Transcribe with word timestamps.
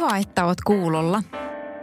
Kiva, 0.00 0.16
että 0.16 0.44
oot 0.44 0.60
kuulolla. 0.60 1.22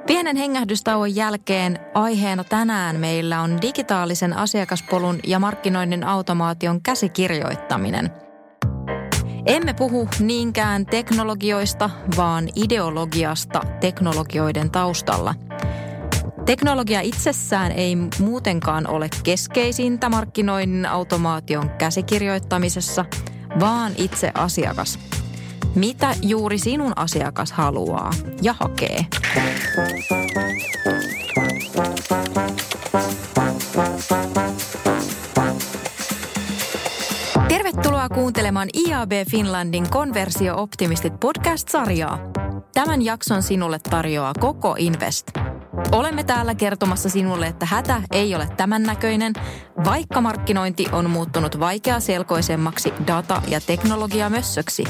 Pienen 0.07 0.35
hengähdystauon 0.35 1.16
jälkeen 1.16 1.80
aiheena 1.94 2.43
tänään 2.43 2.95
meillä 2.95 3.41
on 3.41 3.62
digitaalisen 3.62 4.34
asiakaspolun 4.34 5.20
ja 5.27 5.40
markkinoinnin 5.40 6.03
automaation 6.03 6.81
käsikirjoittaminen. 6.81 8.12
Emme 9.45 9.73
puhu 9.73 10.07
niinkään 10.20 10.85
teknologioista, 10.85 11.90
vaan 12.17 12.49
ideologiasta 12.55 13.62
teknologioiden 13.80 14.71
taustalla. 14.71 15.35
Teknologia 16.45 17.02
itsessään 17.02 17.71
ei 17.71 17.95
muutenkaan 18.20 18.88
ole 18.88 19.09
keskeisintä 19.23 20.09
markkinoinnin 20.09 20.85
automaation 20.85 21.70
käsikirjoittamisessa, 21.70 23.05
vaan 23.59 23.91
itse 23.98 24.31
asiakas– 24.35 24.99
mitä 25.77 26.16
juuri 26.22 26.58
sinun 26.58 26.94
asiakas 26.95 27.52
haluaa 27.52 28.12
ja 28.41 28.55
hakee. 28.59 29.05
Tervetuloa 37.48 38.10
kuuntelemaan 38.10 38.70
IAB 38.74 39.12
Finlandin 39.32 39.90
Konversio-optimistit 39.90 41.20
podcast-sarjaa. 41.20 42.20
Tämän 42.73 43.01
jakson 43.01 43.44
sinulle 43.44 43.79
tarjoaa 43.90 44.34
Koko 44.40 44.76
Invest– 44.79 45.27
Olemme 45.91 46.23
täällä 46.23 46.55
kertomassa 46.55 47.09
sinulle, 47.09 47.47
että 47.47 47.65
hätä 47.65 48.01
ei 48.11 48.35
ole 48.35 48.47
tämän 48.57 48.83
näköinen, 48.83 49.33
vaikka 49.85 50.21
markkinointi 50.21 50.85
on 50.91 51.09
muuttunut 51.09 51.59
vaikeaselkoisemmaksi 51.59 52.93
data- 53.07 53.41
ja 53.47 53.61
teknologiamössöksi. 53.61 54.83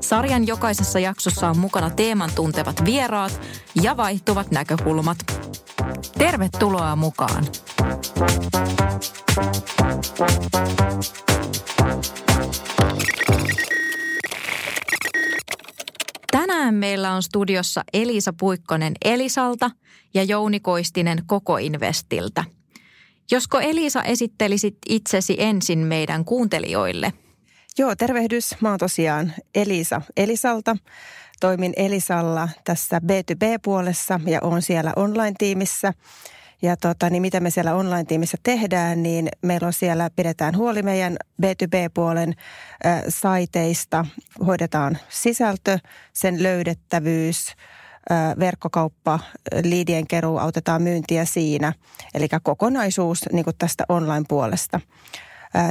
Sarjan 0.00 0.46
jokaisessa 0.46 0.98
jaksossa 0.98 1.48
on 1.48 1.58
mukana 1.58 1.90
teeman 1.90 2.30
tuntevat 2.34 2.84
vieraat 2.84 3.40
ja 3.82 3.96
vaihtuvat 3.96 4.50
näkökulmat. 4.50 5.18
Tervetuloa 6.18 6.96
mukaan! 6.96 7.44
Tänään 16.70 16.80
meillä 16.80 17.12
on 17.12 17.22
studiossa 17.22 17.84
Elisa 17.92 18.32
Puikkonen 18.32 18.92
Elisalta 19.04 19.70
ja 20.14 20.22
Jouni 20.22 20.60
Koistinen 20.60 21.22
Koko 21.26 21.56
Investiltä. 21.56 22.44
Josko 23.30 23.60
Elisa 23.60 24.02
esittelisit 24.02 24.76
itsesi 24.88 25.36
ensin 25.38 25.78
meidän 25.78 26.24
kuuntelijoille? 26.24 27.12
Joo, 27.78 27.96
tervehdys. 27.96 28.56
Mä 28.60 28.70
oon 28.70 28.78
tosiaan 28.78 29.32
Elisa 29.54 30.02
Elisalta. 30.16 30.76
Toimin 31.40 31.72
Elisalla 31.76 32.48
tässä 32.64 32.98
B2B-puolessa 32.98 34.20
ja 34.26 34.38
on 34.42 34.62
siellä 34.62 34.92
online-tiimissä– 34.96 35.92
ja 36.62 36.76
tota, 36.76 37.10
niin 37.10 37.22
mitä 37.22 37.40
me 37.40 37.50
siellä 37.50 37.74
online-tiimissä 37.74 38.36
tehdään, 38.42 39.02
niin 39.02 39.28
meillä 39.42 39.66
on 39.66 39.72
siellä, 39.72 40.10
pidetään 40.16 40.56
huoli 40.56 40.82
meidän 40.82 41.16
B2B-puolen 41.42 42.34
äh, 42.86 43.02
saiteista, 43.08 44.06
hoidetaan 44.46 44.98
sisältö, 45.08 45.78
sen 46.12 46.42
löydettävyys, 46.42 47.48
äh, 48.12 48.36
verkkokauppa, 48.38 49.18
liidien 49.64 50.06
keruu, 50.06 50.38
autetaan 50.38 50.82
myyntiä 50.82 51.24
siinä. 51.24 51.72
Eli 52.14 52.28
kokonaisuus 52.42 53.18
niin 53.32 53.44
tästä 53.58 53.84
online-puolesta. 53.88 54.80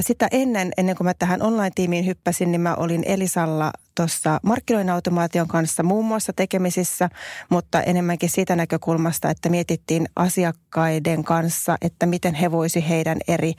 Sitä 0.02 0.28
ennen, 0.32 0.72
ennen 0.78 0.96
kuin 0.96 1.06
mä 1.06 1.14
tähän 1.14 1.42
online-tiimiin 1.42 2.06
hyppäsin, 2.06 2.52
niin 2.52 2.62
mä 2.62 2.76
olin 2.76 3.04
Elisalla 3.06 3.72
tuossa 3.96 4.40
markkinoinnin 4.44 4.94
automaation 4.94 5.48
kanssa 5.48 5.84
muun 5.84 6.06
muassa 6.06 6.34
tekemisissä, 6.34 7.10
mutta 7.50 7.82
enemmänkin 7.82 8.30
siitä 8.30 8.56
näkökulmasta, 8.56 9.30
että 9.30 9.50
mietittiin 9.50 10.08
asiakkaiden 10.16 11.24
kanssa, 11.24 11.78
että 11.82 12.06
miten 12.06 12.34
he 12.34 12.52
voisi 12.52 12.90
heidän 12.90 13.18
eri 13.28 13.54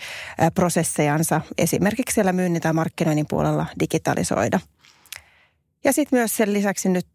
prosessejansa 0.55 1.41
esimerkiksi 1.59 2.15
siellä 2.15 2.33
myynnin 2.33 2.63
tai 2.63 2.73
markkinoinnin 2.73 3.27
puolella 3.31 3.67
digitalisoida. 3.81 4.61
Ja 5.85 5.93
sitten 5.93 6.19
myös 6.19 6.37
sen 6.37 6.53
lisäksi 6.53 6.89
nyt 6.89 7.07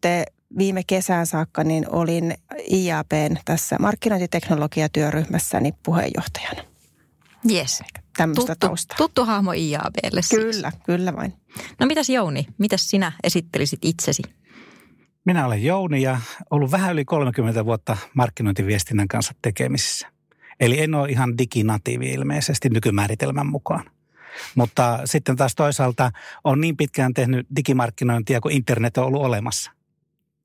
viime 0.58 0.82
kesään 0.86 1.26
saakka 1.26 1.64
niin 1.64 1.86
olin 1.90 2.34
IAPn 2.72 3.36
tässä 3.44 3.76
markkinointiteknologiatyöryhmässäni 3.80 5.74
puheenjohtajana. 5.82 6.75
Yes. 7.52 7.82
Tämmöistä 8.16 8.54
tuttu, 8.54 8.66
taustaa. 8.66 8.96
Tuttu 8.96 9.24
hahmo 9.24 9.52
IABlle 9.52 10.22
siis. 10.22 10.42
Kyllä, 10.42 10.72
kyllä 10.86 11.16
vain. 11.16 11.32
No 11.80 11.86
mitäs 11.86 12.08
Jouni, 12.10 12.46
mitäs 12.58 12.90
sinä 12.90 13.12
esittelisit 13.24 13.80
itsesi? 13.82 14.22
Minä 15.24 15.46
olen 15.46 15.64
Jouni 15.64 16.02
ja 16.02 16.20
ollut 16.50 16.70
vähän 16.70 16.92
yli 16.92 17.04
30 17.04 17.64
vuotta 17.64 17.96
markkinointiviestinnän 18.14 19.08
kanssa 19.08 19.34
tekemisissä. 19.42 20.08
Eli 20.60 20.80
en 20.80 20.94
ole 20.94 21.08
ihan 21.08 21.38
diginatiivi 21.38 22.10
ilmeisesti 22.10 22.68
nykymääritelmän 22.68 23.46
mukaan. 23.46 23.90
Mutta 24.54 25.00
sitten 25.04 25.36
taas 25.36 25.54
toisaalta 25.54 26.12
on 26.44 26.60
niin 26.60 26.76
pitkään 26.76 27.14
tehnyt 27.14 27.46
digimarkkinointia, 27.56 28.40
kun 28.40 28.52
internet 28.52 28.98
on 28.98 29.04
ollut 29.04 29.22
olemassa. 29.22 29.70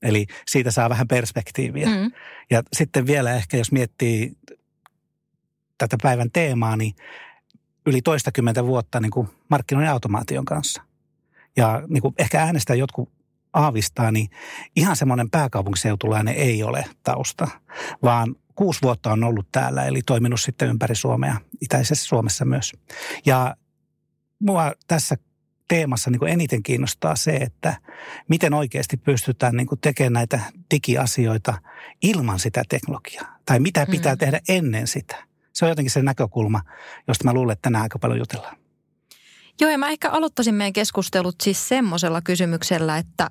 Eli 0.02 0.26
siitä 0.48 0.70
saa 0.70 0.90
vähän 0.90 1.08
perspektiiviä. 1.08 1.86
Mm. 1.86 2.12
Ja 2.50 2.62
sitten 2.72 3.06
vielä 3.06 3.34
ehkä, 3.34 3.56
jos 3.56 3.72
miettii 3.72 4.32
tätä 5.88 6.02
päivän 6.02 6.30
teemaa, 6.32 6.76
niin 6.76 6.94
yli 7.86 8.02
toistakymmentä 8.02 8.66
vuotta 8.66 9.00
niin 9.00 9.10
kuin 9.10 9.28
markkinoiden 9.48 9.90
automaation 9.90 10.44
kanssa. 10.44 10.82
Ja 11.56 11.82
niin 11.88 12.02
kuin 12.02 12.14
ehkä 12.18 12.40
äänestää 12.42 12.76
jotkut 12.76 13.12
aavistaa, 13.52 14.12
niin 14.12 14.28
ihan 14.76 14.96
semmoinen 14.96 15.30
pääkaupunkiseutulainen 15.30 16.34
ei 16.34 16.62
ole 16.62 16.84
tausta, 17.02 17.48
vaan 18.02 18.36
kuusi 18.54 18.82
vuotta 18.82 19.12
on 19.12 19.24
ollut 19.24 19.46
täällä, 19.52 19.84
eli 19.84 20.02
toiminut 20.02 20.40
sitten 20.40 20.68
ympäri 20.68 20.94
Suomea, 20.94 21.36
itäisessä 21.60 22.06
Suomessa 22.06 22.44
myös. 22.44 22.72
Ja 23.26 23.56
mua 24.38 24.72
tässä 24.86 25.16
teemassa 25.68 26.10
niin 26.10 26.18
kuin 26.18 26.32
eniten 26.32 26.62
kiinnostaa 26.62 27.16
se, 27.16 27.30
että 27.30 27.76
miten 28.28 28.54
oikeasti 28.54 28.96
pystytään 28.96 29.56
niin 29.56 29.66
kuin 29.66 29.80
tekemään 29.80 30.12
näitä 30.12 30.40
digiasioita 30.74 31.54
ilman 32.02 32.38
sitä 32.38 32.62
teknologiaa. 32.68 33.38
Tai 33.46 33.60
mitä 33.60 33.86
pitää 33.86 34.14
mm. 34.14 34.18
tehdä 34.18 34.40
ennen 34.48 34.86
sitä 34.86 35.31
se 35.52 35.64
on 35.64 35.68
jotenkin 35.68 35.90
se 35.90 36.02
näkökulma, 36.02 36.60
josta 37.08 37.24
mä 37.24 37.32
luulen, 37.32 37.52
että 37.52 37.62
tänään 37.62 37.82
aika 37.82 37.98
paljon 37.98 38.18
jutellaan. 38.18 38.56
Joo, 39.60 39.70
ja 39.70 39.78
mä 39.78 39.88
ehkä 39.88 40.10
aloittaisin 40.10 40.54
meidän 40.54 40.72
keskustelut 40.72 41.34
siis 41.42 41.68
semmoisella 41.68 42.20
kysymyksellä, 42.20 42.98
että 42.98 43.30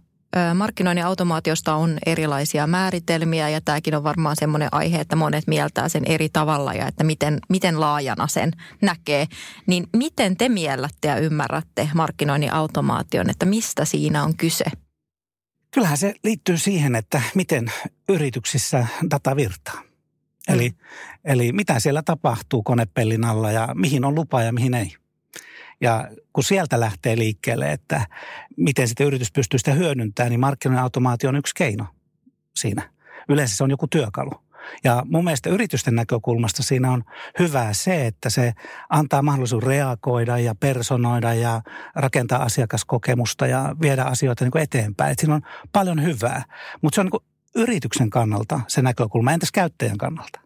markkinoinnin 0.56 1.06
automaatiosta 1.06 1.76
on 1.76 1.98
erilaisia 2.06 2.68
määritelmiä 2.68 3.50
ja 3.50 3.62
tämäkin 3.62 3.96
on 3.96 4.04
varmaan 4.04 4.36
semmoinen 4.36 4.70
aihe, 4.72 5.00
että 5.00 5.16
monet 5.16 5.48
mieltää 5.48 5.90
sen 5.90 6.04
eri 6.06 6.30
tavalla 6.30 6.74
ja 6.74 6.88
että 6.88 7.04
miten, 7.04 7.40
miten 7.50 7.80
laajana 7.80 8.28
sen 8.28 8.52
näkee. 8.82 9.28
Niin 9.68 9.88
miten 9.98 10.38
te 10.38 10.50
miellätte 10.50 11.08
ja 11.08 11.18
ymmärrätte 11.18 11.90
markkinoinnin 11.94 12.54
automaation, 12.54 13.30
että 13.30 13.46
mistä 13.46 13.86
siinä 13.86 14.24
on 14.24 14.38
kyse? 14.38 14.66
Kyllähän 15.72 15.98
se 15.98 16.16
liittyy 16.24 16.58
siihen, 16.58 16.96
että 16.96 17.22
miten 17.36 17.72
yrityksissä 18.10 18.88
data 19.12 19.36
virtaa. 19.36 19.91
Eli, 20.54 20.72
eli 21.26 21.52
mitä 21.52 21.80
siellä 21.80 22.02
tapahtuu 22.04 22.64
konepellin 22.64 23.26
alla 23.26 23.52
ja 23.52 23.70
mihin 23.76 24.06
on 24.06 24.16
lupa 24.16 24.44
ja 24.44 24.52
mihin 24.52 24.74
ei. 24.74 24.94
Ja 25.82 26.10
kun 26.34 26.44
sieltä 26.44 26.80
lähtee 26.80 27.18
liikkeelle, 27.18 27.72
että 27.72 28.08
miten 28.58 28.88
sitten 28.88 29.08
yritys 29.08 29.32
pystyy 29.32 29.60
sitä 29.60 29.74
hyödyntämään, 29.74 30.30
niin 30.30 30.40
markkinoiden 30.40 30.84
automaatio 30.84 31.30
on 31.30 31.36
yksi 31.36 31.56
keino 31.56 31.86
siinä. 32.56 32.90
Yleensä 33.30 33.56
se 33.56 33.64
on 33.64 33.70
joku 33.70 33.88
työkalu. 33.88 34.32
Ja 34.84 35.04
mun 35.06 35.24
mielestä 35.24 35.50
yritysten 35.50 35.96
näkökulmasta 35.96 36.64
siinä 36.64 36.92
on 36.92 37.04
hyvää 37.40 37.74
se, 37.74 38.08
että 38.08 38.30
se 38.30 38.54
antaa 38.90 39.22
mahdollisuuden 39.22 39.68
reagoida 39.68 40.38
ja 40.38 40.56
personoida 40.56 41.34
ja 41.34 41.62
rakentaa 41.96 42.44
asiakaskokemusta 42.44 43.48
ja 43.48 43.76
viedä 43.82 44.04
asioita 44.04 44.46
niin 44.46 44.52
kuin 44.52 44.62
eteenpäin. 44.62 45.12
Et 45.12 45.20
siinä 45.20 45.36
on 45.36 45.42
paljon 45.72 46.04
hyvää, 46.04 46.44
mutta 46.82 46.96
se 46.96 47.02
on 47.02 47.06
niin 47.06 47.12
kuin 47.12 47.24
yrityksen 47.56 48.10
kannalta 48.10 48.60
se 48.68 48.82
näkökulma, 48.82 49.32
entäs 49.32 49.52
käyttäjän 49.52 49.98
kannalta? 49.98 50.40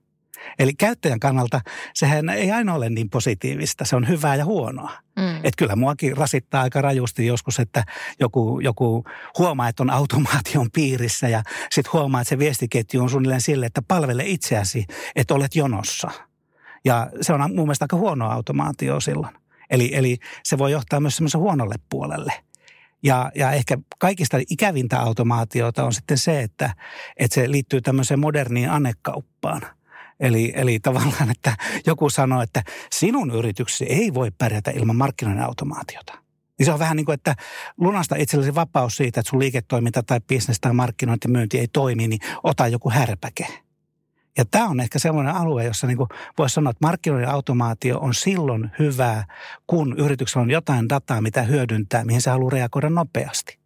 Eli 0.60 0.74
käyttäjän 0.74 1.20
kannalta 1.20 1.62
sehän 1.94 2.30
ei 2.30 2.52
aina 2.52 2.74
ole 2.74 2.90
niin 2.90 3.10
positiivista, 3.10 3.86
se 3.86 3.96
on 3.96 4.08
hyvää 4.08 4.36
ja 4.36 4.46
huonoa. 4.46 4.92
Mm. 5.16 5.36
Että 5.36 5.58
kyllä 5.58 5.76
muakin 5.76 6.18
rasittaa 6.18 6.62
aika 6.62 6.82
rajusti 6.82 7.26
joskus, 7.26 7.60
että 7.60 7.84
joku, 8.20 8.60
joku 8.60 9.04
huomaa, 9.38 9.68
että 9.68 9.84
on 9.84 9.90
automaation 9.90 10.72
piirissä 10.74 11.28
ja 11.28 11.44
sitten 11.72 11.94
huomaa, 11.94 12.22
että 12.22 12.30
se 12.30 12.40
viestiketju 12.40 13.02
on 13.02 13.10
suunnilleen 13.10 13.42
sille, 13.42 13.66
että 13.66 13.82
palvele 13.88 14.24
itseäsi, 14.26 14.86
että 15.16 15.34
olet 15.34 15.56
jonossa. 15.56 16.12
Ja 16.86 17.10
se 17.22 17.34
on 17.34 17.42
mun 17.42 17.66
mielestä 17.66 17.84
aika 17.86 17.98
huono 17.98 18.30
automaatio 18.30 19.00
silloin. 19.00 19.36
Eli, 19.70 19.90
eli 19.96 20.18
se 20.44 20.58
voi 20.58 20.72
johtaa 20.72 21.00
myös 21.00 21.16
semmoisen 21.16 21.42
huonolle 21.42 21.76
puolelle. 21.90 22.34
Ja, 23.04 23.32
ja 23.36 23.52
ehkä 23.52 23.78
kaikista 24.00 24.38
ikävintä 24.50 25.00
automaatiota 25.00 25.86
on 25.86 25.94
sitten 25.94 26.18
se, 26.18 26.42
että, 26.42 26.76
että 27.18 27.36
se 27.36 27.52
liittyy 27.52 27.82
tämmöiseen 27.82 28.20
moderniin 28.20 28.70
anekauppaan. 28.70 29.62
Eli, 30.20 30.54
eli 30.56 30.80
tavallaan, 30.80 31.32
että 31.32 31.58
joku 31.86 32.10
sanoo, 32.10 32.42
että 32.42 32.64
sinun 32.92 33.32
yrityksesi 33.32 33.86
ei 33.86 34.14
voi 34.14 34.32
pärjätä 34.38 34.72
ilman 34.72 34.96
markkinoiden 34.96 35.44
automaatiota. 35.44 36.14
Niin 36.60 36.66
se 36.66 36.72
on 36.72 36.80
vähän 36.80 36.98
niin 36.98 37.06
kuin, 37.06 37.14
että 37.14 37.36
lunasta 37.78 38.16
itsellesi 38.16 38.56
vapaus 38.56 38.98
siitä, 38.98 39.20
että 39.20 39.30
sun 39.30 39.40
liiketoiminta 39.40 40.04
tai 40.04 40.20
bisnes 40.28 40.60
tai 40.60 40.74
markkinointimyynti 40.74 41.60
ei 41.60 41.68
toimi, 41.68 42.08
niin 42.08 42.20
ota 42.44 42.68
joku 42.68 42.90
härpäke– 42.90 43.48
ja 44.38 44.46
tämä 44.46 44.68
on 44.68 44.80
ehkä 44.80 45.00
semmoinen 45.00 45.36
alue, 45.36 45.64
jossa 45.64 45.88
niin 45.88 45.98
voisi 46.38 46.54
sanoa, 46.54 46.72
että 46.72 46.86
markkinoiden 46.86 47.30
automaatio 47.30 48.00
on 48.00 48.14
silloin 48.14 48.72
hyvää, 48.80 49.26
kun 49.68 49.96
yrityksellä 49.98 50.44
on 50.44 50.52
jotain 50.52 50.90
dataa, 50.90 51.22
mitä 51.22 51.42
hyödyntää, 51.42 52.06
mihin 52.06 52.22
se 52.22 52.30
haluaa 52.30 52.50
reagoida 52.50 52.90
nopeasti. 52.90 53.58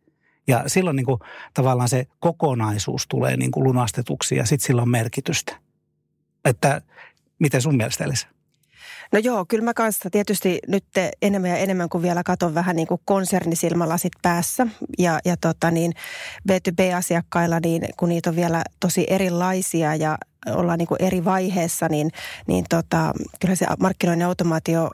Ja 0.48 0.64
silloin 0.68 0.96
niin 0.96 1.06
kuin, 1.06 1.20
tavallaan 1.54 1.90
se 1.90 2.08
kokonaisuus 2.20 3.08
tulee 3.08 3.38
niin 3.38 3.52
kuin 3.52 3.64
lunastetuksi 3.64 4.36
ja 4.36 4.46
sitten 4.46 4.68
sillä 4.68 4.82
on 4.82 4.90
merkitystä. 4.90 5.58
Että 6.46 6.82
miten 7.40 7.62
sun 7.62 7.78
mielestä 7.78 8.04
Elisa? 8.04 8.28
No 9.12 9.20
joo, 9.20 9.46
kyllä 9.48 9.64
mä 9.64 9.74
kanssa 9.74 10.10
tietysti 10.10 10.60
nyt 10.68 10.86
enemmän 11.22 11.50
ja 11.50 11.58
enemmän 11.58 11.90
kuin 11.90 12.02
vielä 12.02 12.24
katon 12.24 12.54
vähän 12.54 12.76
niin 12.76 12.88
kuin 12.88 13.02
konsernisilmälasit 13.06 14.14
päässä. 14.22 14.68
Ja, 14.98 15.20
ja 15.26 15.38
tota 15.38 15.72
niin, 15.72 15.94
B2B-asiakkailla, 16.52 17.60
niin 17.60 17.82
kun 17.98 18.10
niitä 18.10 18.30
on 18.30 18.36
vielä 18.36 18.64
tosi 18.80 19.06
erilaisia 19.10 19.96
ja 19.96 20.18
ollaan 20.48 20.78
niin 20.78 20.88
kuin 20.88 21.02
eri 21.02 21.26
vaiheessa, 21.26 21.88
niin, 21.90 22.12
niin 22.48 22.66
tota, 22.70 23.14
kyllä 23.42 23.56
se 23.56 23.66
markkinoinnin 23.80 24.28
automaatio 24.28 24.92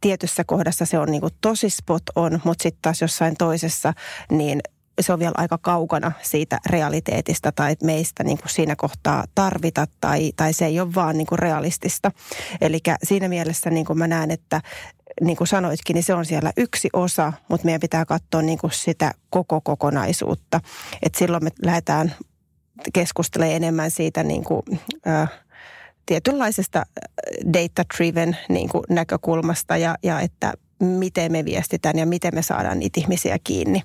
tietyssä 0.00 0.44
kohdassa 0.44 0.84
se 0.84 0.98
on 0.98 1.10
niin 1.10 1.20
kuin 1.20 1.34
tosi 1.40 1.70
spot 1.70 2.02
on, 2.14 2.40
mutta 2.44 2.62
sitten 2.62 2.82
taas 2.82 3.02
jossain 3.02 3.36
toisessa, 3.36 3.94
niin 4.30 4.60
se 5.00 5.12
on 5.12 5.18
vielä 5.18 5.34
aika 5.36 5.58
kaukana 5.58 6.12
siitä 6.22 6.58
realiteetista 6.66 7.52
tai 7.52 7.76
meistä 7.82 8.24
niin 8.24 8.38
kuin 8.38 8.50
siinä 8.50 8.76
kohtaa 8.76 9.24
tarvita 9.34 9.86
tai, 10.00 10.32
tai 10.36 10.52
se 10.52 10.66
ei 10.66 10.80
ole 10.80 10.94
vaan 10.94 11.16
niin 11.18 11.26
kuin 11.26 11.38
realistista. 11.38 12.12
Eli 12.60 12.78
siinä 13.02 13.28
mielessä 13.28 13.70
niin 13.70 13.86
kuin 13.86 13.98
mä 13.98 14.06
näen, 14.06 14.30
että 14.30 14.60
niin 15.20 15.36
kuin 15.36 15.48
sanoitkin, 15.48 15.94
niin 15.94 16.04
se 16.04 16.14
on 16.14 16.24
siellä 16.24 16.52
yksi 16.56 16.88
osa, 16.92 17.32
mutta 17.48 17.64
meidän 17.64 17.80
pitää 17.80 18.04
katsoa 18.04 18.42
niin 18.42 18.58
kuin 18.58 18.70
sitä 18.70 19.12
koko 19.30 19.60
kokonaisuutta. 19.60 20.60
Et 21.02 21.14
silloin 21.14 21.44
me 21.44 21.50
lähdetään 21.62 22.14
keskustelemaan 22.92 23.56
enemmän 23.56 23.90
siitä 23.90 24.22
niin 24.22 24.44
kuin, 24.44 24.62
äh, 25.06 25.30
tietynlaisesta 26.06 26.86
data-driven 27.52 28.36
niin 28.48 28.68
kuin 28.68 28.84
näkökulmasta 28.88 29.76
ja, 29.76 29.96
ja 30.02 30.20
että 30.20 30.52
miten 30.80 31.32
me 31.32 31.44
viestitään 31.44 31.98
ja 31.98 32.06
miten 32.06 32.34
me 32.34 32.42
saadaan 32.42 32.78
niitä 32.78 33.00
ihmisiä 33.00 33.38
kiinni. 33.44 33.82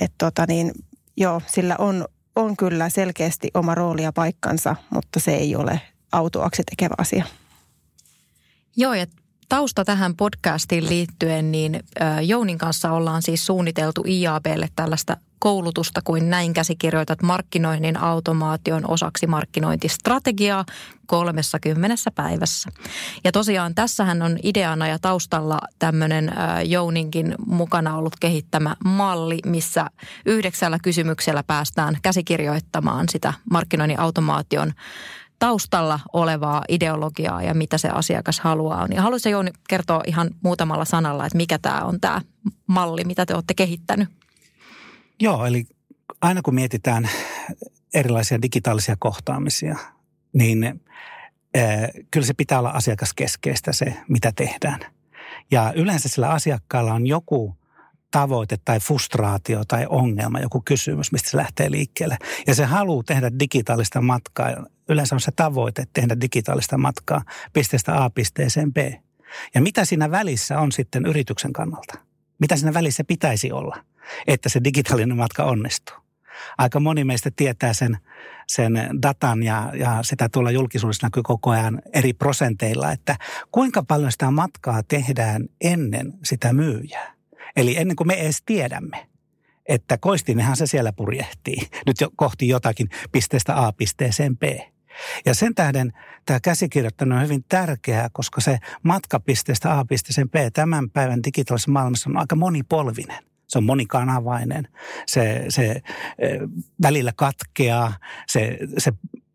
Että 0.00 0.14
tota 0.18 0.44
niin, 0.48 0.72
joo, 1.16 1.42
sillä 1.46 1.76
on, 1.78 2.04
on 2.36 2.56
kyllä 2.56 2.88
selkeästi 2.88 3.50
oma 3.54 3.74
rooli 3.74 4.02
ja 4.02 4.12
paikkansa, 4.12 4.76
mutta 4.90 5.20
se 5.20 5.34
ei 5.34 5.56
ole 5.56 5.80
autoaksi 6.12 6.62
tekevä 6.70 6.94
asia. 6.98 7.24
Joo, 8.76 8.94
ja 8.94 9.06
tausta 9.48 9.84
tähän 9.84 10.16
podcastiin 10.16 10.88
liittyen, 10.88 11.52
niin 11.52 11.80
Jounin 12.22 12.58
kanssa 12.58 12.92
ollaan 12.92 13.22
siis 13.22 13.46
suunniteltu 13.46 14.04
IABlle 14.08 14.68
tällaista 14.76 15.16
koulutusta 15.42 16.00
kuin 16.04 16.30
näin 16.30 16.52
käsikirjoitat 16.52 17.22
markkinoinnin 17.22 17.96
automaation 17.96 18.90
osaksi 18.90 19.26
markkinointistrategiaa 19.26 20.64
30 21.06 21.96
päivässä. 22.14 22.70
Ja 23.24 23.32
tosiaan 23.32 23.74
tässähän 23.74 24.22
on 24.22 24.38
ideana 24.42 24.88
ja 24.88 24.98
taustalla 24.98 25.58
tämmöinen 25.78 26.32
Jouninkin 26.64 27.34
mukana 27.46 27.96
ollut 27.96 28.16
kehittämä 28.20 28.76
malli, 28.84 29.38
missä 29.46 29.86
yhdeksällä 30.26 30.78
kysymyksellä 30.82 31.42
päästään 31.42 31.98
käsikirjoittamaan 32.02 33.08
sitä 33.08 33.32
markkinoinnin 33.50 34.00
automaation 34.00 34.72
taustalla 35.38 36.00
olevaa 36.12 36.64
ideologiaa 36.68 37.42
ja 37.42 37.54
mitä 37.54 37.78
se 37.78 37.88
asiakas 37.88 38.40
haluaa. 38.40 38.88
Niin 38.88 39.00
haluaisitko 39.00 39.30
Jouni 39.30 39.50
kertoa 39.68 40.02
ihan 40.06 40.30
muutamalla 40.42 40.84
sanalla, 40.84 41.26
että 41.26 41.36
mikä 41.36 41.58
tämä 41.58 41.80
on 41.80 42.00
tämä 42.00 42.20
malli, 42.66 43.04
mitä 43.04 43.26
te 43.26 43.34
olette 43.34 43.54
kehittänyt? 43.54 44.21
Joo, 45.22 45.46
eli 45.46 45.64
aina 46.20 46.42
kun 46.42 46.54
mietitään 46.54 47.08
erilaisia 47.94 48.42
digitaalisia 48.42 48.96
kohtaamisia, 48.98 49.76
niin 50.32 50.64
äh, 50.64 51.90
kyllä 52.10 52.26
se 52.26 52.34
pitää 52.34 52.58
olla 52.58 52.70
asiakaskeskeistä 52.70 53.72
se, 53.72 53.96
mitä 54.08 54.32
tehdään. 54.36 54.80
Ja 55.50 55.72
yleensä 55.76 56.08
sillä 56.08 56.28
asiakkaalla 56.28 56.94
on 56.94 57.06
joku 57.06 57.56
tavoite 58.10 58.56
tai 58.64 58.80
frustraatio 58.80 59.64
tai 59.68 59.86
ongelma, 59.88 60.40
joku 60.40 60.62
kysymys, 60.64 61.12
mistä 61.12 61.30
se 61.30 61.36
lähtee 61.36 61.70
liikkeelle. 61.70 62.16
Ja 62.46 62.54
se 62.54 62.64
haluaa 62.64 63.02
tehdä 63.06 63.30
digitaalista 63.38 64.00
matkaa. 64.00 64.48
Yleensä 64.88 65.14
on 65.14 65.20
se 65.20 65.32
tavoite 65.36 65.84
tehdä 65.92 66.20
digitaalista 66.20 66.78
matkaa 66.78 67.22
pisteestä 67.52 68.04
A 68.04 68.10
pisteeseen 68.10 68.72
B. 68.72 68.76
Ja 69.54 69.60
mitä 69.60 69.84
siinä 69.84 70.10
välissä 70.10 70.60
on 70.60 70.72
sitten 70.72 71.06
yrityksen 71.06 71.52
kannalta? 71.52 71.98
Mitä 72.38 72.56
siinä 72.56 72.74
välissä 72.74 73.04
pitäisi 73.04 73.52
olla, 73.52 73.84
että 74.26 74.48
se 74.48 74.64
digitaalinen 74.64 75.16
matka 75.16 75.44
onnistuu? 75.44 75.96
Aika 76.58 76.80
moni 76.80 77.04
meistä 77.04 77.30
tietää 77.36 77.72
sen, 77.72 77.98
sen 78.46 78.72
datan 79.02 79.42
ja, 79.42 79.72
ja 79.74 80.02
sitä 80.02 80.28
tuolla 80.28 80.50
julkisuudessa 80.50 81.06
näkyy 81.06 81.22
koko 81.22 81.50
ajan 81.50 81.82
eri 81.92 82.12
prosenteilla, 82.12 82.92
että 82.92 83.16
kuinka 83.52 83.82
paljon 83.82 84.12
sitä 84.12 84.30
matkaa 84.30 84.82
tehdään 84.82 85.48
ennen 85.60 86.12
sitä 86.24 86.52
myyjää. 86.52 87.12
Eli 87.56 87.76
ennen 87.76 87.96
kuin 87.96 88.06
me 88.06 88.14
edes 88.14 88.42
tiedämme, 88.46 89.08
että 89.68 89.98
koistinenhan 89.98 90.56
se 90.56 90.66
siellä 90.66 90.92
purjehtii 90.92 91.68
nyt 91.86 92.00
jo 92.00 92.10
kohti 92.16 92.48
jotakin 92.48 92.88
pisteestä 93.12 93.66
A 93.66 93.72
pisteeseen 93.72 94.38
B. 94.38 94.42
Ja 95.24 95.34
sen 95.34 95.54
tähden 95.54 95.92
tämä 96.26 96.40
käsikirjoittaminen 96.40 97.18
on 97.18 97.24
hyvin 97.24 97.44
tärkeää, 97.48 98.08
koska 98.12 98.40
se 98.40 98.58
matka 98.82 99.20
pisteestä 99.20 99.78
A 99.78 99.84
pisteeseen 99.84 100.30
B 100.30 100.34
tämän 100.52 100.90
päivän 100.90 101.22
digitaalisessa 101.24 101.70
maailmassa 101.70 102.10
on 102.10 102.16
aika 102.16 102.36
monipolvinen. 102.36 103.31
Se 103.52 103.58
on 103.58 103.64
monikanavainen, 103.64 104.68
se, 105.06 105.44
se 105.48 105.82
välillä 106.82 107.12
katkeaa, 107.16 107.94
se, 108.26 108.58
se 108.78 108.92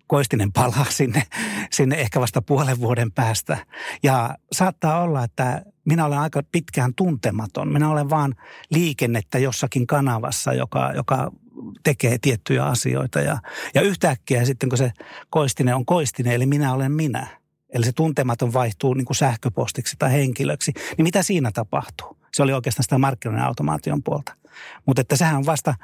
koistinen 0.07 0.51
palaa 0.51 0.85
sinne, 0.89 1.23
sinne 1.71 1.95
ehkä 1.95 2.19
vasta 2.19 2.41
puolen 2.41 2.79
vuoden 2.79 3.11
päästä. 3.11 3.57
Ja 4.03 4.35
saattaa 4.51 5.01
olla, 5.01 5.23
että 5.23 5.61
minä 5.85 6.05
olen 6.05 6.19
aika 6.19 6.43
pitkään 6.51 6.93
tuntematon. 6.95 7.73
Minä 7.73 7.89
olen 7.89 8.09
vaan 8.09 8.35
liikennettä 8.69 9.39
jossakin 9.39 9.87
kanavassa, 9.87 10.53
joka, 10.53 10.91
joka 10.95 11.31
tekee 11.83 12.17
tiettyjä 12.21 12.65
asioita. 12.65 13.19
Ja, 13.19 13.37
ja 13.73 13.81
yhtäkkiä 13.81 14.45
sitten, 14.45 14.69
kun 14.69 14.77
se 14.77 14.91
koistinen 15.29 15.75
on 15.75 15.85
koistinen, 15.85 16.33
eli 16.33 16.45
minä 16.45 16.73
olen 16.73 16.91
minä, 16.91 17.27
eli 17.69 17.85
se 17.85 17.91
tuntematon 17.91 18.53
vaihtuu 18.53 18.93
niin 18.93 19.05
kuin 19.05 19.17
sähköpostiksi 19.17 19.95
tai 19.99 20.11
henkilöksi, 20.11 20.73
niin 20.97 21.03
mitä 21.03 21.23
siinä 21.23 21.51
tapahtuu? 21.51 22.16
Se 22.37 22.43
oli 22.43 22.53
oikeastaan 22.53 22.83
sitä 22.83 22.97
markkinoiden 22.97 23.45
automaation 23.45 24.03
puolta. 24.03 24.35
Mutta 24.85 25.01
että 25.01 25.15
sehän 25.15 25.37
on 25.37 25.45
vasta, 25.45 25.75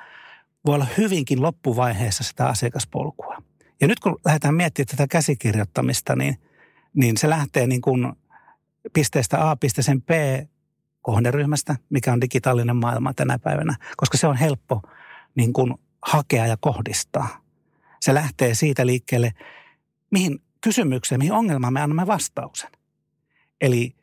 voi 0.66 0.76
olla 0.76 0.88
hyvinkin 0.98 1.42
loppuvaiheessa 1.42 2.24
sitä 2.24 2.48
asiakaspolkua. 2.48 3.38
Ja 3.82 3.88
nyt 3.88 4.00
kun 4.00 4.20
lähdetään 4.26 4.56
miettimään 4.56 4.88
tätä 4.88 5.08
käsikirjoittamista, 5.08 6.16
niin, 6.16 6.38
niin 6.94 7.18
se 7.18 7.30
lähtee 7.30 7.68
niin 7.68 7.82
kuin 7.82 8.14
pisteestä 8.94 9.50
A 9.50 9.56
pisteeseen 9.56 10.02
B 10.02 10.10
kohderyhmästä, 11.02 11.76
mikä 11.90 12.14
on 12.14 12.22
digitaalinen 12.22 12.76
maailma 12.76 13.14
tänä 13.14 13.40
päivänä, 13.40 13.76
koska 13.98 14.18
se 14.18 14.28
on 14.28 14.36
helppo 14.36 14.82
niin 15.36 15.54
kuin 15.54 15.74
hakea 16.02 16.48
ja 16.48 16.58
kohdistaa. 16.60 17.42
Se 18.00 18.14
lähtee 18.14 18.54
siitä 18.54 18.86
liikkeelle, 18.86 19.32
mihin 20.12 20.40
kysymykseen, 20.62 21.20
mihin 21.20 21.34
ongelmaan 21.34 21.74
me 21.74 21.82
annamme 21.82 22.08
vastauksen. 22.08 22.72
Eli 23.62 23.96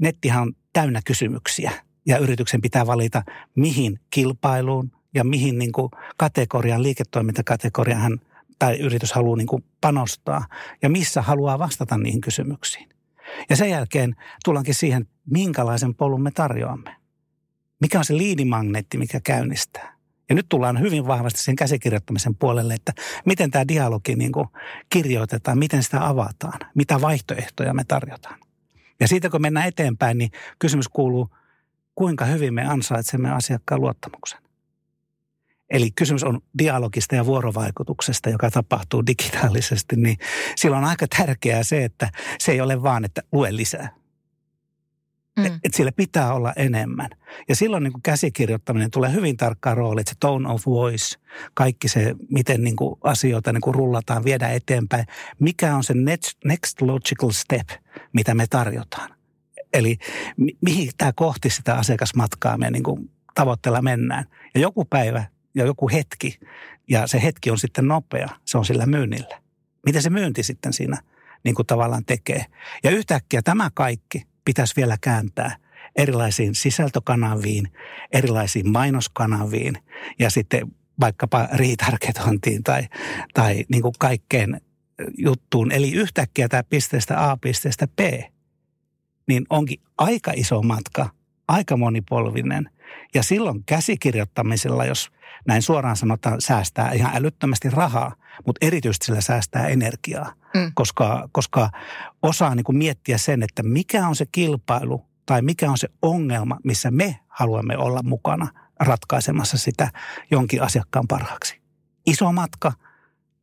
nettihan 0.00 0.42
on 0.42 0.52
täynnä 0.74 1.00
kysymyksiä 1.04 1.72
ja 2.06 2.18
yrityksen 2.18 2.60
pitää 2.60 2.86
valita, 2.86 3.22
mihin 3.54 4.00
kilpailuun 4.10 4.92
ja 5.14 5.24
mihin 5.24 5.58
niin 5.58 5.72
kuin 5.72 5.90
kategorian, 6.16 6.82
liiketoimintakategorian 6.82 8.00
hän 8.00 8.20
tai 8.58 8.78
yritys 8.78 9.12
haluaa 9.12 9.36
niin 9.36 9.46
kuin 9.46 9.64
panostaa 9.80 10.46
ja 10.82 10.90
missä 10.90 11.22
haluaa 11.22 11.58
vastata 11.58 11.98
niihin 11.98 12.20
kysymyksiin. 12.20 12.88
Ja 13.50 13.56
sen 13.56 13.70
jälkeen 13.70 14.16
tullaankin 14.44 14.74
siihen, 14.74 15.06
minkälaisen 15.30 15.94
polun 15.94 16.22
me 16.22 16.30
tarjoamme. 16.30 16.96
Mikä 17.80 17.98
on 17.98 18.04
se 18.04 18.16
liidimagneetti, 18.16 18.98
mikä 18.98 19.20
käynnistää. 19.20 19.94
Ja 20.28 20.34
nyt 20.34 20.46
tullaan 20.48 20.80
hyvin 20.80 21.06
vahvasti 21.06 21.42
sen 21.42 21.56
käsikirjoittamisen 21.56 22.36
puolelle, 22.36 22.74
että 22.74 22.92
miten 23.24 23.50
tämä 23.50 23.68
dialogi 23.68 24.14
niin 24.14 24.32
kuin 24.32 24.48
kirjoitetaan, 24.90 25.58
miten 25.58 25.82
sitä 25.82 26.08
avataan, 26.08 26.60
mitä 26.74 27.00
vaihtoehtoja 27.00 27.74
me 27.74 27.84
tarjotaan. 27.84 28.43
Ja 29.00 29.08
siitä 29.08 29.30
kun 29.30 29.42
mennään 29.42 29.68
eteenpäin, 29.68 30.18
niin 30.18 30.30
kysymys 30.58 30.88
kuuluu, 30.88 31.30
kuinka 31.94 32.24
hyvin 32.24 32.54
me 32.54 32.64
ansaitsemme 32.64 33.30
asiakkaan 33.30 33.80
luottamuksen. 33.80 34.38
Eli 35.70 35.90
kysymys 35.90 36.24
on 36.24 36.40
dialogista 36.58 37.14
ja 37.14 37.26
vuorovaikutuksesta, 37.26 38.30
joka 38.30 38.50
tapahtuu 38.50 39.06
digitaalisesti, 39.06 39.96
niin 39.96 40.16
silloin 40.56 40.84
on 40.84 40.90
aika 40.90 41.06
tärkeää 41.16 41.62
se, 41.62 41.84
että 41.84 42.10
se 42.38 42.52
ei 42.52 42.60
ole 42.60 42.82
vaan, 42.82 43.04
että 43.04 43.22
lue 43.32 43.56
lisää. 43.56 44.03
Mm. 45.36 45.46
Että 45.46 45.82
et 45.88 45.96
pitää 45.96 46.34
olla 46.34 46.52
enemmän. 46.56 47.10
Ja 47.48 47.56
silloin 47.56 47.82
niin 47.82 47.92
kuin 47.92 48.02
käsikirjoittaminen 48.02 48.90
tulee 48.90 49.12
hyvin 49.12 49.36
tarkkaan 49.36 49.76
rooli, 49.76 50.00
että 50.00 50.10
se 50.10 50.16
tone 50.20 50.48
of 50.48 50.66
voice, 50.66 51.18
kaikki 51.54 51.88
se, 51.88 52.14
miten 52.30 52.64
niin 52.64 52.76
kuin 52.76 52.98
asioita 53.02 53.52
niin 53.52 53.60
kuin 53.60 53.74
rullataan, 53.74 54.24
viedä 54.24 54.48
eteenpäin. 54.48 55.06
Mikä 55.38 55.76
on 55.76 55.84
se 55.84 55.94
next, 55.94 56.38
next 56.44 56.80
logical 56.80 57.30
step, 57.30 57.68
mitä 58.12 58.34
me 58.34 58.46
tarjotaan. 58.50 59.10
Eli 59.72 59.98
mi- 60.36 60.56
mihin 60.60 60.90
tämä 60.98 61.12
kohti 61.12 61.50
sitä 61.50 61.74
asiakasmatkaa 61.74 62.58
me 62.58 62.70
niin 62.70 62.82
kuin 62.82 63.10
tavoitteella 63.34 63.82
mennään. 63.82 64.24
Ja 64.54 64.60
joku 64.60 64.84
päivä 64.84 65.24
ja 65.54 65.64
joku 65.64 65.88
hetki, 65.88 66.38
ja 66.88 67.06
se 67.06 67.22
hetki 67.22 67.50
on 67.50 67.58
sitten 67.58 67.88
nopea, 67.88 68.28
se 68.44 68.58
on 68.58 68.64
sillä 68.64 68.86
myynnillä. 68.86 69.40
Miten 69.86 70.02
se 70.02 70.10
myynti 70.10 70.42
sitten 70.42 70.72
siinä 70.72 70.98
niin 71.44 71.54
kuin 71.54 71.66
tavallaan 71.66 72.04
tekee. 72.04 72.44
Ja 72.84 72.90
yhtäkkiä 72.90 73.42
tämä 73.42 73.70
kaikki– 73.74 74.22
pitäisi 74.44 74.76
vielä 74.76 74.96
kääntää 75.00 75.56
erilaisiin 75.96 76.54
sisältökanaviin, 76.54 77.68
erilaisiin 78.12 78.68
mainoskanaviin 78.68 79.74
ja 80.18 80.30
sitten 80.30 80.66
vaikkapa 81.00 81.48
retargetointiin 81.52 82.62
tai, 82.62 82.88
tai 83.34 83.64
niin 83.68 83.82
kuin 83.82 83.94
kaikkeen 83.98 84.60
juttuun. 85.18 85.72
Eli 85.72 85.92
yhtäkkiä 85.92 86.48
tämä 86.48 86.62
pisteestä 86.62 87.30
A 87.30 87.36
pisteestä 87.36 87.86
B, 87.86 88.00
niin 89.28 89.46
onkin 89.50 89.80
aika 89.98 90.32
iso 90.36 90.62
matka, 90.62 91.10
aika 91.48 91.76
monipolvinen. 91.76 92.70
Ja 93.14 93.22
silloin 93.22 93.64
käsikirjoittamisella, 93.66 94.84
jos 94.84 95.10
näin 95.46 95.62
suoraan 95.62 95.96
sanotaan, 95.96 96.40
säästää 96.40 96.92
ihan 96.92 97.16
älyttömästi 97.16 97.70
rahaa, 97.70 98.14
mutta 98.46 98.66
erityisesti 98.66 99.06
sillä 99.06 99.20
säästää 99.20 99.68
energiaa, 99.68 100.32
mm. 100.54 100.72
koska, 100.74 101.28
koska 101.32 101.70
osaa 102.22 102.54
niin 102.54 102.64
kuin 102.64 102.76
miettiä 102.76 103.18
sen, 103.18 103.42
että 103.42 103.62
mikä 103.62 104.08
on 104.08 104.16
se 104.16 104.26
kilpailu 104.32 105.06
tai 105.26 105.42
mikä 105.42 105.70
on 105.70 105.78
se 105.78 105.88
ongelma, 106.02 106.58
missä 106.64 106.90
me 106.90 107.20
haluamme 107.28 107.76
olla 107.76 108.02
mukana 108.02 108.48
ratkaisemassa 108.80 109.58
sitä 109.58 109.90
jonkin 110.30 110.62
asiakkaan 110.62 111.08
parhaaksi. 111.08 111.60
Iso 112.06 112.32
matka, 112.32 112.72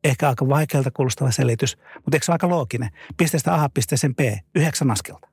ehkä 0.04 0.28
aika 0.28 0.48
vaikealta 0.48 0.90
kuulostava 0.90 1.30
selitys, 1.30 1.78
mutta 1.94 2.16
eikö 2.16 2.24
se 2.26 2.32
ole 2.32 2.34
aika 2.34 2.48
looginen? 2.48 2.90
Pisteestä 3.16 3.54
A 3.54 3.68
pisteeseen 3.68 4.14
B, 4.14 4.20
yhdeksän 4.54 4.90
askelta. 4.90 5.28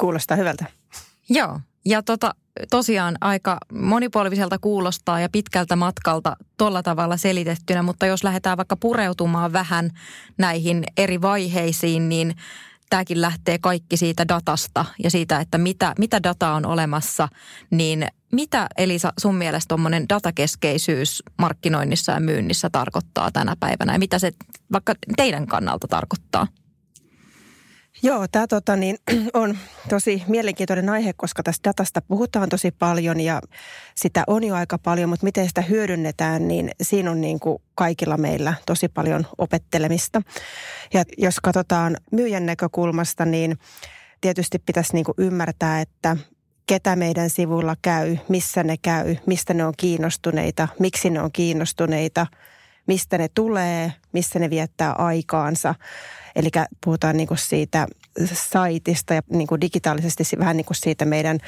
Kuulostaa 0.00 0.36
hyvältä. 0.36 0.64
Joo, 1.28 1.60
ja 1.86 2.02
tota, 2.02 2.34
tosiaan 2.70 3.16
aika 3.20 3.58
monipolviselta 3.72 4.58
kuulostaa 4.58 5.20
ja 5.20 5.28
pitkältä 5.28 5.76
matkalta 5.76 6.36
tuolla 6.56 6.82
tavalla 6.82 7.16
selitettynä, 7.16 7.82
mutta 7.82 8.06
jos 8.06 8.24
lähdetään 8.24 8.56
vaikka 8.56 8.76
pureutumaan 8.76 9.52
vähän 9.52 9.90
näihin 10.38 10.84
eri 10.96 11.22
vaiheisiin, 11.22 12.08
niin 12.08 12.34
tämäkin 12.90 13.20
lähtee 13.20 13.58
kaikki 13.58 13.96
siitä 13.96 14.28
datasta 14.28 14.84
ja 15.02 15.10
siitä, 15.10 15.40
että 15.40 15.58
mitä, 15.58 15.94
mitä 15.98 16.22
dataa 16.22 16.54
on 16.54 16.66
olemassa, 16.66 17.28
niin 17.70 18.06
mitä 18.32 18.66
Elisa 18.76 19.12
sun 19.20 19.34
mielestä 19.34 19.68
tuommoinen 19.68 20.08
datakeskeisyys 20.08 21.22
markkinoinnissa 21.38 22.12
ja 22.12 22.20
myynnissä 22.20 22.70
tarkoittaa 22.70 23.30
tänä 23.32 23.56
päivänä 23.60 23.92
ja 23.92 23.98
mitä 23.98 24.18
se 24.18 24.32
vaikka 24.72 24.94
teidän 25.16 25.46
kannalta 25.46 25.88
tarkoittaa? 25.88 26.46
Joo, 28.04 28.26
tämä 28.32 28.46
tota, 28.46 28.76
niin, 28.76 28.96
on 29.34 29.58
tosi 29.88 30.22
mielenkiintoinen 30.28 30.88
aihe, 30.88 31.12
koska 31.16 31.42
tästä 31.42 31.68
datasta 31.68 32.02
puhutaan 32.02 32.48
tosi 32.48 32.70
paljon 32.70 33.20
ja 33.20 33.40
sitä 33.94 34.24
on 34.26 34.44
jo 34.44 34.54
aika 34.54 34.78
paljon, 34.78 35.08
mutta 35.10 35.24
miten 35.24 35.48
sitä 35.48 35.60
hyödynnetään, 35.60 36.48
niin 36.48 36.70
siinä 36.82 37.10
on 37.10 37.20
niin 37.20 37.40
kuin 37.40 37.62
kaikilla 37.74 38.16
meillä 38.16 38.54
tosi 38.66 38.88
paljon 38.88 39.26
opettelemista. 39.38 40.22
Ja 40.94 41.04
jos 41.18 41.40
katsotaan 41.40 41.96
myyjän 42.12 42.46
näkökulmasta, 42.46 43.24
niin 43.24 43.58
tietysti 44.20 44.58
pitäisi 44.58 44.94
niin 44.94 45.04
kuin 45.04 45.14
ymmärtää, 45.18 45.80
että 45.80 46.16
ketä 46.66 46.96
meidän 46.96 47.30
sivuilla 47.30 47.76
käy, 47.82 48.16
missä 48.28 48.62
ne 48.62 48.76
käy, 48.82 49.16
mistä 49.26 49.54
ne 49.54 49.64
on 49.64 49.74
kiinnostuneita, 49.76 50.68
miksi 50.78 51.10
ne 51.10 51.20
on 51.20 51.32
kiinnostuneita, 51.32 52.26
mistä 52.86 53.18
ne 53.18 53.28
tulee, 53.34 53.92
missä 54.12 54.38
ne 54.38 54.50
viettää 54.50 54.92
aikaansa. 54.92 55.74
Eli 56.36 56.48
puhutaan 56.84 57.16
niin 57.16 57.28
kuin 57.28 57.38
siitä 57.38 57.86
saitista 58.32 59.14
ja 59.14 59.22
niin 59.30 59.46
kuin 59.46 59.60
digitaalisesti 59.60 60.24
vähän 60.38 60.56
niin 60.56 60.64
kuin 60.64 60.76
siitä 60.76 61.04
meidän 61.04 61.38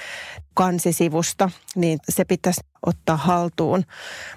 kansisivusta, 0.55 1.51
niin 1.75 1.99
se 2.09 2.25
pitäisi 2.25 2.61
ottaa 2.87 3.17
haltuun. 3.17 3.85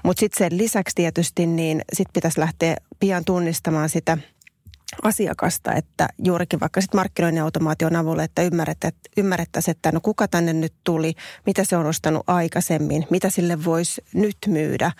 Mutta 0.04 0.20
sitten 0.20 0.38
sen 0.38 0.58
lisäksi 0.58 0.96
tietysti, 0.96 1.46
niin 1.46 1.82
sitten 1.94 2.14
pitäisi 2.14 2.40
lähteä 2.40 2.76
pian 3.00 3.26
tunnistamaan 3.26 3.90
sitä– 3.90 4.18
asiakasta, 5.04 5.74
että 5.74 6.08
juurikin 6.24 6.60
vaikka 6.60 6.82
sitten 6.82 6.98
markkinoinnin 6.98 7.44
automaation 7.44 7.96
avulla, 7.96 8.24
että 8.24 8.42
ymmärrettäisiin, 9.18 9.72
että 9.72 9.92
no 9.92 10.00
kuka 10.04 10.28
tänne 10.28 10.54
nyt 10.54 10.74
tuli, 10.84 11.14
mitä 11.46 11.64
se 11.64 11.78
on 11.78 11.86
ostanut 11.86 12.24
aikaisemmin, 12.28 13.08
mitä 13.10 13.30
sille 13.30 13.66
voisi 13.66 14.02
nyt 14.14 14.38
myydä, 14.48 14.92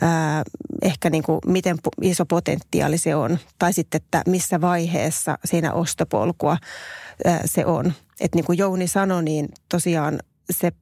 ää, 0.00 0.42
ehkä 0.82 1.10
niin 1.10 1.22
kuin 1.22 1.40
miten 1.46 1.76
iso 2.02 2.26
potentiaali 2.26 2.98
se 2.98 3.14
on, 3.14 3.38
tai 3.58 3.72
sitten, 3.72 4.00
että 4.04 4.22
missä 4.26 4.60
vaiheessa 4.60 5.38
siinä 5.44 5.72
ostopolkua 5.72 6.56
ää, 7.24 7.40
se 7.44 7.66
on. 7.66 7.92
Että 8.20 8.36
niin 8.36 8.44
kuin 8.44 8.58
Jouni 8.58 8.88
sanoi, 8.88 9.22
niin 9.22 9.48
tosiaan 9.68 10.18
se 10.50 10.72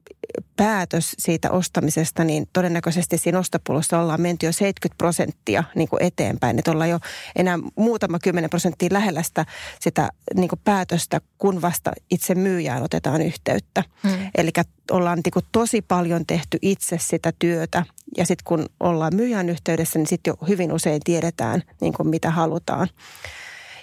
päätös 0.55 1.15
siitä 1.19 1.51
ostamisesta, 1.51 2.23
niin 2.23 2.47
todennäköisesti 2.53 3.17
siinä 3.17 3.39
ostopulussa 3.39 3.99
ollaan 3.99 4.21
menty 4.21 4.45
jo 4.45 4.51
70 4.51 4.97
prosenttia 4.97 5.63
niin 5.75 5.87
kuin 5.87 6.03
eteenpäin. 6.03 6.59
Että 6.59 6.71
ollaan 6.71 6.89
jo 6.89 6.99
enää 7.35 7.59
muutama 7.75 8.19
kymmenen 8.19 8.49
prosenttia 8.49 8.89
lähellä 8.91 9.23
sitä, 9.23 9.45
sitä 9.79 10.09
niin 10.35 10.49
kuin 10.49 10.61
päätöstä, 10.63 11.21
kun 11.37 11.61
vasta 11.61 11.91
itse 12.11 12.35
myyjään 12.35 12.83
otetaan 12.83 13.21
yhteyttä. 13.21 13.83
Hmm. 14.03 14.31
Eli 14.37 14.51
ollaan 14.91 15.19
niin 15.25 15.31
kuin 15.33 15.45
tosi 15.51 15.81
paljon 15.81 16.25
tehty 16.25 16.57
itse 16.61 16.97
sitä 17.01 17.33
työtä. 17.39 17.85
Ja 18.17 18.25
sitten 18.25 18.43
kun 18.45 18.65
ollaan 18.79 19.15
myyjän 19.15 19.49
yhteydessä, 19.49 19.99
niin 19.99 20.07
sitten 20.07 20.31
jo 20.31 20.47
hyvin 20.47 20.71
usein 20.71 21.01
tiedetään, 21.03 21.63
niin 21.81 21.93
kuin 21.93 22.07
mitä 22.07 22.31
halutaan. 22.31 22.87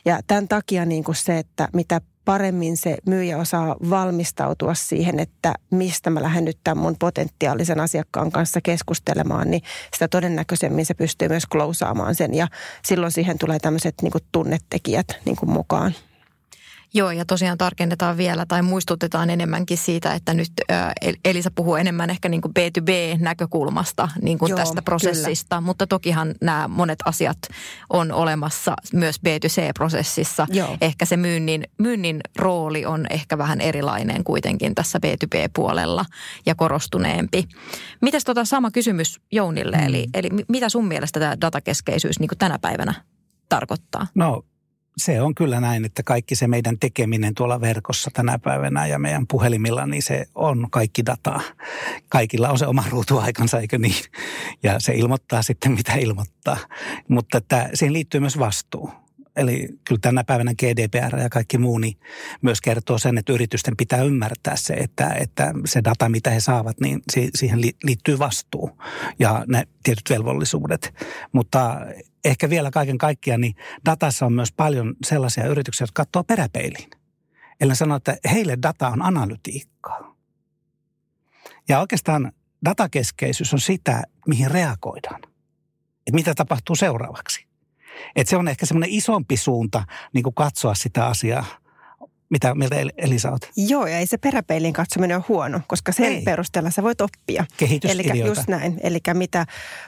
Ja 0.05 0.21
tämän 0.27 0.49
takia 0.49 0.85
niin 0.85 1.05
kuin 1.05 1.15
se, 1.15 1.39
että 1.39 1.69
mitä 1.73 2.01
paremmin 2.25 2.77
se 2.77 2.97
myyjä 3.07 3.39
osaa 3.39 3.77
valmistautua 3.91 4.75
siihen, 4.75 5.21
että 5.21 5.55
mistä 5.71 6.11
mä 6.11 6.23
lähden 6.23 6.45
nyt 6.45 6.59
tämän 6.65 6.83
mun 6.83 6.97
potentiaalisen 6.99 7.81
asiakkaan 7.81 8.33
kanssa 8.33 8.61
keskustelemaan, 8.61 9.51
niin 9.51 9.63
sitä 9.93 10.09
todennäköisemmin 10.09 10.87
se 10.87 10.95
pystyy 10.95 11.29
myös 11.29 11.47
klousaamaan 11.47 12.15
sen 12.15 12.35
ja 12.35 12.49
silloin 12.85 13.13
siihen 13.13 13.39
tulee 13.39 13.59
tämmöiset 13.59 13.95
niin 14.03 14.13
tunnetekijät 14.33 15.07
niin 15.25 15.37
mukaan. 15.47 15.95
Joo, 16.95 17.11
ja 17.11 17.25
tosiaan 17.25 17.59
tarkennetaan 17.59 18.17
vielä 18.17 18.47
tai 18.47 18.63
muistutetaan 18.63 19.31
enemmänkin 19.31 19.79
siitä, 19.79 20.15
että 20.15 20.35
nyt 20.35 20.53
Elisa 21.25 21.51
puhuu 21.55 21.77
enemmän 21.77 22.11
ehkä 22.11 22.29
niin 22.29 22.41
kuin 22.41 22.53
B2B-näkökulmasta 22.59 24.09
niin 24.23 24.39
kuin 24.39 24.51
Joo, 24.51 24.59
tästä 24.59 24.83
prosessista, 24.83 25.57
kyllä. 25.57 25.67
mutta 25.67 25.87
tokihan 25.87 26.35
nämä 26.41 26.69
monet 26.69 26.99
asiat 27.05 27.39
on 27.91 28.13
olemassa 28.13 28.77
myös 28.93 29.17
B2C-prosessissa. 29.17 30.47
Joo. 30.53 30.77
Ehkä 30.81 31.05
se 31.05 31.17
myynnin, 31.17 31.65
myynnin 31.79 32.21
rooli 32.39 32.87
on 32.87 33.07
ehkä 33.11 33.39
vähän 33.39 33.61
erilainen 33.61 34.25
kuitenkin 34.25 34.75
tässä 34.75 34.99
B2B-puolella 35.07 36.05
ja 36.47 36.55
korostuneempi. 36.55 37.49
Mites 38.03 38.25
tota 38.25 38.45
sama 38.45 38.71
kysymys 38.71 39.21
Jounille, 39.33 39.77
mm. 39.77 39.87
eli, 39.87 40.07
eli 40.15 40.29
mitä 40.49 40.69
sun 40.69 40.89
mielestä 40.89 41.21
tämä 41.21 41.41
datakeskeisyys 41.41 42.21
niin 42.21 42.29
kuin 42.29 42.39
tänä 42.39 42.59
päivänä 42.59 42.95
tarkoittaa? 43.49 44.07
No 44.15 44.43
se 45.01 45.23
on 45.23 45.35
kyllä 45.35 45.61
näin, 45.61 45.85
että 45.85 46.03
kaikki 46.03 46.35
se 46.35 46.49
meidän 46.49 46.79
tekeminen 46.79 47.35
tuolla 47.35 47.61
verkossa 47.61 48.11
tänä 48.15 48.39
päivänä 48.39 48.87
ja 48.87 48.99
meidän 48.99 49.27
puhelimilla, 49.27 49.87
niin 49.87 50.03
se 50.03 50.27
on 50.35 50.67
kaikki 50.71 51.07
dataa. 51.07 51.41
Kaikilla 52.09 52.49
on 52.49 52.59
se 52.59 52.67
oma 52.67 52.85
ruutuaikansa, 52.91 53.61
eikö 53.61 53.79
niin? 53.79 54.05
Ja 54.63 54.81
se 54.81 54.93
ilmoittaa 54.93 55.43
sitten, 55.43 55.73
mitä 55.73 55.95
ilmoittaa. 55.95 56.57
Mutta 57.09 57.39
että 57.39 57.71
siihen 57.75 57.93
liittyy 57.93 58.21
myös 58.21 58.39
vastuu. 58.39 58.91
Eli 59.37 59.69
kyllä 59.85 59.99
tänä 60.03 60.25
päivänä 60.25 60.55
GDPR 60.55 61.19
ja 61.19 61.29
kaikki 61.29 61.59
muu 61.59 61.79
niin 61.79 61.97
myös 62.43 62.61
kertoo 62.61 62.99
sen, 62.99 63.19
että 63.19 63.33
yritysten 63.33 63.77
pitää 63.77 64.03
ymmärtää 64.03 64.57
se, 64.57 64.75
että, 64.75 65.09
että 65.09 65.53
se 65.67 65.85
data, 65.85 66.09
mitä 66.09 66.31
he 66.31 66.41
saavat, 66.41 66.81
niin 66.81 67.03
siihen 67.35 67.61
liittyy 67.61 68.19
vastuu 68.19 68.71
ja 69.19 69.45
ne 69.49 69.67
tietyt 69.83 70.11
velvollisuudet. 70.11 70.95
Mutta 71.33 71.77
ehkä 72.25 72.51
vielä 72.51 72.71
kaiken 72.71 72.99
kaikkiaan, 72.99 73.41
niin 73.41 73.55
datassa 73.85 74.27
on 74.27 74.33
myös 74.33 74.53
paljon 74.53 74.95
sellaisia 75.07 75.47
yrityksiä, 75.47 75.85
jotka 75.85 76.05
katsoo 76.05 76.25
peräpeiliin. 76.25 76.91
Eli 77.61 77.77
sanoo, 77.77 77.97
että 77.97 78.17
heille 78.31 78.59
data 78.63 78.89
on 78.89 79.03
analytiikkaa. 79.03 80.17
Ja 81.69 81.81
oikeastaan 81.81 82.33
datakeskeisyys 82.65 83.55
on 83.55 83.61
sitä, 83.61 84.03
mihin 84.27 84.51
reagoidaan. 84.51 85.21
Että 86.07 86.15
mitä 86.15 86.35
tapahtuu 86.35 86.77
seuraavaksi. 86.77 87.47
Että 88.17 88.31
se 88.31 88.37
on 88.37 88.49
ehkä 88.49 88.67
semmoinen 88.67 88.91
isompi 88.91 89.37
suunta 89.37 89.85
niin 90.13 90.23
kuin 90.23 90.35
katsoa 90.35 90.75
sitä 90.75 91.07
asiaa 91.07 91.45
mitä 92.31 92.55
mieltä 92.55 92.77
Elisa 92.97 93.31
olet? 93.31 93.51
Joo, 93.57 93.87
ja 93.87 93.99
ei 93.99 94.07
se 94.07 94.19
peräpeilin 94.19 94.73
katsominen 94.73 95.17
ole 95.17 95.25
huono, 95.29 95.61
koska 95.67 95.93
sen 95.93 96.13
ei. 96.13 96.23
perusteella 96.23 96.71
sä 96.71 96.83
voit 96.83 97.01
oppia. 97.01 97.45
Eli 97.85 98.21
just 98.27 98.49
näin. 98.49 98.81
Eli 98.83 98.99
mitä 99.15 99.47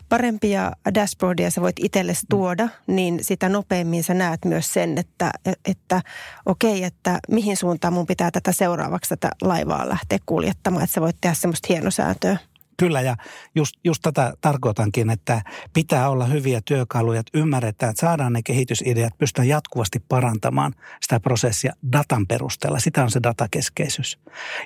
parempia 0.09 0.73
dashboardia 0.95 1.51
sä 1.51 1.61
voit 1.61 1.77
itsellesi 1.79 2.23
mm. 2.23 2.27
tuoda, 2.31 2.69
niin 2.87 3.19
sitä 3.25 3.49
nopeammin 3.49 4.05
sä 4.05 4.15
näet 4.15 4.45
myös 4.45 4.73
sen, 4.73 4.99
että, 4.99 5.31
että 5.65 6.03
okei, 6.47 6.71
okay, 6.71 6.83
että 6.83 7.19
mihin 7.31 7.57
suuntaan 7.57 7.93
mun 7.93 8.07
pitää 8.07 8.31
tätä 8.31 8.53
seuraavaksi 8.53 9.09
tätä 9.09 9.31
laivaa 9.43 9.89
lähteä 9.89 10.19
kuljettamaan, 10.27 10.85
että 10.85 10.95
sä 10.95 11.01
voit 11.01 11.17
tehdä 11.21 11.35
semmoista 11.35 11.67
hienosääntöä. 11.69 12.37
Kyllä 12.76 13.00
ja 13.00 13.17
just, 13.55 13.75
just 13.85 14.02
tätä 14.02 14.35
tarkoitankin, 14.41 15.11
että 15.11 15.43
pitää 15.73 16.09
olla 16.09 16.25
hyviä 16.25 16.61
työkaluja, 16.64 17.21
että 17.21 17.38
ymmärretään, 17.38 17.91
että 17.91 18.00
saadaan 18.00 18.33
ne 18.33 18.43
kehitysideat, 18.43 19.19
pystytään 19.19 19.49
jatkuvasti 19.49 19.99
parantamaan 20.09 20.75
sitä 21.00 21.21
prosessia 21.21 21.73
datan 21.93 22.26
perusteella. 22.26 22.79
Sitä 22.79 23.02
on 23.02 23.11
se 23.11 23.21
datakeskeisyys. 23.23 24.19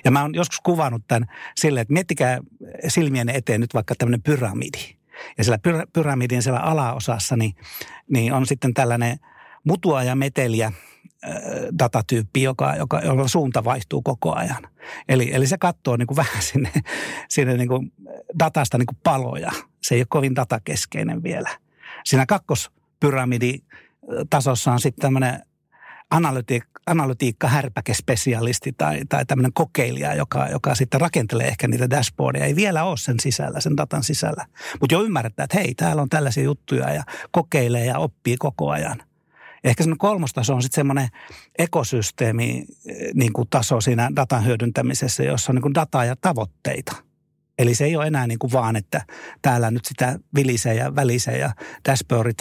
Ja 0.03 0.11
mä 0.11 0.21
oon 0.21 0.35
joskus 0.35 0.59
kuvannut 0.59 1.03
tämän 1.07 1.27
silleen, 1.55 1.81
että 1.81 1.93
miettikää 1.93 2.39
silmien 2.87 3.29
eteen 3.29 3.61
nyt 3.61 3.73
vaikka 3.73 3.95
tämmöinen 3.97 4.21
pyramidi. 4.21 4.97
Ja 5.37 5.43
siellä 5.43 5.59
pyramidin 5.93 6.41
siellä 6.41 6.59
alaosassa 6.59 7.37
niin, 7.37 7.55
niin 8.09 8.33
on 8.33 8.45
sitten 8.45 8.73
tällainen 8.73 9.19
mutua 9.63 10.03
ja 10.03 10.15
meteliä 10.15 10.71
datatyyppi, 11.79 12.43
joka, 12.43 12.75
joka, 12.75 12.99
joka 12.99 13.27
suunta 13.27 13.63
vaihtuu 13.63 14.01
koko 14.01 14.35
ajan. 14.35 14.67
Eli, 15.09 15.29
eli 15.33 15.47
se 15.47 15.57
katsoo 15.57 15.97
niin 15.97 16.07
kuin 16.07 16.17
vähän 16.17 16.41
sinne, 16.41 16.71
sinne 17.29 17.57
niin 17.57 17.67
kuin 17.67 17.93
datasta 18.39 18.77
niin 18.77 18.85
kuin 18.85 18.97
paloja. 19.03 19.51
Se 19.83 19.95
ei 19.95 20.01
ole 20.01 20.07
kovin 20.09 20.35
datakeskeinen 20.35 21.23
vielä. 21.23 21.49
Siinä 22.05 22.25
kakkospyramidi 22.25 23.53
tasossa 24.29 24.71
on 24.71 24.79
sitten 24.79 25.01
tämmöinen 25.01 25.41
analytiikka, 26.85 27.47
härpäkespesialisti 27.47 28.73
tai, 28.77 29.01
tai 29.09 29.25
tämmöinen 29.25 29.53
kokeilija, 29.53 30.13
joka, 30.13 30.47
joka 30.47 30.75
sitten 30.75 31.01
rakentelee 31.01 31.47
ehkä 31.47 31.67
niitä 31.67 31.89
dashboardia. 31.89 32.45
Ei 32.45 32.55
vielä 32.55 32.83
ole 32.83 32.97
sen 32.97 33.19
sisällä, 33.19 33.59
sen 33.59 33.77
datan 33.77 34.03
sisällä. 34.03 34.45
Mutta 34.81 34.95
jo 34.95 35.03
ymmärretään, 35.03 35.45
että 35.45 35.57
hei, 35.57 35.75
täällä 35.75 36.01
on 36.01 36.09
tällaisia 36.09 36.43
juttuja 36.43 36.93
ja 36.93 37.03
kokeilee 37.31 37.85
ja 37.85 37.97
oppii 37.97 38.37
koko 38.37 38.69
ajan. 38.69 39.03
Ehkä 39.67 39.83
semmoinen 39.83 39.97
kolmostaso 39.97 40.55
on 40.55 40.61
sitten 40.61 40.75
semmoinen 40.75 41.07
ekosysteemi 41.59 42.65
eh, 42.85 42.95
niin 43.13 43.33
kuin 43.33 43.47
taso 43.49 43.81
siinä 43.81 44.11
datan 44.15 44.45
hyödyntämisessä, 44.45 45.23
jossa 45.23 45.51
on 45.51 45.55
niin 45.55 45.61
kuin 45.61 45.73
dataa 45.73 46.05
ja 46.05 46.15
tavoitteita. 46.15 46.95
Eli 47.59 47.75
se 47.75 47.85
ei 47.85 47.95
ole 47.95 48.07
enää 48.07 48.27
niin 48.27 48.39
kuin 48.39 48.53
vaan, 48.53 48.75
että 48.75 49.05
täällä 49.41 49.71
nyt 49.71 49.85
sitä 49.85 50.19
vilisee 50.35 50.73
ja 50.73 50.95
välisee 50.95 51.37
ja 51.37 51.51
dashboardit 51.89 52.37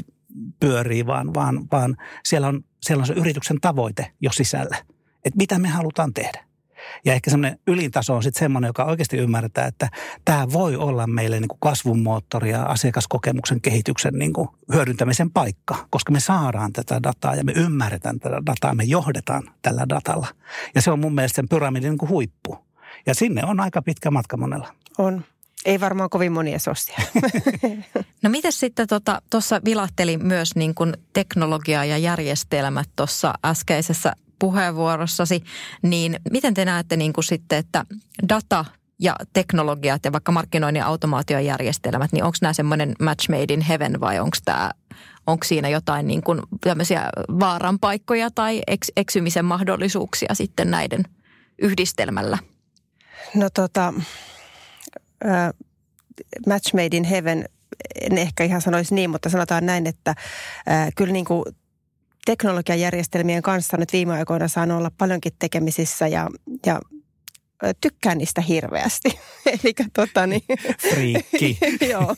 pyörii, 0.60 1.06
vaan, 1.06 1.34
vaan, 1.34 1.66
vaan 1.72 1.96
siellä, 2.24 2.48
on, 2.48 2.64
siellä 2.82 3.02
on 3.02 3.06
se 3.06 3.12
yrityksen 3.12 3.60
tavoite 3.60 4.12
jo 4.20 4.32
sisällä. 4.32 4.76
Että 5.24 5.36
mitä 5.36 5.58
me 5.58 5.68
halutaan 5.68 6.14
tehdä. 6.14 6.44
Ja 7.04 7.12
ehkä 7.12 7.30
semmoinen 7.30 7.58
ylintaso 7.66 8.14
on 8.14 8.22
sitten 8.22 8.38
semmoinen, 8.40 8.68
joka 8.68 8.84
oikeasti 8.84 9.16
ymmärtää, 9.16 9.66
että 9.66 9.88
tämä 10.24 10.52
voi 10.52 10.76
olla 10.76 11.06
meille 11.06 11.40
niin 11.40 11.48
kuin 11.48 11.60
kasvun 11.60 12.02
moottori 12.02 12.50
ja 12.50 12.62
asiakaskokemuksen 12.62 13.60
kehityksen 13.60 14.14
niin 14.14 14.32
kuin 14.32 14.48
hyödyntämisen 14.72 15.30
paikka, 15.30 15.86
koska 15.90 16.12
me 16.12 16.20
saadaan 16.20 16.72
tätä 16.72 17.02
dataa 17.02 17.34
ja 17.34 17.44
me 17.44 17.52
ymmärretään 17.52 18.20
tätä 18.20 18.36
dataa, 18.46 18.74
me 18.74 18.84
johdetaan 18.84 19.42
tällä 19.62 19.86
datalla. 19.88 20.26
Ja 20.74 20.82
se 20.82 20.90
on 20.90 21.00
mun 21.00 21.14
mielestä 21.14 21.36
sen 21.36 21.48
pyramidin 21.48 21.88
niin 21.90 21.98
kuin 21.98 22.08
huippu. 22.08 22.58
Ja 23.06 23.14
sinne 23.14 23.44
on 23.44 23.60
aika 23.60 23.82
pitkä 23.82 24.10
matka 24.10 24.36
monella. 24.36 24.74
On. 24.98 25.24
Ei 25.64 25.80
varmaan 25.80 26.10
kovin 26.10 26.32
monia 26.32 26.58
sosia. 26.58 26.98
no 28.22 28.30
miten 28.30 28.52
sitten 28.52 28.86
tuossa 28.88 29.20
tota, 29.30 29.64
vilahteli 29.64 30.18
myös 30.18 30.56
niin 30.56 30.74
kuin 30.74 30.94
teknologia 31.12 31.84
ja 31.84 31.98
järjestelmät 31.98 32.88
tuossa 32.96 33.34
äskeisessä 33.44 34.12
puheenvuorossasi, 34.38 35.44
niin 35.82 36.20
miten 36.30 36.54
te 36.54 36.64
näette 36.64 36.96
niin 36.96 37.12
kuin 37.12 37.24
sitten, 37.24 37.58
että 37.58 37.84
data 38.28 38.64
ja 38.98 39.16
teknologiat 39.32 40.04
ja 40.04 40.12
vaikka 40.12 40.32
markkinoinnin 40.32 40.84
automaatiojärjestelmät, 40.84 42.12
niin 42.12 42.24
onko 42.24 42.36
nämä 42.40 42.52
semmoinen 42.52 42.94
match 43.02 43.30
made 43.30 43.54
in 43.54 43.60
heaven 43.60 44.00
vai 44.00 44.20
onko 44.20 44.36
tämä 44.44 44.70
onko 45.26 45.44
siinä 45.44 45.68
jotain 45.68 46.06
niin 46.06 46.22
kuin 46.22 46.40
tämmöisiä 46.60 47.08
vaaranpaikkoja 47.40 48.30
tai 48.34 48.62
eks, 48.66 48.92
eksymisen 48.96 49.44
mahdollisuuksia 49.44 50.34
sitten 50.34 50.70
näiden 50.70 51.02
yhdistelmällä? 51.58 52.38
No 53.34 53.50
tota, 53.54 53.94
äh, 55.24 55.50
match 56.46 56.74
made 56.74 56.96
in 56.96 57.04
heaven, 57.04 57.44
en 58.00 58.18
ehkä 58.18 58.44
ihan 58.44 58.60
sanoisi 58.60 58.94
niin, 58.94 59.10
mutta 59.10 59.28
sanotaan 59.28 59.66
näin, 59.66 59.86
että 59.86 60.10
äh, 60.70 60.88
kyllä 60.96 61.12
niin 61.12 61.24
kuin 61.24 61.44
teknologiajärjestelmien 62.26 63.42
kanssa 63.42 63.76
nyt 63.76 63.92
viime 63.92 64.12
aikoina 64.12 64.48
saanut 64.48 64.78
olla 64.78 64.90
paljonkin 64.98 65.32
tekemisissä 65.38 66.08
ja, 66.08 66.28
ja 66.66 66.80
tykkään 67.80 68.18
niistä 68.18 68.40
hirveästi. 68.40 69.18
Eli 69.64 69.74
tota 69.92 70.26
niin. 70.26 70.42
Friikki. 70.90 71.58
joo. 71.92 72.16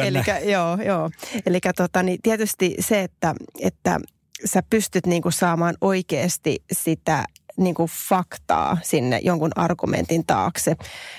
Elikkä, 0.06 0.38
joo, 0.38 0.78
joo. 0.84 1.10
Eli 1.46 1.58
tota 1.76 2.02
niin, 2.02 2.18
tietysti 2.22 2.74
se, 2.80 3.02
että, 3.02 3.34
että 3.60 4.00
sä 4.44 4.62
pystyt 4.70 5.06
niinku 5.06 5.30
saamaan 5.30 5.74
oikeasti 5.80 6.62
sitä 6.72 7.24
niin 7.56 7.74
kuin 7.74 7.90
faktaa 8.08 8.78
sinne 8.82 9.20
jonkun 9.22 9.50
argumentin 9.56 10.26
taakse. 10.26 10.76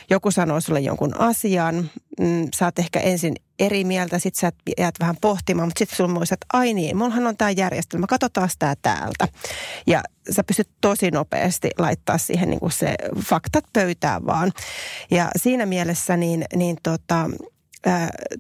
Joku 0.10 0.32
sanoo 0.32 0.62
sulle 0.62 0.80
jonkun 0.80 1.20
asian, 1.20 1.90
mm, 2.20 2.48
sä 2.56 2.66
oot 2.66 2.80
ehkä 2.80 3.00
ensin 3.00 3.36
eri 3.60 3.84
mieltä, 3.84 4.20
sit 4.20 4.36
sä 4.36 4.52
jäät 4.78 4.96
vähän 5.00 5.16
pohtimaan, 5.22 5.68
mutta 5.68 5.80
sitten 5.80 5.98
sulla 5.98 6.14
muistat, 6.14 6.38
että 6.38 6.58
ai 6.58 6.74
niin, 6.74 6.98
mullahan 6.98 7.28
on 7.28 7.38
tämä 7.38 7.52
järjestelmä, 7.52 8.08
katsotaan 8.08 8.50
tämä 8.60 8.76
täältä. 8.82 9.28
Ja 9.88 10.04
sä 10.32 10.44
pystyt 10.44 10.70
tosi 10.82 11.12
nopeasti 11.12 11.70
laittaa 11.78 12.18
siihen 12.18 12.50
niin 12.50 12.60
kuin 12.60 12.72
se 12.72 12.96
faktat 13.26 13.66
pöytään 13.74 14.26
vaan. 14.26 14.52
Ja 15.12 15.30
siinä 15.38 15.66
mielessä 15.66 16.18
niin, 16.18 16.46
niin 16.56 16.78
tota, 16.84 17.30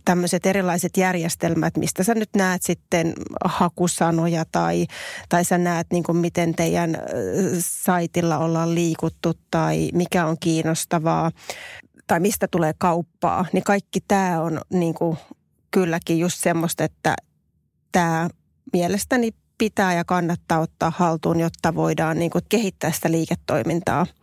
tämmöiset 0.05 0.45
erilaiset 0.45 0.97
järjestelmät, 0.97 1.77
mistä 1.77 2.03
sä 2.03 2.15
nyt 2.15 2.29
näet 2.35 2.63
sitten 2.63 3.13
hakusanoja 3.45 4.45
tai, 4.51 4.85
tai 5.29 5.45
sä 5.45 5.57
näet 5.57 5.87
niin 5.91 6.03
kuin 6.03 6.17
miten 6.17 6.55
teidän 6.55 6.97
saitilla 7.59 8.37
ollaan 8.37 8.75
liikuttu 8.75 9.33
tai 9.51 9.89
mikä 9.93 10.25
on 10.25 10.37
kiinnostavaa 10.39 11.31
tai 12.09 12.19
mistä 12.19 12.47
tulee 12.47 12.73
kauppaa, 12.77 13.45
niin 13.53 13.63
kaikki 13.63 13.99
tämä 14.07 14.41
on 14.41 14.61
niin 14.69 14.93
kuin 14.93 15.17
kylläkin 15.71 16.19
just 16.19 16.37
semmoista, 16.39 16.83
että 16.83 17.15
tämä 17.91 18.29
mielestäni 18.73 19.31
pitää 19.57 19.93
ja 19.93 20.05
kannattaa 20.05 20.59
ottaa 20.59 20.93
haltuun, 20.95 21.39
jotta 21.39 21.75
voidaan 21.75 22.19
niin 22.19 22.31
kuin 22.31 22.43
kehittää 22.49 22.91
sitä 22.91 23.11
liiketoimintaa– 23.11 24.05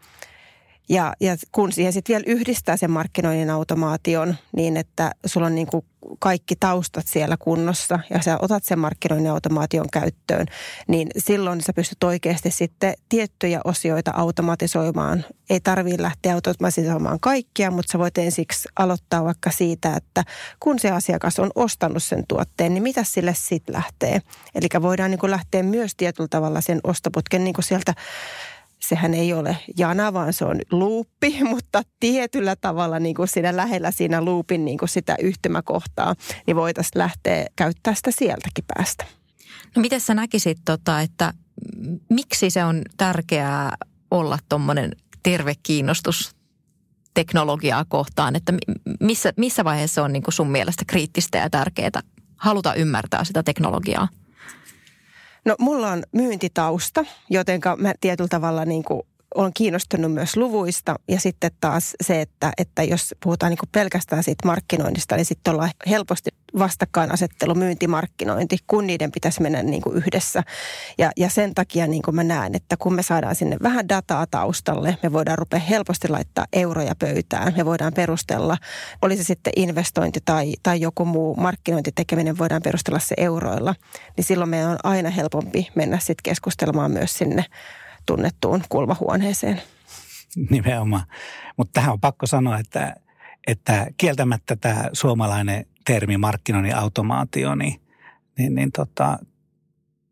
ja, 0.88 1.12
ja 1.20 1.37
kun 1.53 1.72
siihen 1.72 1.92
sitten 1.92 2.14
vielä 2.14 2.25
yhdistää 2.27 2.77
sen 2.77 2.90
markkinoinnin 2.90 3.51
automaation 3.51 4.37
niin, 4.57 4.77
että 4.77 5.11
sulla 5.27 5.46
on 5.46 5.55
niin 5.55 5.66
kuin 5.66 5.85
kaikki 6.18 6.57
taustat 6.57 7.07
siellä 7.07 7.37
kunnossa 7.37 7.99
ja 8.11 8.22
sä 8.22 8.38
otat 8.42 8.64
sen 8.64 8.79
markkinoinnin 8.79 9.33
automaation 9.33 9.87
käyttöön, 9.92 10.46
niin 10.88 11.09
silloin 11.18 11.61
sä 11.61 11.72
pystyt 11.72 12.05
oikeasti 12.05 12.51
sitten 12.51 12.94
tiettyjä 13.09 13.61
osioita 13.64 14.11
automatisoimaan. 14.14 15.25
Ei 15.51 15.61
tarvitse 15.61 16.03
lähteä 16.03 16.35
automatisoimaan 16.35 17.20
kaikkia, 17.20 17.70
mutta 17.70 17.92
sä 17.92 17.99
voit 17.99 18.18
ensiksi 18.18 18.68
aloittaa 18.79 19.25
vaikka 19.25 19.51
siitä, 19.51 19.94
että 19.96 20.25
kun 20.61 20.79
se 20.79 20.90
asiakas 20.90 21.38
on 21.38 21.51
ostanut 21.55 22.03
sen 22.03 22.25
tuotteen, 22.29 22.75
niin 22.75 22.83
mitä 22.83 23.05
sille 23.05 23.35
sitten 23.37 23.75
lähtee. 23.75 24.20
Eli 24.55 24.83
voidaan 24.83 25.11
niin 25.11 25.18
kuin 25.18 25.31
lähteä 25.31 25.62
myös 25.62 25.94
tietyllä 25.96 26.29
tavalla 26.29 26.61
sen 26.61 26.81
ostoputken 26.85 27.44
niin 27.44 27.55
kuin 27.55 27.64
sieltä 27.64 27.94
sehän 28.88 29.14
ei 29.14 29.33
ole 29.33 29.57
jana, 29.79 30.12
vaan 30.12 30.33
se 30.33 30.44
on 30.44 30.61
luuppi, 30.72 31.38
mutta 31.51 31.83
tietyllä 32.01 32.57
tavalla 32.57 32.99
niin 32.99 33.14
kuin 33.14 33.29
siinä 33.29 33.57
lähellä 33.57 33.90
siinä 33.90 34.22
luupin 34.22 34.64
niin 34.64 34.79
kuin 34.79 34.88
sitä 34.88 35.16
yhtymäkohtaa, 35.22 36.14
niin 36.46 36.57
voitaisiin 36.57 36.99
lähteä 36.99 37.46
käyttää 37.57 37.94
sitä 37.94 38.11
sieltäkin 38.11 38.64
päästä. 38.75 39.05
No 39.77 39.83
miten 39.83 40.01
sä 40.01 40.14
näkisit, 40.14 40.59
tota, 40.64 41.01
että 41.01 41.33
miksi 42.11 42.51
se 42.51 42.64
on 42.64 42.83
tärkeää 42.96 43.77
olla 44.11 44.38
tuommoinen 44.49 44.92
terve 45.22 45.55
kiinnostus 45.62 46.37
teknologiaa 47.14 47.85
kohtaan, 47.88 48.37
että 48.37 48.53
missä, 49.01 49.33
missä 49.37 49.64
vaiheessa 49.64 50.03
on 50.03 50.12
niin 50.12 50.22
kuin 50.22 50.35
sun 50.35 50.51
mielestä 50.51 50.85
kriittistä 50.87 51.38
ja 51.38 51.51
tärkeää 51.51 52.01
haluta 52.37 52.75
ymmärtää 52.75 53.25
sitä 53.25 53.42
teknologiaa? 53.42 54.09
No 55.46 55.56
mulla 55.59 55.90
on 55.90 56.02
myyntitausta, 56.12 57.04
joten 57.30 57.61
mä 57.78 57.92
tietyllä 58.00 58.28
tavalla 58.28 58.64
niin 58.64 58.85
kuin 58.85 59.02
olen 59.35 59.52
kiinnostunut 59.54 60.12
myös 60.12 60.37
luvuista 60.37 60.96
ja 61.09 61.20
sitten 61.20 61.50
taas 61.61 61.94
se, 62.00 62.20
että, 62.20 62.52
että 62.59 62.82
jos 62.82 63.14
puhutaan 63.22 63.50
niin 63.50 63.68
pelkästään 63.72 64.22
siitä 64.22 64.46
markkinoinnista, 64.46 65.16
niin 65.16 65.24
sitten 65.24 65.52
ollaan 65.52 65.70
helposti 65.88 66.30
vastakkainasettelu, 66.58 67.54
myyntimarkkinointi, 67.54 68.56
kun 68.66 68.86
niiden 68.86 69.12
pitäisi 69.12 69.42
mennä 69.42 69.62
niin 69.62 69.82
kuin 69.82 69.96
yhdessä. 69.96 70.42
Ja, 70.98 71.10
ja 71.16 71.30
sen 71.30 71.54
takia 71.54 71.86
niin 71.86 72.02
kuin 72.02 72.14
mä 72.14 72.24
näen, 72.24 72.54
että 72.54 72.76
kun 72.76 72.94
me 72.94 73.02
saadaan 73.02 73.34
sinne 73.34 73.56
vähän 73.62 73.88
dataa 73.88 74.26
taustalle, 74.26 74.98
me 75.02 75.12
voidaan 75.12 75.38
rupea 75.38 75.60
helposti 75.60 76.08
laittaa 76.08 76.46
euroja 76.52 76.94
pöytään. 76.94 77.52
Me 77.56 77.64
voidaan 77.64 77.92
perustella, 77.94 78.56
oli 79.02 79.16
se 79.16 79.24
sitten 79.24 79.52
investointi 79.56 80.20
tai, 80.24 80.54
tai 80.62 80.80
joku 80.80 81.04
muu 81.04 81.34
markkinointitekeminen, 81.36 82.38
voidaan 82.38 82.62
perustella 82.62 82.98
se 82.98 83.14
euroilla. 83.18 83.74
Niin 84.16 84.24
silloin 84.24 84.50
meidän 84.50 84.70
on 84.70 84.78
aina 84.84 85.10
helpompi 85.10 85.68
mennä 85.74 85.98
sitten 85.98 86.22
keskustelemaan 86.22 86.90
myös 86.90 87.14
sinne 87.14 87.44
tunnettuun 88.06 88.62
kulmahuoneeseen. 88.68 89.62
Nimenomaan. 90.50 91.04
Mutta 91.56 91.72
tähän 91.72 91.92
on 91.92 92.00
pakko 92.00 92.26
sanoa, 92.26 92.58
että, 92.58 92.94
että 93.46 93.87
kieltämättä 93.96 94.56
tämä 94.56 94.90
suomalainen 94.92 95.66
termi 95.87 96.16
markkinoinnin 96.16 96.76
automaatio, 96.76 97.54
niin, 97.54 97.80
niin, 98.38 98.54
niin 98.54 98.72
tota, 98.72 99.18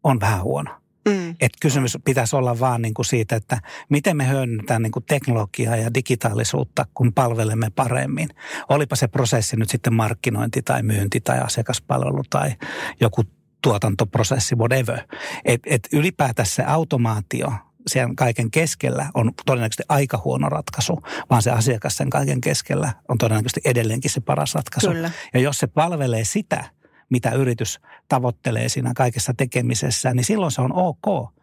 on 0.04 0.20
vähän 0.20 0.42
huono. 0.42 0.70
Mm. 1.08 1.30
Että 1.30 1.58
kysymys 1.60 1.98
pitäisi 2.04 2.36
olla 2.36 2.60
vaan 2.60 2.82
niin 2.82 2.94
kuin 2.94 3.06
siitä, 3.06 3.36
että 3.36 3.60
miten 3.88 4.16
me 4.16 4.28
hyödynnetään 4.28 4.82
niin 4.82 4.92
kuin 4.92 5.04
teknologiaa 5.04 5.76
ja 5.76 5.94
digitaalisuutta, 5.94 6.86
kun 6.94 7.12
palvelemme 7.12 7.70
paremmin. 7.70 8.28
Olipa 8.68 8.96
se 8.96 9.08
prosessi 9.08 9.56
nyt 9.56 9.70
sitten 9.70 9.94
markkinointi 9.94 10.62
tai 10.62 10.82
myynti 10.82 11.20
tai 11.20 11.38
asiakaspalvelu 11.38 12.22
tai 12.30 12.52
joku 13.00 13.22
tuotantoprosessi, 13.62 14.54
whatever. 14.54 14.98
Et, 15.44 15.60
et 15.66 15.88
ylipäätään 15.92 16.46
se 16.46 16.64
automaatio 16.64 17.52
sen 17.86 18.16
kaiken 18.16 18.50
keskellä 18.50 19.10
on 19.14 19.32
todennäköisesti 19.46 19.82
aika 19.88 20.22
huono 20.24 20.48
ratkaisu, 20.48 21.02
vaan 21.30 21.42
se 21.42 21.50
asiakas 21.50 21.96
sen 21.96 22.10
kaiken 22.10 22.40
keskellä 22.40 22.92
on 23.08 23.18
todennäköisesti 23.18 23.60
edelleenkin 23.64 24.10
se 24.10 24.20
paras 24.20 24.54
ratkaisu. 24.54 24.88
Kyllä. 24.88 25.10
Ja 25.34 25.40
jos 25.40 25.58
se 25.58 25.66
palvelee 25.66 26.24
sitä, 26.24 26.64
mitä 27.10 27.30
yritys 27.30 27.80
tavoittelee 28.08 28.68
siinä 28.68 28.92
kaikessa 28.96 29.34
tekemisessä, 29.34 30.14
niin 30.14 30.24
silloin 30.24 30.52
se 30.52 30.60
on 30.60 30.72
ok. 30.72 31.34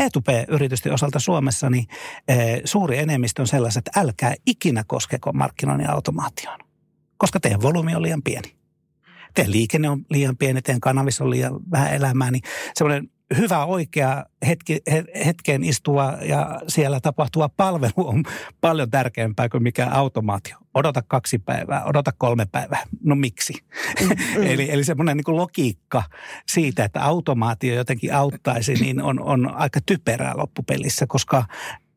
P2P-yritysten 0.00 0.92
osalta 0.92 1.18
Suomessa 1.18 1.70
niin 1.70 1.86
e, 2.28 2.34
suuri 2.64 2.98
enemmistö 2.98 3.42
on 3.42 3.46
sellaiset, 3.46 3.88
että 3.88 4.00
älkää 4.00 4.34
ikinä 4.46 4.84
koskeko 4.86 5.32
markkinoinnin 5.32 5.90
automaatioon, 5.90 6.58
koska 7.16 7.40
teidän 7.40 7.62
volyymi 7.62 7.94
on 7.94 8.02
liian 8.02 8.22
pieni. 8.22 8.56
Teidän 9.34 9.52
liikenne 9.52 9.88
on 9.88 10.04
liian 10.10 10.36
pieni, 10.36 10.62
teidän 10.62 10.80
kanavissa 10.80 11.24
on 11.24 11.30
liian 11.30 11.52
vähän 11.70 11.94
elämää, 11.94 12.30
niin 12.30 12.42
semmoinen 12.74 13.10
hyvä 13.38 13.64
oikea 13.64 14.24
hetki, 14.46 14.80
hetken 15.26 15.64
istua 15.64 16.12
ja 16.22 16.60
siellä 16.68 17.00
tapahtuva 17.00 17.48
palvelu 17.48 18.08
on 18.08 18.24
paljon 18.60 18.90
tärkeämpää 18.90 19.48
kuin 19.48 19.62
mikä 19.62 19.88
automaatio. 19.90 20.56
Odota 20.74 21.02
kaksi 21.02 21.38
päivää, 21.38 21.84
odota 21.84 22.12
kolme 22.18 22.46
päivää. 22.46 22.82
No 23.04 23.14
miksi? 23.14 23.52
Mm, 24.00 24.08
mm. 24.36 24.42
eli, 24.46 24.70
eli 24.70 24.84
semmoinen 24.84 25.16
niin 25.16 25.36
logiikka 25.36 26.02
siitä, 26.48 26.84
että 26.84 27.04
automaatio 27.04 27.74
jotenkin 27.74 28.14
auttaisi, 28.14 28.74
niin 28.74 29.02
on, 29.02 29.22
on 29.22 29.54
aika 29.54 29.80
typerää 29.86 30.36
loppupelissä, 30.36 31.06
koska 31.06 31.44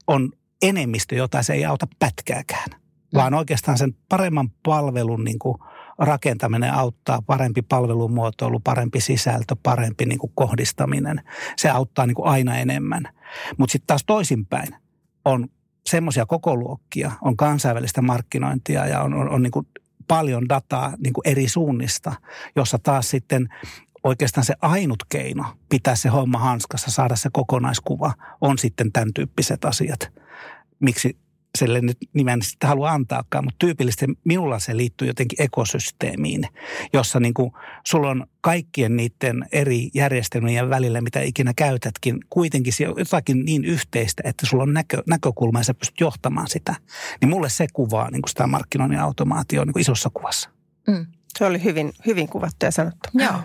on 0.07 0.31
enemmistö, 0.61 1.15
jota 1.15 1.43
se 1.43 1.53
ei 1.53 1.65
auta 1.65 1.87
pätkääkään. 1.99 2.69
Vaan 3.13 3.33
oikeastaan 3.33 3.77
sen 3.77 3.95
paremman 4.09 4.49
palvelun 4.63 5.23
niin 5.23 5.39
kuin– 5.39 5.57
rakentaminen 5.97 6.73
auttaa, 6.73 7.21
parempi 7.21 7.62
palvelumuotoilu, 7.62 8.60
parempi 8.60 9.01
sisältö, 9.01 9.55
parempi 9.63 10.05
niin 10.05 10.19
kuin 10.19 10.31
kohdistaminen. 10.36 11.21
Se 11.57 11.69
auttaa 11.69 12.05
niin 12.05 12.15
kuin 12.15 12.27
aina 12.27 12.57
enemmän. 12.57 13.03
Mutta 13.57 13.71
sitten 13.71 13.88
taas 13.88 14.03
toisinpäin 14.05 14.75
on 15.25 15.47
semmoisia 15.89 16.25
kokoluokkia, 16.25 17.12
on 17.21 17.38
kansainvälistä 17.38 18.01
markkinointia 18.01 18.88
ja 18.88 19.01
on, 19.01 19.13
on, 19.13 19.29
on 19.29 19.43
niin 19.43 19.51
kuin 19.51 19.67
paljon 20.07 20.49
dataa 20.49 20.93
niin 21.03 21.13
kuin 21.13 21.27
eri 21.27 21.47
suunnista, 21.47 22.13
jossa 22.55 22.79
taas 22.83 23.10
sitten 23.10 23.47
oikeastaan 24.03 24.45
se 24.45 24.53
ainut 24.62 25.03
keino 25.10 25.45
pitää 25.69 25.95
se 25.95 26.10
homma 26.10 26.39
hanskassa, 26.39 26.91
saada 26.91 27.15
se 27.15 27.29
kokonaiskuva, 27.33 28.13
on 28.41 28.57
sitten 28.57 28.91
tämän 28.91 29.13
tyyppiset 29.13 29.65
asiat. 29.65 30.12
Miksi 30.79 31.17
sille 31.57 31.81
nyt 31.81 31.97
nimen 32.13 32.41
sitä 32.41 32.67
halua 32.67 32.91
antaakaan, 32.91 33.43
mutta 33.43 33.55
tyypillisesti 33.60 34.05
minulla 34.23 34.60
se 34.60 34.77
liittyy 34.77 35.07
jotenkin 35.07 35.41
ekosysteemiin, 35.41 36.43
jossa 36.93 37.19
niin 37.19 37.33
kuin 37.33 37.51
sulla 37.88 38.10
on 38.10 38.27
kaikkien 38.41 38.95
niiden 38.95 39.45
eri 39.51 39.89
järjestelmien 39.93 40.69
välillä, 40.69 41.01
mitä 41.01 41.21
ikinä 41.21 41.53
käytätkin, 41.55 42.17
kuitenkin 42.29 42.73
jotakin 42.97 43.45
niin 43.45 43.65
yhteistä, 43.65 44.23
että 44.25 44.45
sulla 44.45 44.63
on 44.63 44.73
näkö, 44.73 45.03
näkökulma 45.07 45.60
ja 45.60 45.63
sä 45.63 45.73
pystyt 45.73 45.99
johtamaan 45.99 46.47
sitä. 46.47 46.75
Niin 47.21 47.29
mulle 47.29 47.49
se 47.49 47.67
kuvaa 47.73 48.12
niin 48.12 48.21
kuin 48.21 48.29
sitä 48.29 48.47
markkinoinnin 48.47 48.99
automaatio 48.99 49.65
niin 49.65 49.73
kuin 49.73 49.81
isossa 49.81 50.10
kuvassa. 50.13 50.49
Mm. 50.88 51.05
Se 51.38 51.45
oli 51.45 51.63
hyvin, 51.63 51.93
hyvin 52.06 52.28
kuvattu 52.30 52.65
ja 52.65 52.71
sanottu. 52.71 53.10
Joo. 53.13 53.41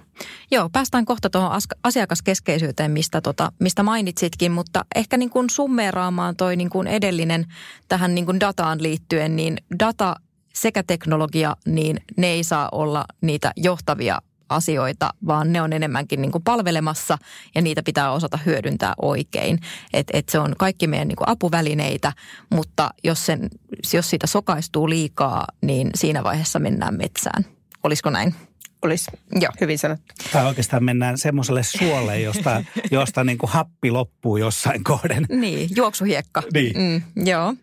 Joo, 0.50 0.68
päästään 0.72 1.04
kohta 1.04 1.30
tuohon 1.30 1.60
asiakaskeskeisyyteen, 1.82 2.90
mistä, 2.90 3.20
tota, 3.20 3.52
mistä 3.58 3.82
mainitsitkin, 3.82 4.52
mutta 4.52 4.84
ehkä 4.94 5.16
niin 5.16 5.30
kuin 5.30 5.50
summeeraamaan 5.50 6.36
toi 6.36 6.56
niin 6.56 6.70
kuin 6.70 6.86
edellinen 6.86 7.46
tähän 7.88 8.14
niin 8.14 8.26
kuin 8.26 8.40
dataan 8.40 8.82
liittyen, 8.82 9.36
niin 9.36 9.56
data 9.78 10.16
sekä 10.54 10.82
teknologia, 10.82 11.56
niin 11.66 12.00
ne 12.16 12.26
ei 12.26 12.44
saa 12.44 12.68
olla 12.72 13.04
niitä 13.20 13.52
johtavia 13.56 14.18
asioita, 14.48 15.10
vaan 15.26 15.52
ne 15.52 15.62
on 15.62 15.72
enemmänkin 15.72 16.22
niin 16.22 16.32
kuin 16.32 16.44
palvelemassa 16.44 17.18
ja 17.54 17.62
niitä 17.62 17.82
pitää 17.82 18.12
osata 18.12 18.38
hyödyntää 18.46 18.94
oikein. 19.02 19.58
Et, 19.92 20.06
et 20.12 20.28
se 20.28 20.38
on 20.38 20.54
kaikki 20.58 20.86
meidän 20.86 21.08
niin 21.08 21.16
kuin 21.16 21.28
apuvälineitä, 21.28 22.12
mutta 22.50 22.90
jos, 23.04 23.26
sen, 23.26 23.50
jos 23.92 24.10
siitä 24.10 24.26
sokaistuu 24.26 24.88
liikaa, 24.88 25.46
niin 25.62 25.90
siinä 25.94 26.24
vaiheessa 26.24 26.58
mennään 26.58 26.96
metsään. 26.96 27.44
Olisiko 27.82 28.10
näin? 28.10 28.34
Olisi 28.82 29.10
Joo. 29.40 29.52
hyvin 29.60 29.78
sanottu. 29.78 30.14
Tai 30.32 30.46
oikeastaan 30.46 30.84
mennään 30.84 31.18
semmoiselle 31.18 31.62
suolle, 31.62 32.20
josta, 32.20 32.64
josta 32.90 33.24
niin 33.24 33.38
kuin 33.38 33.50
happi 33.50 33.90
loppuu 33.90 34.36
jossain 34.36 34.84
kohden. 34.84 35.26
Niin, 35.28 35.70
juoksuhiekka. 35.76 36.42
Niin. 36.54 36.76
Mm, 36.78 37.26
joo. 37.26 37.54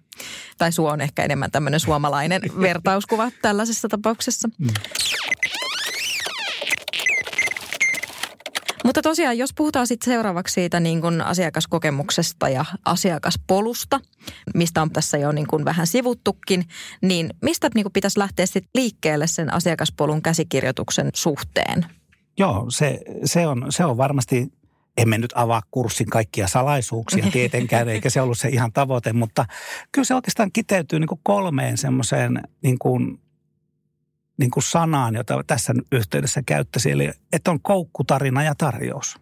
Tai 0.57 0.71
suo 0.71 0.91
on 0.91 1.01
ehkä 1.01 1.23
enemmän 1.23 1.51
tämmöinen 1.51 1.79
suomalainen 1.79 2.41
vertauskuva 2.61 3.31
tällaisessa 3.41 3.87
tapauksessa. 3.87 4.49
Mm. 4.57 4.67
Mutta 8.83 9.01
tosiaan, 9.01 9.37
jos 9.37 9.53
puhutaan 9.53 9.87
sitten 9.87 10.13
seuraavaksi 10.13 10.53
siitä 10.53 10.79
niin 10.79 11.01
kuin 11.01 11.21
asiakaskokemuksesta 11.21 12.49
ja 12.49 12.65
asiakaspolusta, 12.85 13.99
mistä 14.53 14.81
on 14.81 14.91
tässä 14.91 15.17
jo 15.17 15.31
niin 15.31 15.47
kuin 15.47 15.65
vähän 15.65 15.87
sivuttukin, 15.87 16.65
niin 17.01 17.29
mistä 17.41 17.69
niin 17.75 17.83
kuin 17.83 17.93
pitäisi 17.93 18.19
lähteä 18.19 18.45
sitten 18.45 18.71
liikkeelle 18.75 19.27
sen 19.27 19.53
asiakaspolun 19.53 20.21
käsikirjoituksen 20.21 21.09
suhteen? 21.13 21.85
Joo, 22.37 22.65
se, 22.69 22.99
se, 23.25 23.47
on, 23.47 23.65
se 23.69 23.85
on 23.85 23.97
varmasti 23.97 24.51
emme 24.97 25.17
nyt 25.17 25.33
avaa 25.35 25.61
kurssin 25.71 26.09
kaikkia 26.09 26.47
salaisuuksia 26.47 27.25
tietenkään, 27.33 27.89
eikä 27.89 28.09
se 28.09 28.21
ollut 28.21 28.37
se 28.37 28.49
ihan 28.49 28.73
tavoite, 28.73 29.13
mutta 29.13 29.45
kyllä 29.91 30.05
se 30.05 30.15
oikeastaan 30.15 30.51
kiteytyy 30.51 30.99
niin 30.99 31.07
kuin 31.07 31.21
kolmeen 31.23 31.77
semmoiseen 31.77 32.41
niin 32.61 32.79
kuin 32.79 33.19
niin 34.39 34.51
kuin 34.51 34.63
sanaan, 34.63 35.15
jota 35.15 35.43
tässä 35.47 35.73
yhteydessä 35.91 36.41
käyttäisi, 36.45 36.91
eli 36.91 37.11
että 37.33 37.51
on 37.51 37.61
koukkutarina 37.61 38.43
ja 38.43 38.55
tarjous. 38.55 39.19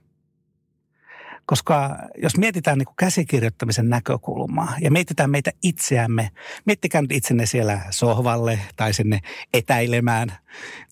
Koska 1.45 1.97
jos 2.23 2.37
mietitään 2.37 2.77
niin 2.77 2.85
kuin 2.85 2.95
käsikirjoittamisen 2.95 3.89
näkökulmaa 3.89 4.75
ja 4.81 4.91
mietitään 4.91 5.29
meitä 5.29 5.51
itseämme, 5.63 6.31
miettikää 6.65 7.01
nyt 7.01 7.11
itsenne 7.11 7.45
siellä 7.45 7.81
sohvalle 7.89 8.59
tai 8.75 8.93
sinne 8.93 9.19
etäilemään. 9.53 10.37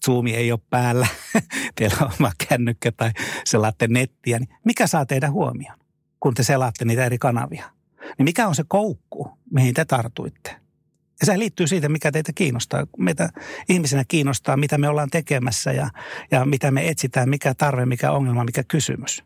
Zoomi 0.05 0.35
ei 0.35 0.51
ole 0.51 0.59
päällä, 0.69 1.07
teillä 1.75 1.97
on 2.01 2.11
oma 2.19 2.31
kännykkä 2.47 2.91
tai 2.91 3.11
selaatte 3.45 3.87
nettiä. 3.87 4.39
Niin 4.39 4.49
mikä 4.65 4.87
saa 4.87 5.05
teidän 5.05 5.31
huomioon, 5.31 5.79
kun 6.19 6.33
te 6.33 6.43
selaatte 6.43 6.85
niitä 6.85 7.05
eri 7.05 7.17
kanavia? 7.17 7.71
Niin 8.17 8.23
mikä 8.23 8.47
on 8.47 8.55
se 8.55 8.63
koukku, 8.67 9.37
mihin 9.51 9.73
te 9.73 9.85
tartuitte? 9.85 10.64
Ja 11.19 11.25
se 11.25 11.39
liittyy 11.39 11.67
siitä, 11.67 11.89
mikä 11.89 12.11
teitä 12.11 12.31
kiinnostaa. 12.35 12.87
Meitä 12.97 13.29
ihmisenä 13.69 14.03
kiinnostaa, 14.07 14.57
mitä 14.57 14.77
me 14.77 14.89
ollaan 14.89 15.09
tekemässä 15.09 15.71
ja, 15.71 15.89
ja 16.31 16.45
mitä 16.45 16.71
me 16.71 16.89
etsitään, 16.89 17.29
mikä 17.29 17.53
tarve, 17.53 17.85
mikä 17.85 18.11
ongelma, 18.11 18.43
mikä 18.43 18.63
kysymys. 18.63 19.23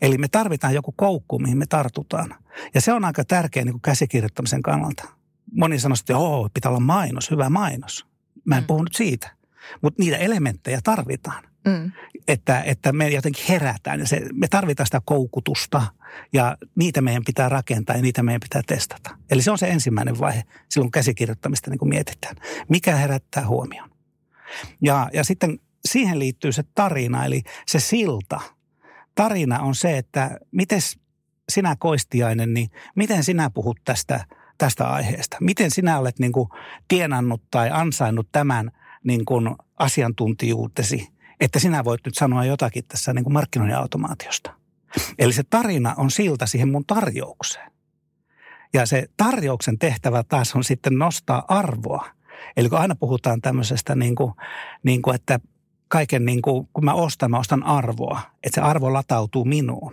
Eli 0.00 0.18
me 0.18 0.28
tarvitaan 0.28 0.74
joku 0.74 0.92
koukku, 0.96 1.38
mihin 1.38 1.58
me 1.58 1.66
tartutaan. 1.66 2.34
Ja 2.74 2.80
se 2.80 2.92
on 2.92 3.04
aika 3.04 3.24
tärkeä 3.24 3.64
niin 3.64 3.72
kuin 3.72 3.82
käsikirjoittamisen 3.82 4.62
kannalta. 4.62 5.08
Moni 5.52 5.78
sanoo, 5.78 5.96
että 6.00 6.12
joo, 6.12 6.48
pitää 6.54 6.70
olla 6.70 6.80
mainos, 6.80 7.30
hyvä 7.30 7.50
mainos. 7.50 8.06
Mä 8.44 8.56
en 8.56 8.62
mm. 8.62 8.66
puhu 8.66 8.82
nyt 8.82 8.94
siitä. 8.94 9.30
Mutta 9.82 10.02
niitä 10.02 10.16
elementtejä 10.16 10.80
tarvitaan. 10.84 11.49
Mm. 11.64 11.92
Että, 12.28 12.62
että 12.62 12.92
me 12.92 13.08
jotenkin 13.08 13.44
herätään 13.48 14.00
ja 14.00 14.06
se, 14.06 14.20
me 14.32 14.48
tarvitaan 14.48 14.86
sitä 14.86 15.00
koukutusta 15.04 15.86
ja 16.32 16.56
niitä 16.74 17.00
meidän 17.00 17.24
pitää 17.26 17.48
rakentaa 17.48 17.96
ja 17.96 18.02
niitä 18.02 18.22
meidän 18.22 18.40
pitää 18.40 18.62
testata. 18.66 19.10
Eli 19.30 19.42
se 19.42 19.50
on 19.50 19.58
se 19.58 19.68
ensimmäinen 19.68 20.18
vaihe 20.18 20.42
silloin 20.68 20.90
käsikirjoittamista 20.90 21.70
niin 21.70 21.78
kuin 21.78 21.88
mietitään. 21.88 22.36
Mikä 22.68 22.96
herättää 22.96 23.46
huomioon? 23.46 23.90
Ja, 24.82 25.10
ja 25.12 25.24
sitten 25.24 25.58
siihen 25.84 26.18
liittyy 26.18 26.52
se 26.52 26.64
tarina 26.74 27.24
eli 27.24 27.42
se 27.66 27.80
silta. 27.80 28.40
Tarina 29.14 29.58
on 29.58 29.74
se, 29.74 29.98
että 29.98 30.38
miten 30.50 30.80
sinä 31.48 31.76
koistiainen, 31.78 32.54
niin 32.54 32.70
miten 32.96 33.24
sinä 33.24 33.50
puhut 33.50 33.78
tästä, 33.84 34.24
tästä 34.58 34.88
aiheesta? 34.88 35.36
Miten 35.40 35.70
sinä 35.70 35.98
olet 35.98 36.18
niin 36.18 36.32
kuin 36.32 36.48
tienannut 36.88 37.42
tai 37.50 37.70
ansainnut 37.72 38.28
tämän 38.32 38.70
niin 39.04 39.24
kuin 39.24 39.56
asiantuntijuutesi– 39.78 41.08
että 41.40 41.58
sinä 41.58 41.84
voit 41.84 42.00
nyt 42.04 42.14
sanoa 42.14 42.44
jotakin 42.44 42.84
tässä 42.88 43.12
niin 43.12 43.24
kuin 43.24 43.32
markkinoinnin 43.32 43.78
automaatiosta. 43.78 44.54
Eli 45.18 45.32
se 45.32 45.42
tarina 45.50 45.94
on 45.96 46.10
silta 46.10 46.46
siihen 46.46 46.68
mun 46.68 46.84
tarjoukseen. 46.86 47.70
Ja 48.72 48.86
se 48.86 49.06
tarjouksen 49.16 49.78
tehtävä 49.78 50.22
taas 50.22 50.56
on 50.56 50.64
sitten 50.64 50.98
nostaa 50.98 51.44
arvoa. 51.48 52.06
Eli 52.56 52.68
kun 52.68 52.78
aina 52.78 52.94
puhutaan 52.94 53.40
tämmöisestä, 53.40 53.94
niin 53.94 54.14
kuin, 54.14 54.32
niin 54.82 55.02
kuin 55.02 55.14
että 55.14 55.40
kaiken, 55.88 56.24
niin 56.24 56.42
kuin, 56.42 56.68
kun 56.72 56.84
mä 56.84 56.94
ostan, 56.94 57.30
mä 57.30 57.38
ostan 57.38 57.62
arvoa. 57.62 58.20
Että 58.42 58.54
se 58.54 58.60
arvo 58.60 58.92
latautuu 58.92 59.44
minuun. 59.44 59.92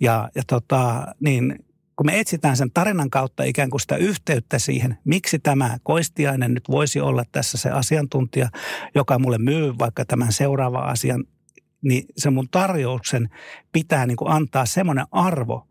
Ja, 0.00 0.30
ja 0.34 0.42
tota, 0.46 1.06
niin 1.20 1.64
kun 2.00 2.06
me 2.06 2.20
etsitään 2.20 2.56
sen 2.56 2.70
tarinan 2.70 3.10
kautta 3.10 3.44
ikään 3.44 3.70
kuin 3.70 3.80
sitä 3.80 3.96
yhteyttä 3.96 4.58
siihen, 4.58 4.98
miksi 5.04 5.38
tämä 5.38 5.78
Koistiainen 5.82 6.54
nyt 6.54 6.68
voisi 6.70 7.00
olla 7.00 7.24
tässä 7.32 7.58
se 7.58 7.70
asiantuntija, 7.70 8.48
joka 8.94 9.18
mulle 9.18 9.38
myy 9.38 9.78
vaikka 9.78 10.04
tämän 10.04 10.32
seuraavan 10.32 10.84
asian, 10.84 11.24
niin 11.82 12.04
se 12.16 12.30
mun 12.30 12.48
tarjouksen 12.50 13.28
pitää 13.72 14.06
niin 14.06 14.16
kuin 14.16 14.30
antaa 14.30 14.66
semmoinen 14.66 15.06
arvo 15.12 15.66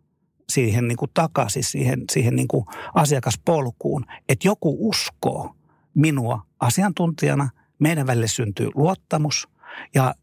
siihen 0.49 0.87
niin 0.87 0.97
kuin 0.97 1.11
takaisin, 1.13 1.63
siihen, 1.63 2.03
siihen 2.11 2.35
niin 2.35 2.47
kuin 2.47 2.65
asiakaspolkuun, 2.93 4.05
että 4.29 4.47
joku 4.47 4.89
uskoo 4.89 5.55
minua 5.93 6.45
asiantuntijana, 6.59 7.49
meidän 7.79 8.07
välille 8.07 8.27
syntyy 8.27 8.69
luottamus 8.75 9.47
ja 9.95 10.13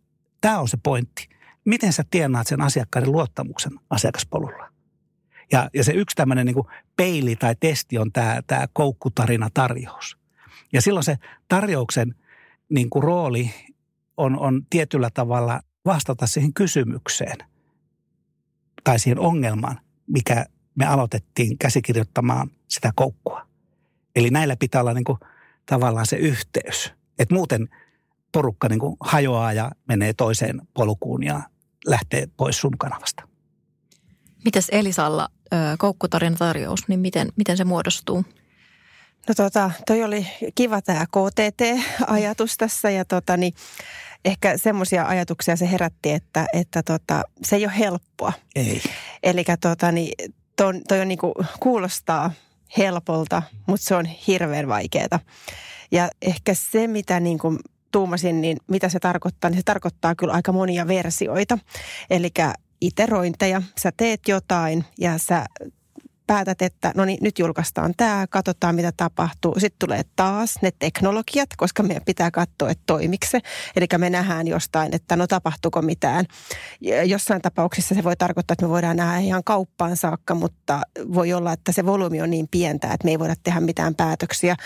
tämä 0.41 0.59
on 0.59 0.69
se 0.69 0.77
pointti. 0.83 1.29
Miten 1.65 1.93
sä 1.93 2.05
tienaat 2.11 2.47
sen 2.47 2.61
asiakkaiden 2.61 3.13
luottamuksen 3.13 3.73
asiakaspolulla? 3.91 4.76
Ja, 5.53 5.71
ja 5.75 5.85
se 5.85 5.93
yksi 5.93 6.17
tämmöinen 6.17 6.47
niin 6.47 6.57
peili 6.97 7.37
tai 7.37 7.57
testi 7.61 7.99
on 7.99 8.13
tämä, 8.13 8.43
tämä 8.47 8.67
koukkutarina 8.73 9.51
tarjous. 9.55 10.19
Ja 10.73 10.83
silloin 10.83 11.05
se 11.05 11.19
tarjouksen 11.49 12.15
niin 12.69 12.91
kuin 12.91 13.03
rooli 13.03 13.51
on, 14.17 14.39
on 14.39 14.67
tietyllä 14.71 15.11
tavalla 15.15 15.61
vastata 15.85 16.27
siihen 16.27 16.55
kysymykseen 16.55 17.37
tai 18.85 18.99
siihen 18.99 19.19
ongelmaan, 19.19 19.81
mikä 20.07 20.47
me 20.75 20.87
aloitettiin 20.87 21.59
käsikirjoittamaan 21.59 22.51
sitä 22.69 22.93
koukkua. 22.95 23.47
Eli 24.17 24.31
näillä 24.31 24.57
pitää 24.57 24.81
olla 24.81 24.95
niin 24.95 25.05
kuin 25.05 25.19
tavallaan 25.67 26.07
se 26.07 26.17
yhteys. 26.17 26.93
Että 27.19 27.35
muuten 27.35 27.69
porukka 28.33 28.69
niin 28.69 28.79
kuin 28.79 28.97
hajoaa 29.01 29.53
ja 29.53 29.71
menee 29.89 30.13
toiseen 30.13 30.63
polkuun 30.75 31.23
ja 31.23 31.43
lähtee 31.87 32.29
pois 32.37 32.61
sun 32.61 32.79
kanavasta. 32.79 33.29
Mites 34.47 34.69
Elisalla 34.73 35.29
koukkutarina 35.79 36.37
tarjous, 36.37 36.89
niin 36.89 37.01
miten, 37.01 37.29
miten 37.37 37.57
se 37.57 37.65
muodostuu? 37.65 38.25
No 39.29 39.35
tota, 39.37 39.71
toi 39.87 40.03
oli 40.03 40.27
kiva 40.55 40.83
tämä 40.83 41.07
KTT-ajatus 41.07 42.57
tässä 42.57 42.91
ja 42.91 43.05
tota, 43.05 43.37
niin 43.37 43.55
ehkä 44.25 44.59
semmoisia 44.59 45.07
ajatuksia 45.07 45.57
se 45.57 45.71
herätti, 45.71 46.13
että, 46.13 46.47
että 46.53 46.83
tota, 46.83 47.23
se 47.43 47.57
ei 47.57 47.67
ole 47.67 47.79
helppoa. 47.79 48.33
Ei. 48.57 48.83
Eli 49.23 49.45
tota, 49.61 49.93
niin, 49.93 50.33
toi, 50.57 50.81
toi 50.89 51.01
on 51.01 51.09
niinku, 51.09 51.35
kuulostaa 51.61 52.31
helpolta, 52.79 53.43
mutta 53.67 53.87
se 53.87 53.95
on 53.95 54.07
hirveän 54.07 54.69
vaikeaa. 54.69 55.21
Ja 55.91 56.09
ehkä 56.23 56.55
se, 56.55 56.87
mitä 56.87 57.21
niin 57.21 57.39
kuin 57.39 57.59
tuumasin, 57.93 58.41
niin 58.41 58.57
mitä 58.67 58.89
se 58.89 58.99
tarkoittaa, 58.99 59.51
niin 59.51 59.59
se 59.59 59.65
tarkoittaa 59.65 60.15
kyllä 60.15 60.33
aika 60.33 60.53
monia 60.53 60.89
versioita. 60.89 61.59
Eli 62.11 62.31
iterointeja, 62.81 63.63
sä 63.81 63.93
teet 63.97 64.21
jotain 64.29 64.85
ja 64.99 65.19
sä 65.19 65.47
päätät, 66.27 66.63
että 66.63 66.93
no 66.97 67.05
niin, 67.05 67.19
nyt 67.21 67.39
julkaistaan 67.39 67.95
tämä, 67.97 68.27
katsotaan 68.31 68.75
mitä 68.75 68.93
tapahtuu. 68.97 69.55
Sitten 69.59 69.89
tulee 69.89 70.03
taas 70.17 70.55
ne 70.63 70.71
teknologiat, 70.79 71.49
koska 71.57 71.83
meidän 71.83 72.05
pitää 72.05 72.31
katsoa, 72.31 72.71
että 72.71 72.83
toimiko 72.87 73.27
se. 73.31 73.41
Eli 73.77 73.87
me 73.99 74.11
nähdään 74.11 74.49
jostain, 74.49 74.95
että 74.95 75.17
no 75.17 75.27
tapahtuuko 75.27 75.83
mitään. 75.83 76.25
Jossain 77.07 77.43
tapauksissa 77.43 77.95
se 77.95 78.05
voi 78.05 78.17
tarkoittaa, 78.17 78.53
että 78.53 78.65
me 78.65 78.71
voidaan 78.71 78.97
nähdä 78.97 79.19
ihan 79.19 79.45
kauppaan 79.45 79.97
saakka, 79.97 80.35
mutta 80.35 80.81
voi 81.15 81.33
olla, 81.33 81.53
että 81.53 81.73
se 81.73 81.87
volyymi 81.87 82.23
on 82.23 82.31
niin 82.31 82.49
pientä, 82.51 82.87
että 82.87 83.05
me 83.05 83.11
ei 83.11 83.19
voida 83.19 83.35
tehdä 83.43 83.61
mitään 83.61 83.95
päätöksiä 83.95 84.57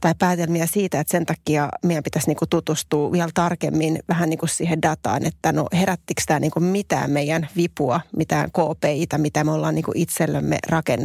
tai 0.00 0.14
päätelmiä 0.18 0.66
siitä, 0.66 1.00
että 1.00 1.10
sen 1.10 1.26
takia 1.26 1.68
meidän 1.84 2.04
pitäisi 2.04 2.28
niin 2.28 2.36
kuin 2.36 2.48
tutustua 2.48 3.12
vielä 3.12 3.30
tarkemmin 3.34 3.98
vähän 4.08 4.30
niin 4.30 4.38
kuin 4.38 4.50
siihen 4.50 4.82
dataan, 4.82 5.26
että 5.26 5.52
no 5.52 5.66
herättikö 5.72 6.22
tämä 6.26 6.40
kuin 6.52 6.64
mitään 6.64 7.10
meidän 7.10 7.48
vipua, 7.56 8.00
mitään 8.16 8.50
KPItä, 8.50 9.18
mitä 9.18 9.44
me 9.44 9.52
ollaan 9.52 9.82
kuin 9.82 9.96
itsellemme 9.96 10.58
rakennettu. 10.68 10.99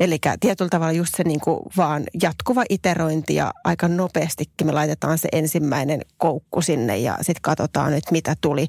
Eli 0.00 0.18
tietyllä 0.40 0.68
tavalla 0.68 0.92
just 0.92 1.14
se 1.16 1.24
niin 1.24 1.40
kuin 1.40 1.60
vaan 1.76 2.04
jatkuva 2.22 2.64
iterointi 2.68 3.34
ja 3.34 3.52
aika 3.64 3.88
nopeastikin 3.88 4.66
me 4.66 4.72
laitetaan 4.72 5.18
se 5.18 5.28
ensimmäinen 5.32 6.00
koukku 6.18 6.62
sinne 6.62 6.98
ja 6.98 7.16
sitten 7.16 7.42
katsotaan 7.42 7.92
nyt 7.92 8.10
mitä 8.10 8.34
tuli. 8.40 8.66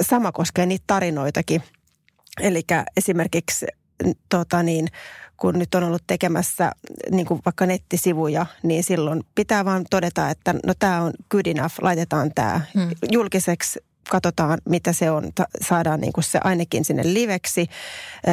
Sama 0.00 0.32
koskee 0.32 0.66
niitä 0.66 0.84
tarinoitakin. 0.86 1.62
Eli 2.40 2.62
esimerkiksi 2.96 3.66
tota 4.28 4.62
niin, 4.62 4.88
kun 5.36 5.58
nyt 5.58 5.74
on 5.74 5.84
ollut 5.84 6.02
tekemässä 6.06 6.72
niin 7.10 7.26
kuin 7.26 7.40
vaikka 7.44 7.66
nettisivuja, 7.66 8.46
niin 8.62 8.84
silloin 8.84 9.22
pitää 9.34 9.64
vaan 9.64 9.84
todeta, 9.90 10.30
että 10.30 10.54
no 10.66 10.74
tämä 10.78 11.02
on 11.02 11.12
good 11.30 11.46
enough, 11.46 11.74
laitetaan 11.80 12.30
tämä 12.34 12.60
hmm. 12.74 12.90
julkiseksi 13.12 13.80
katsotaan, 14.10 14.58
mitä 14.68 14.92
se 14.92 15.10
on, 15.10 15.32
saadaan 15.60 16.00
niin 16.00 16.12
kuin 16.12 16.24
se 16.24 16.40
ainakin 16.44 16.84
sinne 16.84 17.02
liveksi. 17.04 17.66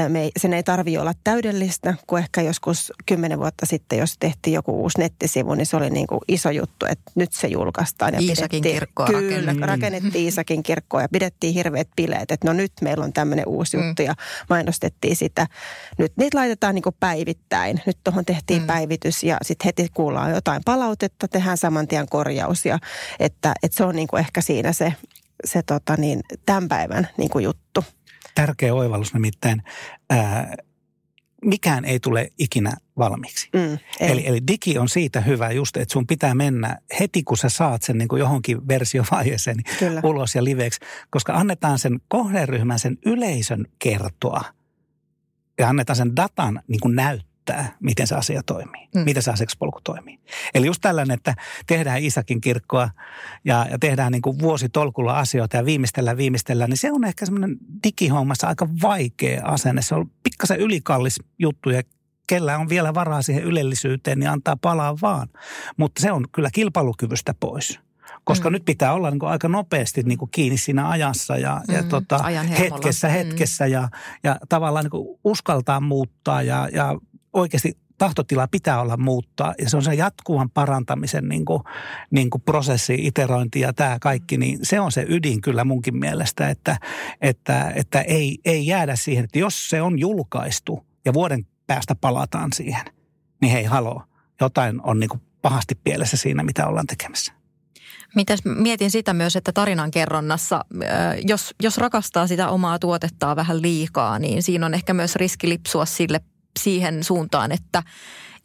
Me 0.09 0.21
ei, 0.21 0.31
sen 0.37 0.53
ei 0.53 0.63
tarvitse 0.63 0.99
olla 0.99 1.13
täydellistä, 1.23 1.93
kun 2.07 2.19
ehkä 2.19 2.41
joskus 2.41 2.93
kymmenen 3.05 3.39
vuotta 3.39 3.65
sitten, 3.65 3.99
jos 3.99 4.15
tehtiin 4.19 4.53
joku 4.53 4.81
uusi 4.81 4.99
nettisivu, 4.99 5.53
niin 5.53 5.65
se 5.65 5.77
oli 5.77 5.89
niin 5.89 6.07
kuin 6.07 6.21
iso 6.27 6.49
juttu, 6.49 6.85
että 6.89 7.11
nyt 7.15 7.33
se 7.33 7.47
julkaistaan. 7.47 8.13
Ja 8.13 8.19
Iisakin 8.19 8.63
kirkkoa 8.63 9.05
Kyllä, 9.05 9.21
rakennettiin. 9.29 9.67
rakennettiin 9.67 10.25
Iisakin 10.25 10.63
kirkkoa 10.63 11.01
ja 11.01 11.09
pidettiin 11.09 11.53
hirveät 11.53 11.87
bileet, 11.95 12.31
että 12.31 12.47
no 12.47 12.53
nyt 12.53 12.71
meillä 12.81 13.03
on 13.03 13.13
tämmöinen 13.13 13.47
uusi 13.47 13.77
mm. 13.77 13.87
juttu 13.87 14.01
ja 14.01 14.15
mainostettiin 14.49 15.15
sitä. 15.15 15.47
Nyt 15.97 16.13
niitä 16.17 16.37
laitetaan 16.37 16.75
niin 16.75 16.83
kuin 16.83 16.95
päivittäin. 16.99 17.81
Nyt 17.85 17.97
tuohon 18.03 18.25
tehtiin 18.25 18.61
mm. 18.61 18.67
päivitys 18.67 19.23
ja 19.23 19.37
sitten 19.41 19.65
heti 19.65 19.87
kuullaan 19.93 20.31
jotain 20.31 20.61
palautetta, 20.65 21.27
tehdään 21.27 21.57
saman 21.57 21.87
tien 21.87 22.09
korjaus 22.09 22.65
ja 22.65 22.79
että, 23.19 23.53
että 23.63 23.77
se 23.77 23.83
on 23.83 23.95
niin 23.95 24.07
kuin 24.07 24.19
ehkä 24.19 24.41
siinä 24.41 24.73
se 24.73 24.93
se 25.45 25.61
tota 25.61 25.95
niin, 25.97 26.21
tämän 26.45 26.67
päivän 26.67 27.07
niin 27.17 27.29
kuin 27.29 27.43
juttu. 27.43 27.83
Tärkeä 28.35 28.73
oivallus 28.73 29.13
nimittäin. 29.13 29.63
Ää, 30.09 30.55
mikään 31.45 31.85
ei 31.85 31.99
tule 31.99 32.29
ikinä 32.39 32.73
valmiiksi. 32.97 33.49
Mm, 33.53 33.77
eli, 33.99 34.27
eli 34.27 34.39
digi 34.47 34.77
on 34.77 34.89
siitä 34.89 35.21
hyvä 35.21 35.51
just, 35.51 35.77
että 35.77 35.93
sun 35.93 36.07
pitää 36.07 36.35
mennä 36.35 36.77
heti, 36.99 37.23
kun 37.23 37.37
sä 37.37 37.49
saat 37.49 37.81
sen 37.81 37.97
niin 37.97 38.07
kuin 38.07 38.19
johonkin 38.19 38.67
versiovaiheeseen 38.67 39.57
niin 39.57 39.77
Kyllä. 39.79 40.01
ulos 40.03 40.35
ja 40.35 40.43
liveksi, 40.43 40.79
koska 41.09 41.33
annetaan 41.33 41.79
sen 41.79 41.99
kohderyhmän, 42.07 42.79
sen 42.79 42.97
yleisön 43.05 43.65
kertoa 43.79 44.43
ja 45.59 45.69
annetaan 45.69 45.95
sen 45.97 46.15
datan 46.15 46.61
niin 46.67 46.79
kuin 46.79 46.95
näyttää 46.95 47.32
näyttää, 47.47 47.77
miten 47.79 48.07
se 48.07 48.15
asia 48.15 48.41
toimii, 48.45 48.89
mm. 48.95 49.01
miten 49.01 49.23
se 49.23 49.31
asiakaspolku 49.31 49.79
toimii. 49.83 50.19
Eli 50.53 50.65
just 50.65 50.81
tällainen, 50.81 51.13
että 51.13 51.35
tehdään 51.67 52.03
Isakin 52.03 52.41
kirkkoa 52.41 52.89
ja, 53.45 53.65
ja 53.71 53.79
tehdään 53.79 54.11
niin 54.11 54.21
kuin 54.21 54.39
vuositolkulla 54.39 55.19
asioita 55.19 55.57
ja 55.57 55.65
viimeistellään, 55.65 56.17
viimeistellään, 56.17 56.69
niin 56.69 56.77
se 56.77 56.91
on 56.91 57.03
ehkä 57.03 57.25
semmoinen 57.25 57.57
digihommassa 57.83 58.47
aika 58.47 58.67
vaikea 58.81 59.45
asenne. 59.45 59.81
Se 59.81 59.95
on 59.95 60.11
pikkasen 60.23 60.59
ylikallis 60.59 61.19
juttu 61.39 61.69
ja 61.69 61.81
kellä 62.27 62.57
on 62.57 62.69
vielä 62.69 62.93
varaa 62.93 63.21
siihen 63.21 63.43
ylellisyyteen, 63.43 64.19
niin 64.19 64.29
antaa 64.29 64.57
palaa 64.61 64.95
vaan. 65.01 65.27
Mutta 65.77 66.01
se 66.01 66.11
on 66.11 66.25
kyllä 66.31 66.49
kilpailukyvystä 66.53 67.33
pois 67.39 67.79
koska 68.23 68.49
mm. 68.49 68.53
nyt 68.53 68.65
pitää 68.65 68.93
olla 68.93 69.11
niin 69.11 69.19
kuin 69.19 69.29
aika 69.29 69.47
nopeasti 69.47 70.03
niin 70.03 70.17
kuin 70.17 70.31
kiinni 70.31 70.57
siinä 70.57 70.89
ajassa 70.89 71.37
ja, 71.37 71.61
mm. 71.67 71.75
ja 71.75 71.83
tota, 71.83 72.19
hetkessä, 72.59 73.07
mm. 73.07 73.13
hetkessä 73.13 73.67
ja, 73.67 73.89
ja 74.23 74.37
tavallaan 74.49 74.85
niin 74.85 74.91
kuin 74.91 75.19
uskaltaa 75.23 75.79
muuttaa 75.79 76.41
ja, 76.41 76.69
ja 76.73 76.95
oikeasti 77.33 77.77
tahtotila 77.97 78.47
pitää 78.47 78.81
olla 78.81 78.97
muuttaa 78.97 79.53
ja 79.61 79.69
se 79.69 79.77
on 79.77 79.83
se 79.83 79.93
jatkuvan 79.93 80.49
parantamisen 80.49 81.29
niin 81.29 81.45
kuin, 81.45 81.63
niin 82.11 82.29
kuin 82.29 82.41
prosessi, 82.41 82.93
iterointi 82.99 83.59
ja 83.59 83.73
tämä 83.73 83.97
kaikki, 84.01 84.37
niin 84.37 84.59
se 84.63 84.79
on 84.79 84.91
se 84.91 85.05
ydin 85.09 85.41
kyllä 85.41 85.63
munkin 85.63 85.97
mielestä, 85.97 86.49
että, 86.49 86.77
että, 87.21 87.71
että 87.75 88.01
ei, 88.01 88.37
ei 88.45 88.67
jäädä 88.67 88.95
siihen, 88.95 89.23
että 89.23 89.39
jos 89.39 89.69
se 89.69 89.81
on 89.81 89.99
julkaistu 89.99 90.85
ja 91.05 91.13
vuoden 91.13 91.47
päästä 91.67 91.95
palataan 91.95 92.53
siihen, 92.53 92.85
niin 93.41 93.51
hei 93.51 93.63
haloo, 93.63 94.03
jotain 94.41 94.81
on 94.83 94.99
niin 94.99 95.09
kuin 95.09 95.21
pahasti 95.41 95.75
pielessä 95.75 96.17
siinä, 96.17 96.43
mitä 96.43 96.67
ollaan 96.67 96.87
tekemässä. 96.87 97.33
Mitäs 98.15 98.39
mietin 98.45 98.91
sitä 98.91 99.13
myös, 99.13 99.35
että 99.35 99.51
tarinan 99.51 99.91
kerronnassa, 99.91 100.65
jos, 101.27 101.55
jos 101.63 101.77
rakastaa 101.77 102.27
sitä 102.27 102.49
omaa 102.49 102.79
tuotettaa 102.79 103.35
vähän 103.35 103.61
liikaa, 103.61 104.19
niin 104.19 104.43
siinä 104.43 104.65
on 104.65 104.73
ehkä 104.73 104.93
myös 104.93 105.15
riski 105.15 105.49
lipsua 105.49 105.85
sille 105.85 106.21
siihen 106.59 107.03
suuntaan, 107.03 107.51
että 107.51 107.83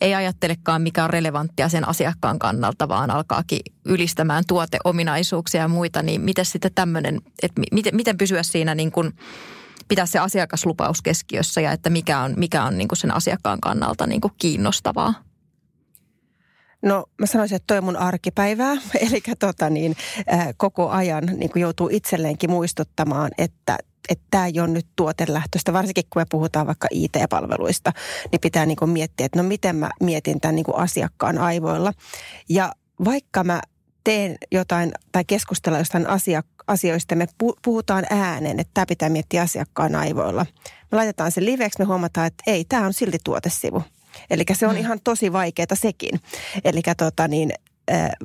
ei 0.01 0.15
ajattelekaan 0.15 0.83
mikä 0.83 1.05
on 1.05 1.11
relevanttia 1.11 1.69
sen 1.69 1.89
asiakkaan 1.89 2.39
kannalta, 2.39 2.89
vaan 2.89 3.11
alkaakin 3.11 3.61
ylistämään 3.85 4.45
tuoteominaisuuksia 4.49 5.61
ja 5.61 5.69
muita, 5.69 6.03
niin 6.03 6.21
miten 6.21 6.45
sitten 6.45 6.75
tämmöinen, 6.75 7.21
että 7.43 7.63
miten, 7.73 7.97
miten 7.97 8.19
pysyä 8.19 8.43
siinä 8.43 8.75
niin 8.75 8.93
kuin, 8.93 9.13
pitää 9.89 10.07
se 10.07 10.19
asiakaslupaus 10.19 11.03
keskiössä 11.03 11.61
ja 11.61 11.73
että 11.73 11.91
mikä 11.91 12.21
on, 12.21 12.35
mikä 12.37 12.65
on 12.65 12.79
niin 12.79 12.89
kuin 12.89 12.99
sen 12.99 13.15
asiakkaan 13.15 13.61
kannalta 13.61 14.07
niin 14.07 14.21
kuin 14.21 14.33
kiinnostavaa? 14.39 15.15
No 16.83 17.07
mä 17.19 17.27
sanoisin, 17.27 17.57
että 17.57 17.67
toi 17.67 17.79
on 17.79 17.85
mun 17.85 17.97
arkipäivää, 17.97 18.73
eli 19.11 19.23
tota 19.39 19.71
niin, 19.71 19.97
koko 20.57 20.91
ajan 20.91 21.25
niin 21.27 21.51
kuin 21.51 21.61
joutuu 21.61 21.89
itselleenkin 21.93 22.51
muistuttamaan, 22.51 23.31
että 23.39 23.79
että 24.09 24.25
tämä 24.31 24.47
ei 24.47 24.61
ole 24.61 24.69
nyt 24.69 24.87
tuotelähtöistä, 24.97 25.73
varsinkin 25.73 26.05
kun 26.11 26.23
me 26.23 26.27
puhutaan 26.31 26.67
vaikka 26.67 26.89
IT-palveluista, 26.91 27.93
niin 28.33 28.41
pitää 28.41 28.67
niin 28.67 28.77
kuin 28.77 28.91
miettiä, 28.91 29.27
että 29.27 29.43
no 29.43 29.49
miten 29.49 29.77
mä 29.77 29.91
mietin 30.01 30.41
tämän 30.41 30.57
niin 30.57 30.65
kuin 30.65 30.77
asiakkaan 30.77 31.39
aivoilla. 31.39 31.93
Ja 32.49 32.73
vaikka 33.05 33.45
mä 33.45 33.61
teen 34.05 34.37
jotain 34.53 34.93
tai 35.13 35.25
keskustella 35.25 35.79
jostain 35.79 36.07
asia, 36.07 36.43
asioista, 36.67 37.15
me 37.15 37.27
puhutaan 37.65 38.07
äänen, 38.11 38.61
että 38.61 38.71
tämä 38.75 38.87
pitää 38.87 39.09
miettiä 39.09 39.43
asiakkaan 39.43 39.95
aivoilla. 39.95 40.47
Me 40.93 40.97
laitetaan 40.97 41.33
se 41.33 41.45
liveksi, 41.45 41.79
me 41.79 41.85
huomataan, 41.85 42.27
että 42.27 42.43
ei, 42.47 42.65
tämä 42.65 42.87
on 42.87 42.93
silti 42.93 43.19
tuotesivu. 43.25 43.83
Eli 44.31 44.45
se 44.53 44.67
on 44.67 44.75
mm. 44.75 44.81
ihan 44.81 45.01
tosi 45.05 45.33
vaikeaa 45.33 45.67
sekin. 45.75 46.21
Eli 46.65 46.83
tota 46.97 47.29
niin, 47.29 47.53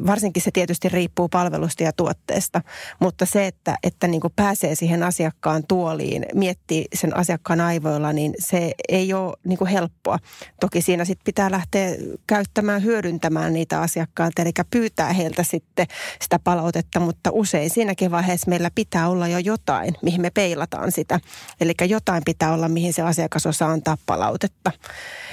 varsinkin 0.07 0.43
se 0.43 0.51
tietysti 0.51 0.89
riippuu 0.89 1.29
palvelusta 1.29 1.83
ja 1.83 1.93
tuotteesta, 1.93 2.61
mutta 2.99 3.25
se, 3.25 3.47
että, 3.47 3.75
että 3.83 4.07
niin 4.07 4.21
kuin 4.21 4.33
pääsee 4.35 4.75
siihen 4.75 5.03
asiakkaan 5.03 5.63
tuoliin, 5.67 6.25
miettii 6.33 6.85
sen 6.93 7.17
asiakkaan 7.17 7.61
aivoilla, 7.61 8.13
niin 8.13 8.33
se 8.39 8.71
ei 8.89 9.13
ole 9.13 9.33
niin 9.45 9.57
kuin 9.57 9.71
helppoa. 9.71 10.19
Toki 10.59 10.81
siinä 10.81 11.05
sitten 11.05 11.25
pitää 11.25 11.51
lähteä 11.51 11.95
käyttämään, 12.27 12.83
hyödyntämään 12.83 13.53
niitä 13.53 13.81
asiakkailta, 13.81 14.41
eli 14.41 14.51
pyytää 14.71 15.13
heiltä 15.13 15.43
sitten 15.43 15.87
sitä 16.21 16.39
palautetta, 16.39 16.99
mutta 16.99 17.29
usein 17.33 17.69
siinäkin 17.69 18.11
vaiheessa 18.11 18.49
meillä 18.49 18.71
pitää 18.75 19.09
olla 19.09 19.27
jo 19.27 19.37
jotain, 19.37 19.95
mihin 20.01 20.21
me 20.21 20.29
peilataan 20.29 20.91
sitä. 20.91 21.19
Eli 21.61 21.73
jotain 21.89 22.23
pitää 22.25 22.53
olla, 22.53 22.69
mihin 22.69 22.93
se 22.93 23.01
asiakas 23.01 23.45
osaa 23.45 23.71
antaa 23.71 23.97
palautetta. 24.05 24.71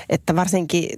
Että 0.09 0.37
varsinkin 0.37 0.89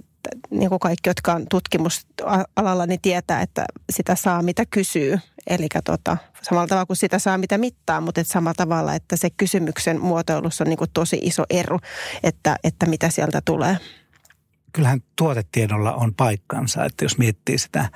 niin 0.49 0.69
kuin 0.69 0.79
kaikki, 0.79 1.09
jotka 1.09 1.33
on 1.33 1.45
tutkimusalalla, 1.49 2.85
niin 2.85 3.01
tietää, 3.01 3.41
että 3.41 3.65
sitä 3.91 4.15
saa 4.15 4.41
mitä 4.41 4.63
kysyy. 4.71 5.19
Eli 5.47 5.67
tota, 5.83 6.17
samalla 6.41 6.67
tavalla 6.67 6.85
kuin 6.85 6.97
sitä 6.97 7.19
saa 7.19 7.37
mitä 7.37 7.57
mittaa, 7.57 8.01
mutta 8.01 8.21
et 8.21 8.27
samalla 8.27 8.53
tavalla, 8.57 8.95
että 8.95 9.15
se 9.15 9.29
kysymyksen 9.29 10.01
muotoilussa 10.01 10.63
on 10.63 10.69
niin 10.69 10.77
kuin 10.77 10.89
tosi 10.93 11.19
iso 11.21 11.43
ero, 11.49 11.79
että, 12.23 12.55
että 12.63 12.85
mitä 12.85 13.09
sieltä 13.09 13.41
tulee 13.45 13.77
kyllähän 14.73 15.03
tuotetiedolla 15.15 15.93
on 15.93 16.13
paikkansa, 16.13 16.85
että 16.85 17.05
jos 17.05 17.17
miettii 17.17 17.57
sitä 17.57 17.89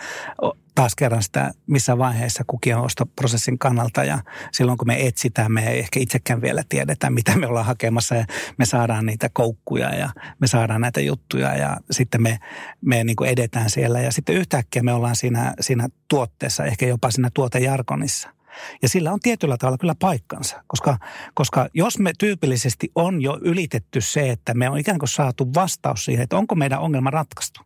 taas 0.77 0.95
kerran 0.95 1.23
sitä 1.23 1.51
missä 1.67 1.97
vaiheessa 1.97 2.43
kukin 2.47 2.75
on 2.75 2.83
ostoprosessin 2.83 3.59
kannalta 3.59 4.03
ja 4.03 4.19
silloin 4.51 4.77
kun 4.77 4.87
me 4.87 5.07
etsitään, 5.07 5.51
me 5.51 5.67
ei 5.71 5.79
ehkä 5.79 5.99
itsekään 5.99 6.41
vielä 6.41 6.63
tiedetä, 6.69 7.09
mitä 7.09 7.37
me 7.37 7.47
ollaan 7.47 7.65
hakemassa 7.65 8.15
ja 8.15 8.25
me 8.57 8.65
saadaan 8.65 9.05
niitä 9.05 9.29
koukkuja 9.33 9.95
ja 9.95 10.09
me 10.39 10.47
saadaan 10.47 10.81
näitä 10.81 11.01
juttuja 11.01 11.55
ja 11.55 11.77
sitten 11.91 12.21
me, 12.21 12.39
me 12.81 13.03
niin 13.03 13.15
kuin 13.15 13.29
edetään 13.29 13.69
siellä 13.69 13.99
ja 13.99 14.11
sitten 14.11 14.35
yhtäkkiä 14.35 14.83
me 14.83 14.93
ollaan 14.93 15.15
siinä, 15.15 15.53
siinä 15.59 15.87
tuotteessa, 16.07 16.65
ehkä 16.65 16.87
jopa 16.87 17.11
siinä 17.11 17.29
tuotejarkonissa. 17.33 18.29
Ja 18.81 18.89
sillä 18.89 19.13
on 19.13 19.19
tietyllä 19.19 19.57
tavalla 19.57 19.77
kyllä 19.77 19.95
paikkansa, 19.99 20.63
koska, 20.67 20.97
koska 21.33 21.69
jos 21.73 21.99
me 21.99 22.11
tyypillisesti 22.19 22.91
on 22.95 23.21
jo 23.21 23.39
ylitetty 23.41 24.01
se, 24.01 24.29
että 24.29 24.53
me 24.53 24.69
on 24.69 24.77
ikään 24.77 24.99
kuin 24.99 25.09
saatu 25.09 25.53
vastaus 25.53 26.05
siihen, 26.05 26.23
että 26.23 26.37
onko 26.37 26.55
meidän 26.55 26.79
ongelma 26.79 27.09
ratkaistu, 27.09 27.61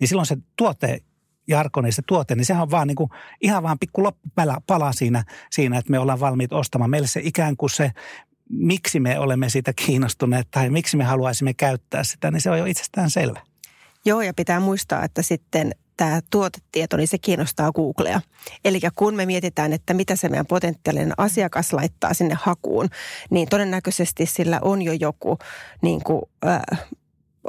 niin 0.00 0.08
silloin 0.08 0.26
se 0.26 0.36
tuote 0.56 1.00
jarkoni, 1.48 1.92
se 1.92 2.02
tuote, 2.06 2.34
niin 2.34 2.44
sehän 2.44 2.62
on 2.62 2.70
vaan 2.70 2.86
niin 2.86 2.96
kuin, 2.96 3.10
ihan 3.40 3.62
vaan 3.62 3.78
pikku 3.78 4.02
loppupala 4.02 4.92
siinä, 4.92 5.24
siinä, 5.50 5.78
että 5.78 5.90
me 5.90 5.98
ollaan 5.98 6.20
valmiit 6.20 6.52
ostamaan. 6.52 6.90
Meille 6.90 7.06
se 7.06 7.20
ikään 7.24 7.56
kuin 7.56 7.70
se, 7.70 7.90
miksi 8.48 9.00
me 9.00 9.18
olemme 9.18 9.48
siitä 9.48 9.72
kiinnostuneet 9.86 10.48
tai 10.50 10.70
miksi 10.70 10.96
me 10.96 11.04
haluaisimme 11.04 11.54
käyttää 11.54 12.04
sitä, 12.04 12.30
niin 12.30 12.40
se 12.40 12.50
on 12.50 12.58
jo 12.58 12.64
itsestään 12.64 13.10
selvä. 13.10 13.40
Joo, 14.04 14.22
ja 14.22 14.34
pitää 14.34 14.60
muistaa, 14.60 15.04
että 15.04 15.22
sitten 15.22 15.72
tämä 15.96 16.20
tuotetieto, 16.30 16.96
niin 16.96 17.08
se 17.08 17.18
kiinnostaa 17.18 17.72
Googlea. 17.72 18.20
Eli 18.64 18.80
kun 18.96 19.14
me 19.14 19.26
mietitään, 19.26 19.72
että 19.72 19.94
mitä 19.94 20.16
se 20.16 20.28
meidän 20.28 20.46
potentiaalinen 20.46 21.12
asiakas 21.16 21.72
laittaa 21.72 22.14
sinne 22.14 22.36
hakuun, 22.42 22.88
niin 23.30 23.48
todennäköisesti 23.48 24.26
sillä 24.26 24.58
on 24.62 24.82
jo 24.82 24.92
joku 24.92 25.38
niin 25.82 26.02
kuin, 26.04 26.22
äh, 26.46 26.60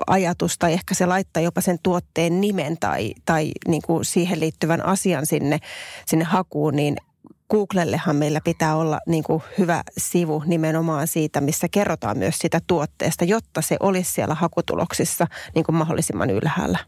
ajatus 0.07 0.57
tai 0.57 0.73
ehkä 0.73 0.93
se 0.93 1.05
laittaa 1.05 1.43
jopa 1.43 1.62
sen 1.62 1.79
tuotteen 1.83 2.41
nimen 2.41 2.77
tai, 2.79 3.13
tai 3.25 3.51
niin 3.67 3.81
kuin 3.81 4.05
siihen 4.05 4.39
liittyvän 4.39 4.86
asian 4.86 5.25
sinne, 5.25 5.60
sinne 6.05 6.25
hakuun, 6.25 6.75
niin 6.75 6.97
Googlellehan 7.49 8.15
meillä 8.15 8.41
pitää 8.43 8.75
olla 8.75 8.99
niin 9.07 9.23
kuin 9.23 9.43
hyvä 9.57 9.83
sivu 9.97 10.43
nimenomaan 10.45 11.07
siitä, 11.07 11.41
missä 11.41 11.67
kerrotaan 11.71 12.17
myös 12.17 12.39
sitä 12.39 12.60
tuotteesta, 12.67 13.25
jotta 13.25 13.62
se 13.62 13.77
olisi 13.79 14.13
siellä 14.13 14.36
hakutuloksissa 14.36 15.27
niin 15.55 15.65
kuin 15.65 15.75
mahdollisimman 15.75 16.29
ylhäällä. 16.29 16.79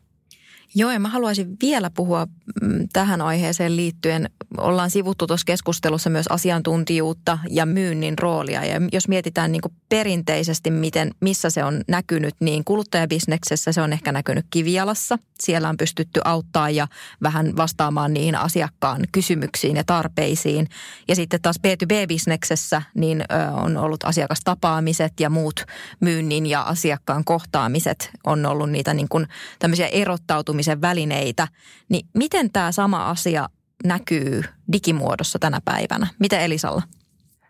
Joo, 0.75 0.91
ja 0.91 0.99
mä 0.99 1.09
haluaisin 1.09 1.57
vielä 1.61 1.89
puhua 1.89 2.27
mm, 2.61 2.87
tähän 2.93 3.21
aiheeseen 3.21 3.75
liittyen. 3.75 4.29
Ollaan 4.57 4.91
sivuttu 4.91 5.27
tuossa 5.27 5.45
keskustelussa 5.45 6.09
myös 6.09 6.27
asiantuntijuutta 6.27 7.39
ja 7.49 7.65
myynnin 7.65 8.19
roolia. 8.19 8.65
Ja 8.65 8.81
jos 8.91 9.07
mietitään 9.07 9.51
niin 9.51 9.61
perinteisesti, 9.89 10.71
miten, 10.71 11.11
missä 11.21 11.49
se 11.49 11.63
on 11.63 11.81
näkynyt, 11.87 12.35
niin 12.39 12.63
kuluttajabisneksessä 12.63 13.71
se 13.71 13.81
on 13.81 13.93
ehkä 13.93 14.11
näkynyt 14.11 14.45
kivialassa. 14.49 15.19
Siellä 15.39 15.69
on 15.69 15.77
pystytty 15.77 16.21
auttaa 16.25 16.69
ja 16.69 16.87
vähän 17.23 17.55
vastaamaan 17.57 18.13
niihin 18.13 18.35
asiakkaan 18.35 19.01
kysymyksiin 19.11 19.75
ja 19.75 19.83
tarpeisiin. 19.83 20.67
Ja 21.07 21.15
sitten 21.15 21.41
taas 21.41 21.59
B2B-bisneksessä 21.67 22.81
niin 22.95 23.23
on 23.53 23.77
ollut 23.77 24.03
asiakastapaamiset 24.03 25.19
ja 25.19 25.29
muut 25.29 25.65
myynnin 25.99 26.45
ja 26.45 26.61
asiakkaan 26.61 27.23
kohtaamiset 27.23 28.09
on 28.23 28.45
ollut 28.45 28.69
niitä 28.69 28.93
niin 28.93 29.09
kuin 29.09 29.27
tämmöisiä 29.59 29.87
erottautumisia 29.87 30.58
oppimisen 30.59 30.81
välineitä, 30.81 31.47
niin 31.89 32.07
miten 32.13 32.51
tämä 32.51 32.71
sama 32.71 33.09
asia 33.09 33.49
näkyy 33.83 34.43
digimuodossa 34.71 35.39
tänä 35.39 35.61
päivänä? 35.65 36.07
Miten 36.19 36.41
Elisalla? 36.41 36.81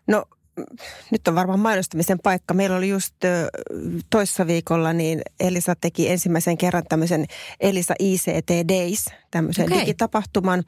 No 0.08 0.26
nyt 1.12 1.28
on 1.28 1.36
varmaan 1.36 1.60
mainostamisen 1.60 2.20
paikka. 2.24 2.54
Meillä 2.54 2.78
oli 2.78 2.90
just 2.90 3.16
toissa 4.10 4.48
viikolla, 4.48 4.94
niin 4.94 5.22
Elisa 5.40 5.76
teki 5.76 6.10
ensimmäisen 6.10 6.58
kerran 6.58 6.84
tämmöisen 6.90 7.26
Elisa 7.60 7.94
ICT 8.00 8.50
Days, 8.68 9.06
tämmöisen 9.32 9.66
okay. 9.66 9.80
digitapahtuman. 9.80 10.64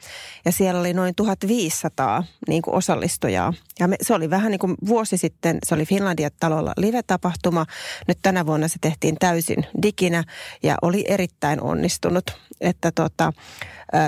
Ja 0.45 0.51
siellä 0.51 0.80
oli 0.80 0.93
noin 0.93 1.15
1500 1.15 2.23
niin 2.47 2.62
kuin 2.62 2.75
osallistujaa. 2.75 3.54
Ja 3.80 3.88
me, 3.88 3.95
se 4.01 4.13
oli 4.13 4.30
vähän 4.30 4.51
niin 4.51 4.60
kuin 4.60 4.75
vuosi 4.88 5.17
sitten, 5.17 5.58
se 5.63 5.75
oli 5.75 5.86
Finlandia-talolla 5.86 6.73
live-tapahtuma. 6.77 7.65
Nyt 8.08 8.17
tänä 8.21 8.45
vuonna 8.45 8.67
se 8.67 8.75
tehtiin 8.82 9.15
täysin 9.19 9.65
diginä 9.82 10.23
ja 10.63 10.75
oli 10.82 11.06
erittäin 11.08 11.62
onnistunut. 11.62 12.41
Että 12.62 12.91
tota, 12.91 13.34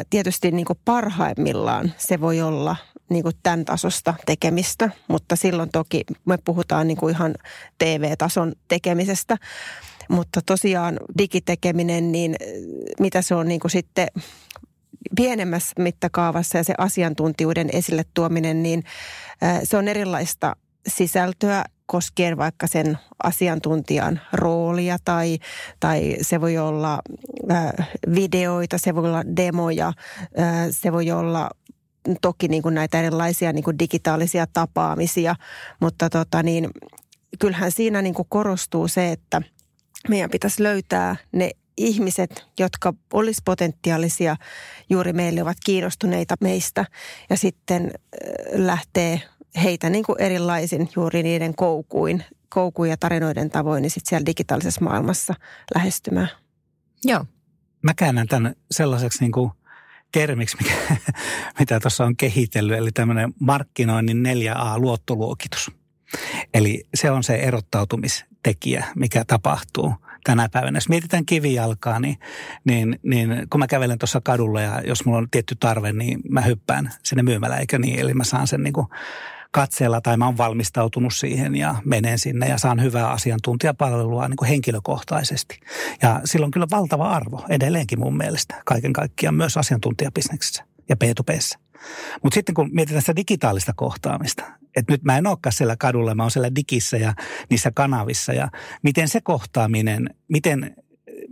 tietysti 0.09 0.51
niin 0.51 0.65
kuin 0.65 0.79
parhaimmillaan 0.85 1.93
se 1.97 2.21
voi 2.21 2.41
olla– 2.41 2.75
niin 3.09 3.23
kuin 3.23 3.35
tämän 3.43 3.65
tasosta 3.65 4.13
tekemistä, 4.25 4.89
mutta 5.07 5.35
silloin 5.35 5.69
toki 5.69 6.03
me 6.25 6.37
puhutaan 6.45 6.87
niin 6.87 6.97
kuin 6.97 7.15
ihan 7.15 7.35
TV-tason 7.77 8.53
tekemisestä. 8.67 9.37
Mutta 10.09 10.41
tosiaan 10.45 10.99
digitekeminen, 11.17 12.11
niin 12.11 12.35
mitä 12.99 13.21
se 13.21 13.35
on 13.35 13.47
niin 13.47 13.59
kuin 13.59 13.71
sitten 13.71 14.07
pienemmässä 15.15 15.73
mittakaavassa 15.79 16.57
ja 16.57 16.63
se 16.63 16.73
asiantuntijuuden 16.77 17.69
esille 17.73 18.03
tuominen, 18.13 18.63
niin 18.63 18.83
se 19.63 19.77
on 19.77 19.87
erilaista 19.87 20.55
sisältöä 20.87 21.63
koskien 21.93 22.37
vaikka 22.37 22.67
sen 22.67 22.97
asiantuntijan 23.23 24.21
roolia 24.31 24.97
tai, 25.05 25.39
tai 25.79 26.15
se 26.21 26.41
voi 26.41 26.57
olla 26.57 26.99
videoita, 28.15 28.77
se 28.77 28.95
voi 28.95 29.09
olla 29.09 29.23
demoja, 29.35 29.93
se 30.71 30.91
voi 30.91 31.11
olla 31.11 31.49
toki 32.21 32.47
niin 32.47 32.63
kuin 32.63 32.75
näitä 32.75 32.99
erilaisia 32.99 33.53
niin 33.53 33.63
kuin 33.63 33.79
digitaalisia 33.79 34.45
tapaamisia, 34.53 35.35
mutta 35.81 36.09
tota 36.09 36.43
niin, 36.43 36.69
kyllähän 37.39 37.71
siinä 37.71 38.01
niin 38.01 38.13
kuin 38.13 38.27
korostuu 38.29 38.87
se, 38.87 39.11
että 39.11 39.41
meidän 40.09 40.29
pitäisi 40.29 40.63
löytää 40.63 41.15
ne 41.31 41.51
ihmiset, 41.77 42.45
jotka 42.59 42.93
olisi 43.13 43.41
potentiaalisia. 43.45 44.35
Juuri 44.89 45.13
meille, 45.13 45.41
ovat 45.41 45.57
kiinnostuneita 45.65 46.35
meistä. 46.41 46.85
Ja 47.29 47.37
sitten 47.37 47.91
lähtee 48.53 49.21
heitä 49.63 49.89
niin 49.89 50.03
kuin 50.03 50.21
erilaisin 50.21 50.89
juuri 50.95 51.23
niiden 51.23 51.55
koukuin, 51.55 52.23
koukuin 52.49 52.89
ja 52.89 52.97
tarinoiden 52.97 53.49
tavoin, 53.49 53.81
niin 53.81 53.91
sitten 53.91 54.09
siellä 54.09 54.25
digitaalisessa 54.25 54.81
maailmassa 54.81 55.33
lähestymään. 55.75 56.29
Joo. 57.05 57.25
Mä 57.81 57.93
käännän 57.93 58.27
tämän 58.27 58.55
sellaiseksi 58.71 59.23
niin 59.23 59.31
kuin– 59.31 59.51
termiksi, 60.13 60.57
mikä, 60.57 60.73
mitä 61.59 61.79
tuossa 61.79 62.05
on 62.05 62.17
kehitellyt, 62.17 62.77
eli 62.77 62.91
tämmöinen 62.91 63.33
markkinoinnin 63.39 64.23
4A-luottoluokitus. 64.25 65.71
Eli 66.53 66.83
se 66.95 67.11
on 67.11 67.23
se 67.23 67.35
erottautumistekijä, 67.35 68.85
mikä 68.95 69.25
tapahtuu 69.27 69.93
tänä 70.23 70.49
päivänä. 70.49 70.77
Jos 70.77 70.89
mietitään 70.89 71.25
kivijalkaa, 71.25 71.99
niin, 71.99 72.17
niin, 72.63 72.99
niin 73.03 73.47
kun 73.49 73.59
mä 73.59 73.67
kävelen 73.67 73.97
tuossa 73.97 74.21
kadulla 74.23 74.61
ja 74.61 74.81
jos 74.85 75.05
mulla 75.05 75.17
on 75.17 75.29
tietty 75.31 75.55
tarve, 75.59 75.93
niin 75.93 76.21
mä 76.29 76.41
hyppään 76.41 76.91
sinne 77.03 77.23
myymälään, 77.23 77.59
eikö 77.59 77.79
niin? 77.79 77.99
Eli 77.99 78.13
mä 78.13 78.23
saan 78.23 78.47
sen 78.47 78.63
niin 78.63 78.73
kuin 78.73 78.87
katseella 79.53 80.01
tai 80.01 80.17
mä 80.17 80.25
oon 80.25 80.37
valmistautunut 80.37 81.13
siihen 81.13 81.55
ja 81.55 81.75
menen 81.85 82.19
sinne 82.19 82.47
ja 82.47 82.57
saan 82.57 82.81
hyvää 82.81 83.11
asiantuntijapalvelua 83.11 84.27
niin 84.27 84.37
kuin 84.37 84.49
henkilökohtaisesti. 84.49 85.59
Ja 86.01 86.21
sillä 86.25 86.45
on 86.45 86.51
kyllä 86.51 86.67
valtava 86.71 87.09
arvo 87.09 87.45
edelleenkin 87.49 87.99
mun 87.99 88.17
mielestä 88.17 88.61
kaiken 88.65 88.93
kaikkiaan 88.93 89.35
myös 89.35 89.57
asiantuntijabisneksessä 89.57 90.63
ja 90.89 90.95
P2Pssä. 91.03 91.59
Mutta 92.23 92.35
sitten 92.35 92.55
kun 92.55 92.69
mietitään 92.73 93.01
sitä 93.01 93.15
digitaalista 93.15 93.73
kohtaamista, 93.75 94.43
että 94.75 94.93
nyt 94.93 95.03
mä 95.03 95.17
en 95.17 95.27
olekaan 95.27 95.53
siellä 95.53 95.75
kadulla, 95.79 96.15
mä 96.15 96.23
oon 96.23 96.31
siellä 96.31 96.55
digissä 96.55 96.97
ja 96.97 97.13
niissä 97.49 97.71
kanavissa 97.75 98.33
ja 98.33 98.49
miten 98.83 99.07
se 99.07 99.21
kohtaaminen, 99.21 100.09
miten 100.27 100.75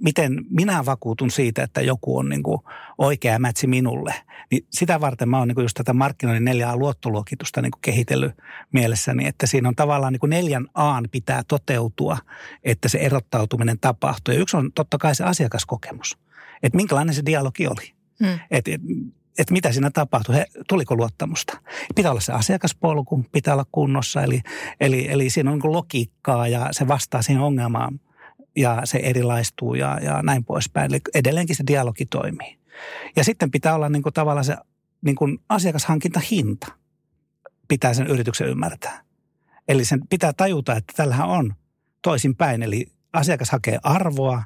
miten 0.03 0.45
minä 0.49 0.85
vakuutun 0.85 1.31
siitä, 1.31 1.63
että 1.63 1.81
joku 1.81 2.17
on 2.17 2.29
niin 2.29 2.43
kuin 2.43 2.61
oikea 2.97 3.39
mätsi 3.39 3.67
minulle. 3.67 4.13
Niin 4.51 4.65
sitä 4.69 5.01
varten 5.01 5.29
mä 5.29 5.39
oon 5.39 5.47
niin 5.47 5.55
kuin 5.55 5.63
just 5.63 5.75
tätä 5.77 5.93
markkinoinnin 5.93 6.45
neljä 6.45 6.75
luottoluokitusta 6.75 7.61
niin 7.61 7.71
kuin 7.71 7.81
kehitellyt 7.81 8.31
mielessäni, 8.73 9.27
että 9.27 9.47
siinä 9.47 9.67
on 9.67 9.75
tavallaan 9.75 10.13
niin 10.13 10.19
kuin 10.19 10.29
neljän 10.29 10.67
Aan 10.73 11.07
pitää 11.11 11.41
toteutua, 11.47 12.17
että 12.63 12.89
se 12.89 12.97
erottautuminen 12.97 13.79
tapahtuu. 13.79 14.33
Ja 14.33 14.39
yksi 14.39 14.57
on 14.57 14.71
totta 14.71 14.97
kai 14.97 15.15
se 15.15 15.23
asiakaskokemus, 15.23 16.17
että 16.63 16.75
minkälainen 16.75 17.15
se 17.15 17.25
dialogi 17.25 17.67
oli. 17.67 17.93
Hmm. 18.19 18.39
Että 18.51 18.71
et, 18.71 18.81
et 19.37 19.51
mitä 19.51 19.71
siinä 19.71 19.91
tapahtui, 19.91 20.35
He, 20.35 20.45
tuliko 20.67 20.95
luottamusta. 20.95 21.57
Pitää 21.95 22.11
olla 22.11 22.21
se 22.21 22.33
asiakaspolku, 22.33 23.25
pitää 23.31 23.53
olla 23.53 23.65
kunnossa, 23.71 24.23
eli, 24.23 24.41
eli, 24.79 25.07
eli 25.11 25.29
siinä 25.29 25.51
on 25.51 25.59
niin 25.59 25.73
logiikkaa 25.73 26.47
ja 26.47 26.67
se 26.71 26.87
vastaa 26.87 27.21
siihen 27.21 27.41
ongelmaan– 27.41 27.99
ja 28.55 28.81
se 28.83 28.97
erilaistuu 28.97 29.75
ja, 29.75 29.99
ja 30.01 30.21
näin 30.21 30.45
poispäin. 30.45 30.91
Eli 30.91 31.01
edelleenkin 31.13 31.55
se 31.55 31.63
dialogi 31.67 32.05
toimii. 32.05 32.57
Ja 33.15 33.23
sitten 33.23 33.51
pitää 33.51 33.75
olla 33.75 33.89
niin 33.89 34.03
kuin 34.03 34.13
tavallaan 34.13 34.45
se 34.45 34.55
niin 35.01 35.15
kuin 35.15 35.39
asiakashankintahinta 35.49 36.67
pitää 37.67 37.93
sen 37.93 38.07
yrityksen 38.07 38.47
ymmärtää. 38.47 39.01
Eli 39.67 39.85
sen 39.85 40.07
pitää 40.07 40.33
tajuta, 40.33 40.75
että 40.75 40.93
tällähän 40.95 41.27
on 41.27 41.53
toisinpäin. 42.01 42.63
Eli 42.63 42.91
asiakas 43.13 43.51
hakee 43.51 43.79
arvoa 43.83 44.43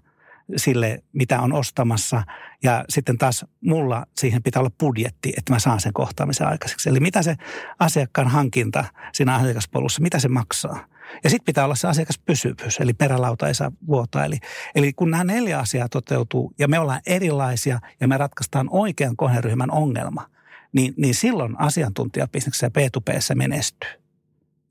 sille, 0.56 1.04
mitä 1.14 1.42
on 1.42 1.54
ostamassa. 1.54 2.24
Ja 2.64 2.86
sitten 2.90 3.18
taas 3.18 3.46
mulla 3.62 4.06
siihen 4.18 4.44
pitää 4.44 4.60
olla 4.60 4.72
budjetti, 4.80 5.34
että 5.38 5.54
mä 5.54 5.60
saan 5.60 5.80
sen 5.80 5.94
kohtaamisen 5.94 6.48
aikaiseksi. 6.48 6.90
Eli 6.90 7.00
mitä 7.00 7.22
se 7.22 7.36
asiakkaan 7.80 8.28
hankinta 8.28 8.84
siinä 9.14 9.36
asiakaspolussa, 9.36 10.02
mitä 10.02 10.20
se 10.20 10.28
maksaa– 10.28 10.86
ja 11.24 11.30
sitten 11.30 11.46
pitää 11.46 11.66
olla 11.66 11.76
se 11.76 11.88
asiakaspysyvyys, 11.88 12.80
eli 12.80 12.94
perälauta 12.94 13.48
ei 13.48 13.56
saa 13.56 13.72
vuotaa. 13.88 14.26
Eli, 14.26 14.40
eli 14.76 14.94
kun 14.94 15.12
nämä 15.12 15.24
neljä 15.24 15.60
asiaa 15.60 15.90
toteutuu 15.90 16.54
ja 16.60 16.68
me 16.68 16.80
ollaan 16.80 17.02
erilaisia 17.06 17.80
ja 18.00 18.08
me 18.08 18.18
ratkaistaan 18.18 18.68
oikean 18.70 19.16
kohderyhmän 19.16 19.72
ongelma, 19.72 20.30
niin, 20.74 20.94
niin 20.98 21.16
silloin 21.16 21.60
asiantuntijabisneksessä 21.60 22.72
ja 22.76 22.88
P2Pssä 22.88 23.36
menestyy. 23.36 23.90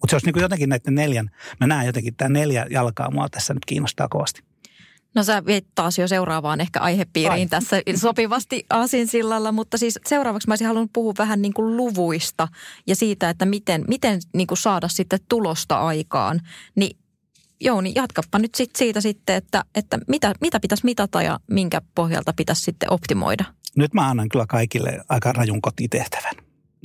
Mutta 0.01 0.11
se 0.11 0.17
olisi 0.17 0.31
niin 0.31 0.43
jotenkin 0.43 0.69
näiden 0.69 0.95
neljän, 0.95 1.31
mä 1.61 1.67
näen 1.67 1.87
jotenkin 1.87 2.15
tämä 2.15 2.29
neljä 2.29 2.67
jalkaa 2.71 3.11
mua 3.11 3.29
tässä 3.29 3.55
nyt 3.55 3.65
kiinnostaa 3.65 4.09
kovasti. 4.09 4.43
No 5.15 5.23
sä 5.23 5.47
viet 5.47 5.67
taas 5.75 5.99
jo 5.99 6.09
seuraavaan 6.09 6.61
ehkä 6.61 6.81
aihepiiriin 6.81 7.33
Ai. 7.43 7.47
tässä 7.47 7.83
sopivasti 7.97 8.67
sillalla, 9.07 9.53
mutta 9.53 9.79
siis 9.79 9.99
seuraavaksi 10.07 10.49
mä 10.49 10.53
olisin 10.53 10.67
halunnut 10.67 10.93
puhua 10.93 11.15
vähän 11.19 11.43
niin 11.43 11.55
kuin 11.55 11.77
luvuista 11.77 12.49
ja 12.87 12.97
siitä, 12.97 13.31
että 13.31 13.47
miten, 13.47 13.85
miten 13.89 14.21
niin 14.35 14.47
kuin 14.47 14.59
saada 14.59 14.89
sitten 14.89 15.19
tulosta 15.29 15.81
aikaan. 15.81 16.41
Niin 16.75 16.97
Jouni, 17.61 17.93
jatkappa 17.95 18.39
nyt 18.39 18.55
sit 18.55 18.77
siitä 18.77 19.01
sitten, 19.01 19.37
että, 19.37 19.65
että 19.75 19.99
mitä, 20.09 20.35
mitä 20.41 20.61
pitäisi 20.61 20.85
mitata 20.85 21.23
ja 21.23 21.41
minkä 21.51 21.83
pohjalta 21.95 22.33
pitäisi 22.33 22.63
sitten 22.63 22.93
optimoida. 22.93 23.45
Nyt 23.77 23.95
mä 23.95 24.09
annan 24.09 24.29
kyllä 24.29 24.47
kaikille 24.49 25.01
aika 25.09 25.33
rajun 25.33 25.63
kotitehtävän. 25.63 26.35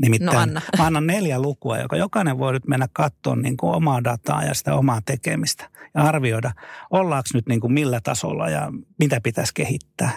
Nimittäin 0.01 0.35
no 0.35 0.41
anna. 0.41 0.61
mä 0.77 0.85
annan 0.85 1.07
neljä 1.07 1.41
lukua, 1.41 1.77
joka 1.77 1.97
jokainen 1.97 2.37
voi 2.37 2.53
nyt 2.53 2.67
mennä 2.67 2.87
katsomaan 2.93 3.41
niin 3.41 3.57
kuin 3.57 3.75
omaa 3.75 4.03
dataa 4.03 4.43
ja 4.43 4.53
sitä 4.53 4.75
omaa 4.75 5.01
tekemistä 5.05 5.69
ja 5.95 6.01
arvioida, 6.03 6.51
ollaanko 6.89 7.29
nyt 7.33 7.47
niin 7.47 7.59
kuin 7.59 7.73
millä 7.73 7.99
tasolla 8.03 8.49
ja 8.49 8.71
mitä 8.99 9.21
pitäisi 9.21 9.53
kehittää. 9.53 10.11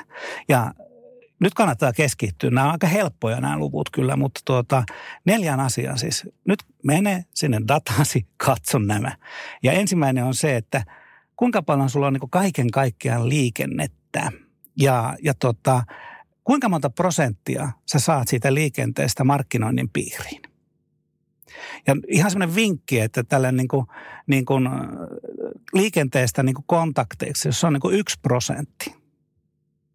Ja 0.48 0.74
nyt 1.42 1.54
kannattaa 1.54 1.92
keskittyä. 1.92 2.50
Nämä 2.50 2.66
on 2.66 2.72
aika 2.72 2.86
helppoja 2.86 3.40
nämä 3.40 3.58
luvut 3.58 3.90
kyllä, 3.90 4.16
mutta 4.16 4.40
tuota, 4.44 4.84
neljän 5.24 5.60
asian 5.60 5.98
siis. 5.98 6.28
Nyt 6.48 6.58
mene 6.84 7.24
sinne 7.34 7.60
datasi, 7.68 8.26
katso 8.36 8.78
nämä. 8.78 9.16
Ja 9.62 9.72
ensimmäinen 9.72 10.24
on 10.24 10.34
se, 10.34 10.56
että 10.56 10.84
kuinka 11.36 11.62
paljon 11.62 11.90
sulla 11.90 12.06
on 12.06 12.12
niin 12.12 12.30
kaiken 12.30 12.70
kaikkiaan 12.70 13.28
liikennettä. 13.28 14.32
Ja, 14.76 15.16
ja 15.22 15.34
tota, 15.34 15.82
kuinka 16.44 16.68
monta 16.68 16.90
prosenttia 16.90 17.72
sä 17.86 17.98
saat 17.98 18.28
siitä 18.28 18.54
liikenteestä 18.54 19.24
markkinoinnin 19.24 19.88
piiriin. 19.88 20.42
Ja 21.86 21.96
ihan 22.08 22.30
semmoinen 22.30 22.56
vinkki, 22.56 23.00
että 23.00 23.24
tällä 23.24 23.52
niin 23.52 23.68
kuin, 23.68 23.86
niin 24.26 24.44
kuin 24.44 24.68
liikenteestä 25.72 26.42
niin 26.42 26.54
kuin 26.54 26.64
kontakteiksi, 26.66 27.48
jos 27.48 27.60
se 27.60 27.66
on 27.66 27.72
niin 27.72 27.80
kuin 27.80 27.98
yksi 27.98 28.20
prosentti, 28.22 28.94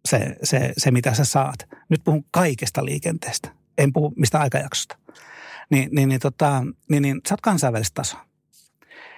se, 0.08 0.36
se, 0.42 0.72
se 0.76 0.90
mitä 0.90 1.14
sä 1.14 1.24
saat. 1.24 1.68
Nyt 1.88 2.00
puhun 2.04 2.24
kaikesta 2.30 2.84
liikenteestä, 2.84 3.50
en 3.78 3.92
puhu 3.92 4.12
mistä 4.16 4.40
aikajaksosta. 4.40 4.98
Niin, 5.70 5.88
niin, 5.92 6.08
niin, 6.08 6.20
tota, 6.20 6.64
niin, 6.90 7.02
niin 7.02 7.20
sä 7.28 7.34
oot 7.34 7.40
kansainvälistä 7.40 7.94
tasoa. 7.94 8.28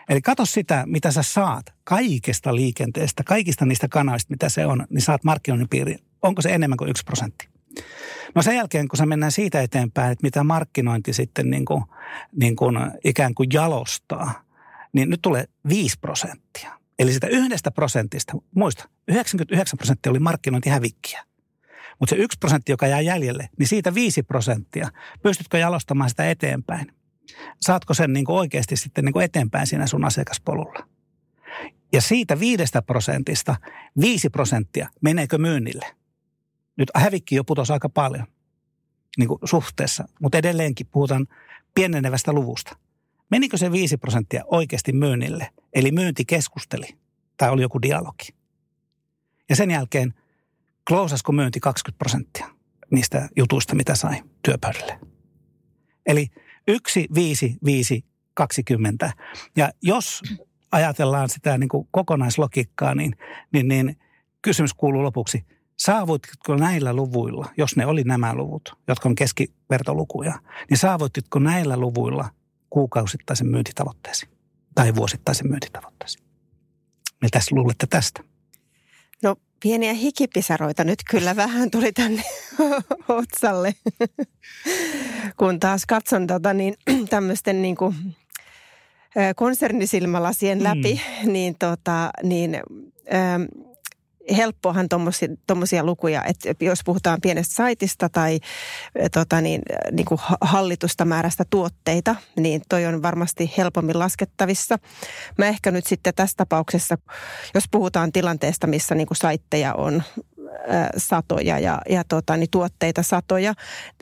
Eli 0.09 0.21
katso 0.21 0.45
sitä, 0.45 0.85
mitä 0.87 1.11
sä 1.11 1.23
saat 1.23 1.67
kaikesta 1.85 2.55
liikenteestä, 2.55 3.25
kaikista 3.25 3.67
niistä 3.67 3.89
kanavista, 3.89 4.31
mitä 4.31 4.49
se 4.49 4.67
on, 4.67 4.87
niin 4.91 5.03
saat 5.03 5.25
markkinoinnin 5.25 5.69
piiriin 5.69 6.10
onko 6.23 6.43
se 6.43 6.49
enemmän 6.49 6.77
kuin 6.77 6.91
yksi 6.91 7.05
prosentti? 7.05 7.49
No 8.35 8.43
sen 8.43 8.57
jälkeen, 8.57 8.89
kun 8.89 8.97
se 8.97 9.07
mennään 9.07 9.33
siitä 9.33 9.61
eteenpäin, 9.61 10.13
että 10.13 10.23
mitä 10.23 10.45
markkinointi 10.45 11.13
sitten 11.13 11.51
niin 11.51 11.65
kuin, 11.65 11.85
niin 12.33 12.57
kuin 12.57 12.77
ikään 13.05 13.35
kuin 13.35 13.49
jalostaa, 13.53 14.43
niin 14.93 15.11
nyt 15.11 15.23
tulee 15.23 15.45
5 15.69 15.99
prosenttia. 16.01 16.79
Eli 16.99 17.13
sitä 17.13 17.27
yhdestä 17.27 17.71
prosentista, 17.71 18.33
muista, 18.55 18.89
99 19.09 19.79
prosenttia 19.79 20.11
oli 20.11 20.19
markkinointihävikkiä. 20.19 21.25
Mutta 21.99 22.11
se 22.11 22.23
yksi 22.23 22.39
prosentti, 22.39 22.73
joka 22.73 22.87
jää 22.87 23.01
jäljelle, 23.01 23.49
niin 23.59 23.67
siitä 23.69 23.95
5 23.95 24.23
prosenttia, 24.23 24.89
pystytkö 25.23 25.59
jalostamaan 25.59 26.11
sitä 26.11 26.31
eteenpäin? 26.31 26.93
Saatko 27.61 27.95
sen 27.95 28.13
niin 28.13 28.25
kuin 28.25 28.37
oikeasti 28.37 28.77
sitten 28.77 29.05
niin 29.05 29.13
kuin 29.13 29.25
eteenpäin 29.25 29.67
siinä 29.67 29.87
sun 29.87 30.05
asiakaspolulla? 30.05 30.89
Ja 31.93 32.01
siitä 32.01 32.41
viidestä 32.41 32.83
prosentista 32.83 33.57
viisi 34.01 34.31
prosenttia 34.31 34.89
meneekö 35.01 35.39
myynnille? 35.39 35.87
Nyt 36.81 36.91
hävikki 36.95 37.35
jo 37.35 37.45
putosi 37.45 37.73
aika 37.73 37.89
paljon 37.89 38.27
niin 39.19 39.29
kuin 39.29 39.39
suhteessa, 39.45 40.09
mutta 40.21 40.39
edelleenkin 40.39 40.87
puhutaan 40.87 41.27
pienenevästä 41.75 42.33
luvusta. 42.33 42.77
Menikö 43.31 43.57
se 43.57 43.73
5 43.73 43.97
prosenttia 43.97 44.45
oikeasti 44.47 44.93
myynnille? 44.93 45.51
Eli 45.73 45.93
myynti 45.93 46.25
keskusteli 46.25 46.87
tai 47.37 47.51
oli 47.51 47.63
joku 47.63 47.83
dialogi. 47.83 48.35
Ja 49.49 49.57
sen 49.57 49.71
jälkeen 49.71 50.15
klousasko 50.89 51.33
myynti 51.33 51.61
20 51.61 51.99
prosenttia 51.99 52.51
niistä 52.91 53.29
jutuista, 53.37 53.75
mitä 53.75 53.95
sai 53.95 54.23
työpöydälle. 54.43 55.01
Eli 56.07 56.27
1, 56.69 57.07
5, 57.15 57.57
5, 57.65 58.05
20. 58.35 59.13
Ja 59.57 59.73
jos 59.83 60.23
ajatellaan 60.73 61.29
sitä 61.29 61.59
niin 61.59 61.69
kuin 61.69 61.89
kokonaislogiikkaa, 61.91 62.95
niin, 62.95 63.17
niin, 63.53 63.69
niin 63.69 63.97
kysymys 64.43 64.75
kuuluu 64.75 65.03
lopuksi– 65.03 65.45
Saavutitko 65.81 66.57
näillä 66.57 66.93
luvuilla, 66.93 67.47
jos 67.57 67.77
ne 67.77 67.87
oli 67.87 68.05
nämä 68.05 68.35
luvut, 68.35 68.79
jotka 68.89 69.09
on 69.09 69.15
keskivertolukuja, 69.15 70.35
niin 70.71 70.79
saavutitko 70.79 71.39
näillä 71.39 71.77
luvuilla 71.77 72.31
kuukausittaisen 72.71 73.47
myyntitavoitteesi 73.47 74.29
tai 74.75 74.95
vuosittaisen 74.95 75.49
myyntitavoitteesi? 75.49 76.19
Mitä 77.23 77.41
luulette 77.51 77.87
tästä? 77.87 78.25
No 79.23 79.37
pieniä 79.63 79.93
hikipisaroita 79.93 80.85
nyt 80.85 80.99
kyllä 81.11 81.37
vähän 81.37 81.71
tuli 81.71 81.93
tänne 81.93 82.23
otsalle, 83.09 83.75
kun 85.37 85.61
taas 85.61 85.87
katson 85.87 86.27
tota, 86.27 86.55
niin, 86.55 86.75
tämmöisten 87.11 87.63
niin 87.63 87.77
kuin, 87.77 87.95
konsernisilmälasien 89.37 90.63
läpi, 90.63 91.01
mm. 91.25 91.33
niin, 91.33 91.57
tota, 91.59 92.11
niin 92.23 92.55
ähm, 93.15 93.70
helppohan 94.37 94.89
tuommoisia 95.47 95.85
lukuja, 95.85 96.25
että 96.25 96.65
jos 96.65 96.81
puhutaan 96.85 97.21
pienestä 97.23 97.55
saitista 97.55 98.09
tai 98.09 98.41
tota 99.13 99.41
niin, 99.41 99.63
niin 99.93 100.07
kuin 100.07 100.21
hallitusta 100.41 101.05
määrästä 101.05 101.45
tuotteita, 101.51 102.17
niin 102.37 102.63
toi 102.69 102.87
on 102.87 103.03
varmasti 103.03 103.53
helpommin 103.57 103.99
laskettavissa. 103.99 104.79
Mä 105.39 105.47
ehkä 105.47 105.71
nyt 105.71 105.87
sitten 105.87 106.15
tässä 106.15 106.37
tapauksessa, 106.37 106.99
jos 107.55 107.65
puhutaan 107.71 108.13
tilanteesta, 108.13 108.67
missä 108.67 108.95
niin 108.95 109.07
kuin 109.07 109.17
saitteja 109.17 109.75
on 109.75 110.03
satoja 110.97 111.59
ja, 111.59 111.81
ja 111.89 112.05
tota, 112.09 112.37
niin 112.37 112.51
tuotteita 112.51 113.03
satoja 113.03 113.55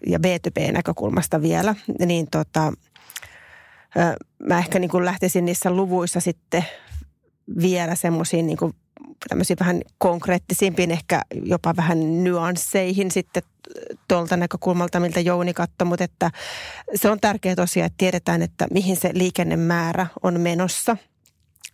ja 0.07 0.19
B2B-näkökulmasta 0.19 1.43
vielä, 1.43 1.75
niin 2.07 2.27
tota, 2.31 2.73
mä 4.43 4.59
ehkä 4.59 4.79
niin 4.79 4.91
kuin 4.91 5.05
lähtisin 5.05 5.45
niissä 5.45 5.71
luvuissa 5.71 6.21
sitten 6.21 6.65
vielä 7.61 7.95
semmoisiin 7.95 8.47
niin 8.47 8.59
tämmöisiin 9.29 9.57
vähän 9.61 9.83
konkreettisimpiin, 9.99 10.91
ehkä 10.91 11.23
jopa 11.43 11.77
vähän 11.77 12.25
nyansseihin 12.25 13.11
sitten 13.11 13.43
tuolta 14.09 14.37
näkökulmalta, 14.37 15.01
miltä 15.01 15.21
Jouni 15.21 15.55
katsoi, 15.55 15.89
mutta 15.89 16.05
että 16.05 16.31
se 16.95 17.11
on 17.11 17.21
tärkeää 17.21 17.57
tosiaan, 17.57 17.87
että 17.87 17.99
tiedetään, 17.99 18.43
että 18.43 18.67
mihin 18.73 18.97
se 18.97 19.11
liikennemäärä 19.15 20.07
on 20.23 20.41
menossa– 20.41 20.97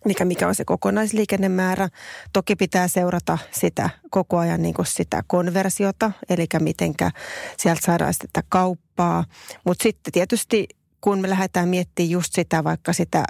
mikä, 0.05 0.25
mikä 0.25 0.47
on 0.47 0.55
se 0.55 0.65
kokonaisliikennemäärä. 0.65 1.89
Toki 2.33 2.55
pitää 2.55 2.87
seurata 2.87 3.37
sitä 3.51 3.89
koko 4.09 4.37
ajan 4.37 4.61
niin 4.61 4.73
kuin 4.73 4.85
sitä 4.85 5.23
konversiota, 5.27 6.11
eli 6.29 6.45
mitenkä 6.59 7.11
sieltä 7.57 7.81
saadaan 7.85 8.13
sitä 8.13 8.43
kauppaa. 8.49 9.25
Mutta 9.65 9.83
sitten 9.83 10.13
tietysti 10.13 10.67
kun 11.05 11.21
me 11.21 11.29
lähdetään 11.29 11.69
miettimään 11.69 12.09
just 12.09 12.33
sitä 12.33 12.63
vaikka 12.63 12.93
sitä 12.93 13.25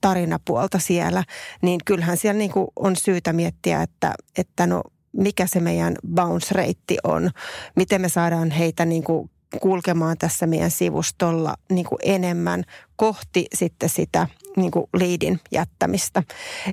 tarinapuolta 0.00 0.78
siellä, 0.78 1.24
niin 1.62 1.80
kyllähän 1.84 2.16
siellä 2.16 2.38
niin 2.38 2.50
kuin 2.50 2.66
on 2.76 2.96
syytä 2.96 3.32
miettiä, 3.32 3.82
että, 3.82 4.14
että 4.38 4.66
no 4.66 4.82
mikä 5.12 5.46
se 5.46 5.60
meidän 5.60 5.96
bounce-reitti 6.14 6.96
on, 7.04 7.30
miten 7.76 8.00
me 8.00 8.08
saadaan 8.08 8.50
heitä 8.50 8.84
niin 8.84 9.04
kuin 9.04 9.30
kulkemaan 9.60 10.18
tässä 10.18 10.46
meidän 10.46 10.70
sivustolla 10.70 11.54
niin 11.70 11.86
kuin 11.86 11.98
enemmän 12.02 12.64
kohti 12.96 13.46
sitten 13.54 13.88
sitä 13.88 14.28
niin 14.56 14.70
kuin 14.70 14.86
liidin 14.94 15.40
jättämistä. 15.52 16.22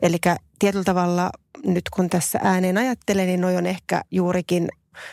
Eli 0.01 0.17
tietyllä 0.59 0.83
tavalla 0.83 1.31
nyt 1.65 1.89
kun 1.95 2.09
tässä 2.09 2.39
ääneen 2.43 2.77
ajattelen, 2.77 3.27
niin 3.27 3.41
noi 3.41 3.57
on 3.57 3.65
ehkä 3.65 4.01
juurikin 4.11 4.69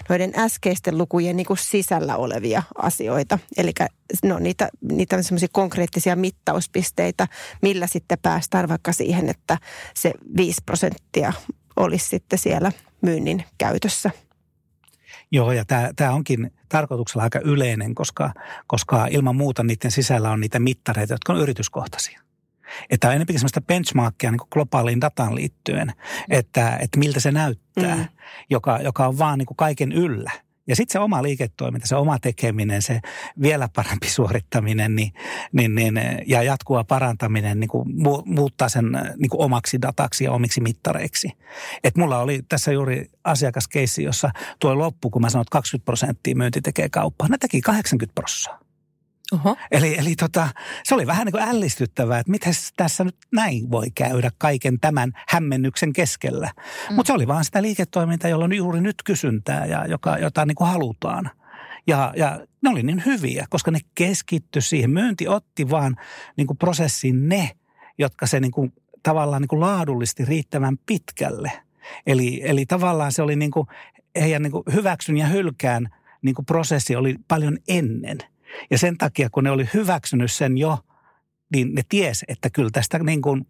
noiden 0.09 0.33
äskeisten 0.37 0.99
lukujen 0.99 1.37
niin 1.37 1.47
kuin 1.47 1.59
sisällä 1.59 2.17
olevia 2.17 2.63
asioita. 2.83 3.39
Eli 3.57 3.73
no, 4.23 4.39
niitä, 4.39 4.69
niitä 4.93 5.17
on 5.17 5.25
semmoisia 5.25 5.49
konkreettisia 5.53 6.17
mittauspisteitä, 6.17 7.29
millä 7.63 7.87
sitten 7.87 8.19
päästään 8.23 8.69
vaikka 8.69 8.93
siihen, 8.93 9.29
että 9.29 9.59
se 9.95 10.13
5 10.37 10.61
prosenttia 10.67 11.33
olisi 11.77 12.09
sitten 12.09 12.39
siellä 12.39 12.73
myynnin 13.03 13.45
käytössä. 13.59 14.11
Joo, 15.31 15.53
ja 15.53 15.65
tämä 15.97 16.13
onkin 16.13 16.53
tarkoituksella 16.69 17.23
aika 17.23 17.39
yleinen, 17.39 17.95
koska, 17.95 18.33
koska 18.67 19.07
ilman 19.07 19.37
muuta 19.37 19.63
niiden 19.63 19.91
sisällä 19.91 20.31
on 20.31 20.41
niitä 20.41 20.59
mittareita, 20.59 21.15
jotka 21.15 21.33
on 21.33 21.41
yrityskohtaisia. 21.41 22.21
Että 22.91 23.09
on 23.09 23.13
enemmänkin 23.13 23.39
sellaista 23.39 23.61
benchmarkia 23.61 24.31
niin 24.31 24.41
globaaliin 24.51 25.01
dataan 25.01 25.35
liittyen, 25.35 25.93
että, 26.31 26.77
että 26.77 26.99
miltä 26.99 27.21
se 27.21 27.33
näyttää, 27.33 27.97
mm. 27.97 28.09
joka, 28.51 28.79
joka 28.79 29.07
on 29.07 29.19
vaan 29.19 29.39
niin 29.39 29.47
kuin 29.47 29.57
kaiken 29.57 29.93
yllä. 29.93 30.31
Ja 30.67 30.77
sitten 30.77 30.93
se 30.93 30.99
oma 30.99 31.23
liiketoiminta, 31.23 31.87
se 31.87 31.97
oma 31.97 32.19
tekeminen, 32.19 32.83
se 32.83 33.01
vielä 33.43 33.69
parempi 33.77 34.09
suorittaminen 34.17 34.97
niin, 34.97 35.13
niin, 35.53 35.75
niin, 35.75 36.01
ja 36.27 36.43
jatkuva 36.43 36.85
parantaminen 36.85 37.61
niin 37.61 37.69
kuin 37.69 37.89
muuttaa 38.25 38.69
sen 38.69 38.85
niin 39.17 39.31
kuin 39.31 39.41
omaksi 39.41 39.83
dataksi 39.83 40.25
ja 40.25 40.33
omiksi 40.33 40.61
mittareiksi. 40.61 41.33
Et 41.85 41.97
mulla 41.97 42.19
oli 42.19 42.43
tässä 42.49 42.73
juuri 42.73 43.11
asiakaskeissi, 43.25 44.03
jossa 44.03 44.31
tuo 44.59 44.79
loppu, 44.79 45.11
kun 45.11 45.23
mä 45.23 45.31
sanoin, 45.31 45.45
että 45.45 45.53
20 45.53 45.85
prosenttia 45.85 46.37
myynti 46.37 46.61
tekee 46.61 46.89
kauppaa, 46.89 47.29
ne 47.29 47.39
teki 47.39 47.61
80 47.61 48.15
prosenttia. 48.15 48.72
Oho. 49.33 49.57
Eli, 49.71 49.99
eli 49.99 50.15
tota, 50.17 50.49
se 50.85 50.95
oli 50.95 51.07
vähän 51.07 51.25
niin 51.25 51.33
kuin 51.33 51.43
ällistyttävää, 51.43 52.19
että 52.19 52.31
miten 52.31 52.53
tässä 52.77 53.05
nyt 53.05 53.17
näin 53.33 53.71
voi 53.71 53.91
käydä 53.95 54.31
kaiken 54.39 54.81
tämän 54.81 55.13
hämmennyksen 55.29 55.93
keskellä. 55.93 56.51
Mm. 56.91 56.97
Mutta 56.97 57.07
se 57.07 57.13
oli 57.13 57.27
vaan 57.27 57.45
sitä 57.45 57.63
liiketoimintaa, 57.63 58.31
jolla 58.31 58.45
on 58.45 58.57
juuri 58.57 58.81
nyt 58.81 58.97
kysyntää 59.05 59.67
ja 59.67 59.87
joka, 59.87 60.19
jota 60.19 60.47
niin 60.47 60.55
kuin 60.55 60.71
halutaan. 60.71 61.31
Ja, 61.87 62.13
ja 62.17 62.47
ne 62.63 62.71
oli 62.71 62.83
niin 62.83 63.03
hyviä, 63.07 63.47
koska 63.51 63.71
ne 63.71 63.79
keskitty 63.95 64.61
siihen. 64.61 64.91
Myynti 64.91 65.29
otti 65.29 65.71
vaan 65.71 65.97
niin 66.37 66.47
kuin 66.47 66.59
prosessiin 66.59 67.29
ne, 67.29 67.51
jotka 67.99 68.27
se 68.27 68.41
niin 68.41 68.53
kuin, 68.53 68.73
tavallaan 69.03 69.43
niin 69.43 69.49
kuin 69.49 69.61
laadullisesti 69.61 70.25
riittävän 70.25 70.79
pitkälle. 70.87 71.53
Eli, 72.07 72.41
eli 72.45 72.67
tavallaan 72.67 73.13
se 73.13 73.23
oli 73.23 73.37
niin 73.37 73.51
kuin, 73.51 73.67
heidän 74.21 74.43
niin 74.43 74.53
kuin 74.53 74.65
hyväksyn 74.73 75.17
ja 75.17 75.27
hylkään 75.27 75.89
niin 76.23 76.35
kuin 76.35 76.47
prosessi 76.47 76.97
oli 76.97 77.17
paljon 77.29 77.59
ennen– 77.69 78.19
ja 78.71 78.79
sen 78.79 78.99
takia, 78.99 79.31
kun 79.31 79.45
ne 79.45 79.51
oli 79.51 79.69
hyväksynyt 79.75 80.33
sen 80.33 80.59
jo, 80.59 80.79
niin 81.53 81.75
ne 81.75 81.83
ties, 81.89 82.25
että 82.29 82.51
kyllä 82.51 82.71
tästä 82.73 82.99
niin 82.99 83.23
kuin 83.23 83.47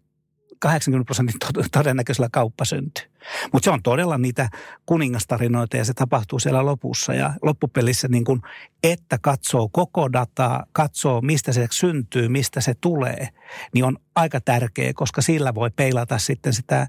80 0.59 1.05
prosentin 1.05 1.39
todennäköisellä 1.71 2.29
kauppa 2.31 2.65
syntyy. 2.65 3.05
Mutta 3.53 3.65
se 3.65 3.71
on 3.71 3.83
todella 3.83 4.17
niitä 4.17 4.49
kuningastarinoita 4.85 5.77
ja 5.77 5.85
se 5.85 5.93
tapahtuu 5.93 6.39
siellä 6.39 6.65
lopussa. 6.65 7.13
Ja 7.13 7.33
loppupelissä 7.41 8.07
niin 8.07 8.23
kuin, 8.23 8.41
että 8.83 9.17
katsoo 9.21 9.69
koko 9.69 10.13
dataa, 10.13 10.65
katsoo 10.71 11.21
mistä 11.21 11.53
se 11.53 11.67
syntyy, 11.71 12.29
mistä 12.29 12.61
se 12.61 12.73
tulee, 12.81 13.27
niin 13.73 13.85
on 13.85 13.97
aika 14.15 14.41
tärkeä, 14.41 14.91
koska 14.95 15.21
sillä 15.21 15.55
voi 15.55 15.71
peilata 15.75 16.17
sitten 16.17 16.53
sitä, 16.53 16.87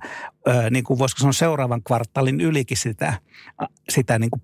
niin 0.71 0.85
kuin 0.85 0.99
voisiko 0.99 1.19
sanoa 1.19 1.33
seuraavan 1.33 1.83
kvartaalin 1.83 2.41
ylikin 2.41 2.77
sitä, 2.77 3.21
sitä 3.89 4.19
niin 4.19 4.31
kuin, 4.31 4.43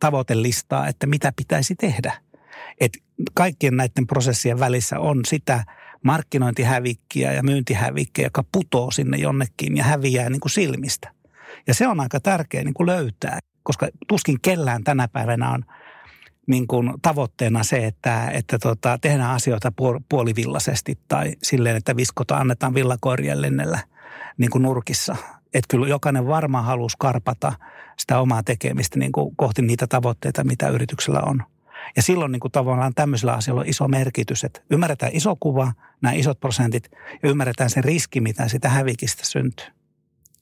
tavoitelistaa, 0.00 0.88
että 0.88 1.06
mitä 1.06 1.32
pitäisi 1.36 1.74
tehdä 1.74 2.23
että 2.80 2.98
kaikkien 3.34 3.76
näiden 3.76 4.06
prosessien 4.06 4.60
välissä 4.60 4.98
on 4.98 5.20
sitä 5.26 5.64
markkinointihävikkiä 6.02 7.32
ja 7.32 7.42
myyntihävikkiä, 7.42 8.26
joka 8.26 8.44
putoo 8.52 8.90
sinne 8.90 9.16
jonnekin 9.16 9.76
ja 9.76 9.84
häviää 9.84 10.30
niin 10.30 10.40
kuin 10.40 10.52
silmistä. 10.52 11.12
Ja 11.66 11.74
se 11.74 11.88
on 11.88 12.00
aika 12.00 12.20
tärkeä 12.20 12.64
niin 12.64 12.74
kuin 12.74 12.86
löytää, 12.86 13.38
koska 13.62 13.88
tuskin 14.08 14.40
kellään 14.42 14.84
tänä 14.84 15.08
päivänä 15.08 15.50
on 15.50 15.64
niin 16.46 16.66
kuin 16.66 16.92
tavoitteena 17.02 17.64
se, 17.64 17.86
että, 17.86 18.28
että 18.28 18.58
tota, 18.58 18.98
tehdään 19.00 19.30
asioita 19.30 19.72
puolivillaisesti 20.08 20.98
tai 21.08 21.32
silleen, 21.42 21.76
että 21.76 21.96
viskota 21.96 22.36
annetaan 22.36 22.74
villakoirien 22.74 23.42
lennellä 23.42 23.78
niin 24.38 24.50
kuin 24.50 24.62
nurkissa. 24.62 25.16
Että 25.54 25.68
kyllä 25.68 25.88
jokainen 25.88 26.26
varmaan 26.26 26.64
halusi 26.64 26.96
karpata 26.98 27.52
sitä 27.98 28.20
omaa 28.20 28.42
tekemistä 28.42 28.98
niin 28.98 29.12
kuin 29.12 29.36
kohti 29.36 29.62
niitä 29.62 29.86
tavoitteita, 29.86 30.44
mitä 30.44 30.68
yrityksellä 30.68 31.20
on. 31.20 31.42
Ja 31.96 32.02
silloin 32.02 32.32
niin 32.32 32.40
kuin 32.40 32.52
tavallaan 32.52 32.94
tämmöisellä 32.94 33.32
asialla 33.32 33.60
on 33.60 33.68
iso 33.68 33.88
merkitys, 33.88 34.44
että 34.44 34.60
ymmärretään 34.70 35.12
iso 35.14 35.36
kuva, 35.40 35.72
nämä 36.00 36.12
isot 36.12 36.40
prosentit 36.40 36.90
ja 37.22 37.28
ymmärretään 37.28 37.70
se 37.70 37.80
riski, 37.80 38.20
mitä 38.20 38.48
sitä 38.48 38.68
hävikistä 38.68 39.26
syntyy. 39.26 39.66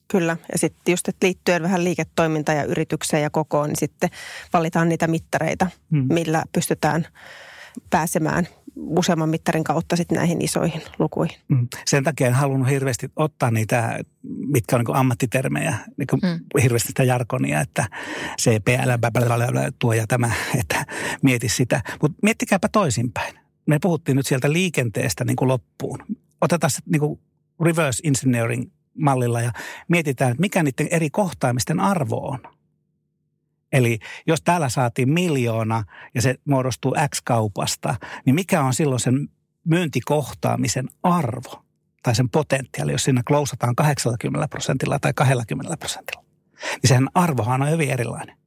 Kyllä, 0.07 0.37
ja 0.51 0.57
sitten 0.57 0.91
just, 0.91 1.07
että 1.07 1.27
liittyen 1.27 1.63
vähän 1.63 1.83
liiketoimintaan 1.83 2.57
ja 2.57 2.63
yritykseen 2.63 3.23
ja 3.23 3.29
kokoon, 3.29 3.69
niin 3.69 3.79
sitten 3.79 4.09
valitaan 4.53 4.89
niitä 4.89 5.07
mittareita, 5.07 5.67
hmm. 5.91 6.05
millä 6.13 6.43
pystytään 6.51 7.07
pääsemään 7.89 8.47
useamman 8.75 9.29
mittarin 9.29 9.63
kautta 9.63 9.95
sitten 9.95 10.15
näihin 10.15 10.41
isoihin 10.41 10.81
lukuihin. 10.99 11.37
Mm. 11.47 11.67
Sen 11.85 12.03
takia 12.03 12.27
en 12.27 12.33
halunnut 12.33 12.69
hirveästi 12.69 13.11
ottaa 13.15 13.51
niitä, 13.51 13.99
mitkä 14.47 14.75
on 14.75 14.83
niin 14.87 14.95
ammattitermejä, 14.95 15.77
niin 15.97 16.07
mm. 16.23 16.61
hirveästi 16.61 16.87
sitä 16.87 17.03
jarkonia, 17.03 17.61
että 17.61 17.85
CPL, 18.41 18.91
tuo 19.79 19.93
ja 19.93 20.07
tämä, 20.07 20.31
että 20.59 20.85
mieti 21.21 21.49
sitä. 21.49 21.81
Mutta 22.01 22.17
miettikääpä 22.21 22.67
toisinpäin. 22.71 23.39
Me 23.65 23.79
puhuttiin 23.81 24.15
nyt 24.15 24.27
sieltä 24.27 24.51
liikenteestä 24.51 25.25
niin 25.25 25.35
kuin 25.35 25.47
loppuun. 25.47 25.99
Otetaan 26.41 26.71
se 26.71 26.79
niin 26.85 26.99
kuin 26.99 27.19
reverse 27.65 28.01
engineering 28.07 28.71
mallilla 28.97 29.41
ja 29.41 29.51
mietitään, 29.87 30.31
että 30.31 30.41
mikä 30.41 30.63
niiden 30.63 30.87
eri 30.91 31.09
kohtaamisten 31.09 31.79
arvo 31.79 32.27
on. 32.27 32.39
Eli 33.73 33.99
jos 34.27 34.41
täällä 34.41 34.69
saatiin 34.69 35.09
miljoona 35.09 35.83
ja 36.15 36.21
se 36.21 36.35
muodostuu 36.45 36.95
X-kaupasta, 37.09 37.95
niin 38.25 38.35
mikä 38.35 38.63
on 38.63 38.73
silloin 38.73 38.99
sen 38.99 39.29
myyntikohtaamisen 39.63 40.89
arvo 41.03 41.63
tai 42.03 42.15
sen 42.15 42.29
potentiaali, 42.29 42.91
jos 42.91 43.03
siinä 43.03 43.23
klousataan 43.27 43.75
80 43.75 44.47
prosentilla 44.47 44.99
tai 44.99 45.13
20 45.13 45.77
prosentilla? 45.77 46.23
Niin 46.61 46.87
sehän 46.87 47.09
arvohan 47.15 47.61
on 47.61 47.69
hyvin 47.69 47.89
erilainen. 47.89 48.37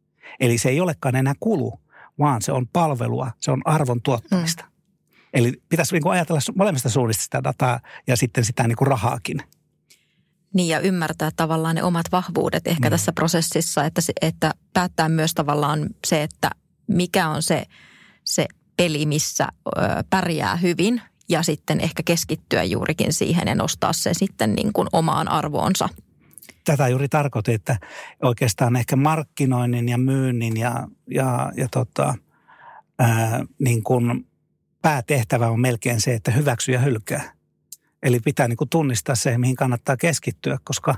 Eli 0.40 0.58
se 0.58 0.68
ei 0.68 0.80
olekaan 0.80 1.16
enää 1.16 1.34
kulu, 1.40 1.80
vaan 2.18 2.42
se 2.42 2.52
on 2.52 2.68
palvelua, 2.68 3.30
se 3.40 3.50
on 3.50 3.62
arvon 3.64 4.02
tuottamista. 4.02 4.64
Mm. 4.64 4.70
Eli 5.34 5.52
pitäisi 5.68 5.94
niin 5.94 6.10
ajatella 6.10 6.40
molemmista 6.56 6.88
suunnista 6.88 7.22
sitä 7.22 7.44
dataa 7.44 7.80
ja 8.06 8.16
sitten 8.16 8.44
sitä 8.44 8.68
niin 8.68 8.76
kuin 8.76 8.88
rahaakin– 8.88 9.42
niin 10.56 10.68
ja 10.68 10.80
ymmärtää 10.80 11.30
tavallaan 11.36 11.74
ne 11.74 11.82
omat 11.82 12.06
vahvuudet 12.12 12.66
ehkä 12.66 12.88
mm. 12.88 12.90
tässä 12.90 13.12
prosessissa, 13.12 13.84
että, 13.84 14.00
että 14.22 14.54
päättää 14.72 15.08
myös 15.08 15.34
tavallaan 15.34 15.86
se, 16.06 16.22
että 16.22 16.50
mikä 16.86 17.28
on 17.28 17.42
se, 17.42 17.64
se 18.24 18.46
peli, 18.76 19.06
missä 19.06 19.46
ö, 19.66 19.70
pärjää 20.10 20.56
hyvin 20.56 21.02
ja 21.28 21.42
sitten 21.42 21.80
ehkä 21.80 22.02
keskittyä 22.02 22.64
juurikin 22.64 23.12
siihen 23.12 23.48
ja 23.48 23.54
nostaa 23.54 23.92
se 23.92 24.14
sitten 24.14 24.52
niin 24.52 24.72
kuin 24.72 24.88
omaan 24.92 25.28
arvoonsa. 25.28 25.88
Tätä 26.64 26.88
juuri 26.88 27.08
tarkoitin, 27.08 27.54
että 27.54 27.78
oikeastaan 28.22 28.76
ehkä 28.76 28.96
markkinoinnin 28.96 29.88
ja 29.88 29.98
myynnin 29.98 30.56
ja, 30.56 30.88
ja, 31.10 31.52
ja 31.56 31.68
tota, 31.70 32.14
ää, 32.98 33.44
niin 33.58 33.82
kuin 33.82 34.26
päätehtävä 34.82 35.48
on 35.48 35.60
melkein 35.60 36.00
se, 36.00 36.14
että 36.14 36.30
hyväksy 36.30 36.72
ja 36.72 36.78
hylkää. 36.78 37.35
Eli 38.06 38.20
pitää 38.20 38.48
niin 38.48 38.56
kuin 38.56 38.70
tunnistaa 38.70 39.14
se, 39.14 39.38
mihin 39.38 39.56
kannattaa 39.56 39.96
keskittyä, 39.96 40.58
koska 40.64 40.94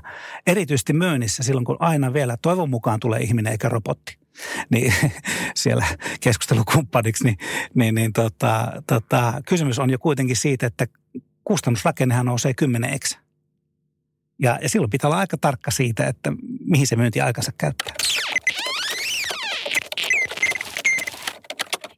erityisesti 0.47 0.93
myynnissä 0.93 1.43
silloin, 1.43 1.65
kun 1.65 1.77
aina 1.79 2.13
vielä 2.13 2.37
toivon 2.41 2.69
mukaan 2.69 2.99
tulee 2.99 3.19
ihminen 3.19 3.51
eikä 3.51 3.69
robotti, 3.69 4.17
niin 4.69 4.93
siellä 5.55 5.85
keskustelukumppaniksi, 6.19 7.23
niin, 7.23 7.37
niin, 7.73 7.95
niin 7.95 8.13
tota, 8.13 8.71
tota, 8.87 9.33
kysymys 9.47 9.79
on 9.79 9.89
jo 9.89 9.99
kuitenkin 9.99 10.35
siitä, 10.35 10.67
että 10.67 10.87
kustannusrakennehan 11.43 12.25
nousee 12.25 12.53
10 12.53 12.99
x. 12.99 13.17
Ja, 14.39 14.59
ja 14.61 14.69
silloin 14.69 14.89
pitää 14.89 15.07
olla 15.07 15.19
aika 15.19 15.37
tarkka 15.37 15.71
siitä, 15.71 16.07
että 16.07 16.33
mihin 16.65 16.87
se 16.87 16.95
myyntiaikansa 16.95 17.51
käyttää. 17.57 17.93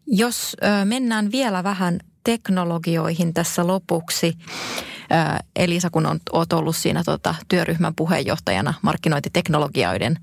Jos 0.07 0.57
mennään 0.85 1.31
vielä 1.31 1.63
vähän 1.63 1.99
teknologioihin 2.23 3.33
tässä 3.33 3.67
lopuksi. 3.67 4.33
Elisa, 5.55 5.89
kun 5.89 6.05
olet 6.31 6.53
ollut 6.53 6.75
siinä 6.75 7.03
tota, 7.03 7.35
työryhmän 7.47 7.95
puheenjohtajana 7.95 8.73
markkinointiteknologioiden 8.81 10.19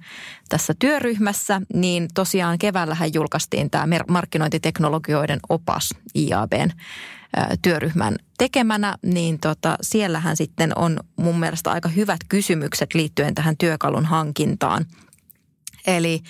tässä 0.48 0.74
työryhmässä, 0.78 1.60
niin 1.74 2.08
tosiaan 2.14 2.58
keväällähän 2.58 3.14
julkaistiin 3.14 3.70
tämä 3.70 3.98
markkinointiteknologioiden 4.08 5.40
opas 5.48 5.94
IABn 6.16 6.70
työryhmän 7.62 8.16
tekemänä, 8.38 8.96
niin 9.02 9.38
tota, 9.38 9.76
siellähän 9.82 10.36
sitten 10.36 10.78
on 10.78 11.00
mun 11.16 11.40
mielestä 11.40 11.70
aika 11.70 11.88
hyvät 11.88 12.20
kysymykset 12.28 12.94
liittyen 12.94 13.34
tähän 13.34 13.56
työkalun 13.56 14.06
hankintaan. 14.06 14.86
Eli 15.86 16.22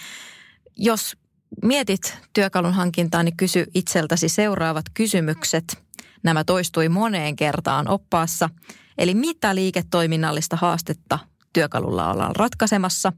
jos 0.76 1.16
mietit 1.62 2.18
työkalun 2.32 2.72
hankintaa, 2.72 3.22
niin 3.22 3.36
kysy 3.36 3.66
itseltäsi 3.74 4.28
seuraavat 4.28 4.84
kysymykset. 4.94 5.82
Nämä 6.22 6.44
toistui 6.44 6.88
moneen 6.88 7.36
kertaan 7.36 7.88
oppaassa. 7.88 8.50
Eli 8.98 9.14
mitä 9.14 9.54
liiketoiminnallista 9.54 10.56
haastetta 10.56 11.18
työkalulla 11.52 12.10
ollaan 12.10 12.36
ratkaisemassa? 12.36 13.12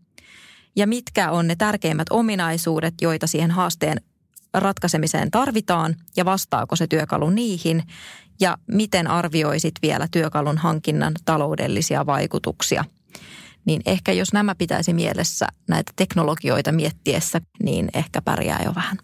Ja 0.77 0.87
mitkä 0.87 1.31
on 1.31 1.47
ne 1.47 1.57
tärkeimmät 1.57 2.07
ominaisuudet, 2.11 2.95
joita 3.01 3.27
siihen 3.27 3.51
haasteen 3.51 4.01
ratkaisemiseen 4.55 5.31
tarvitaan 5.31 5.97
ja 6.17 6.25
vastaako 6.25 6.77
se 6.77 6.87
työkalu 6.87 7.31
niihin? 7.31 7.83
Ja 8.41 8.59
miten 8.67 9.07
arvioisit 9.07 9.75
vielä 9.83 10.09
työkalun 10.11 10.59
hankinnan 10.59 11.15
taloudellisia 11.25 12.07
vaikutuksia– 12.07 12.85
niin 13.65 13.83
ehkä 13.87 14.13
jos 14.13 14.33
nämä 14.33 14.55
pitäisi 14.55 14.93
mielessä 14.93 15.47
näitä 15.69 15.93
teknologioita 15.97 16.73
miettiessä, 16.73 17.41
niin 17.63 17.89
ehkä 17.95 18.23
pärjää 18.23 18.63
jo 18.65 18.75
vähän 18.75 18.99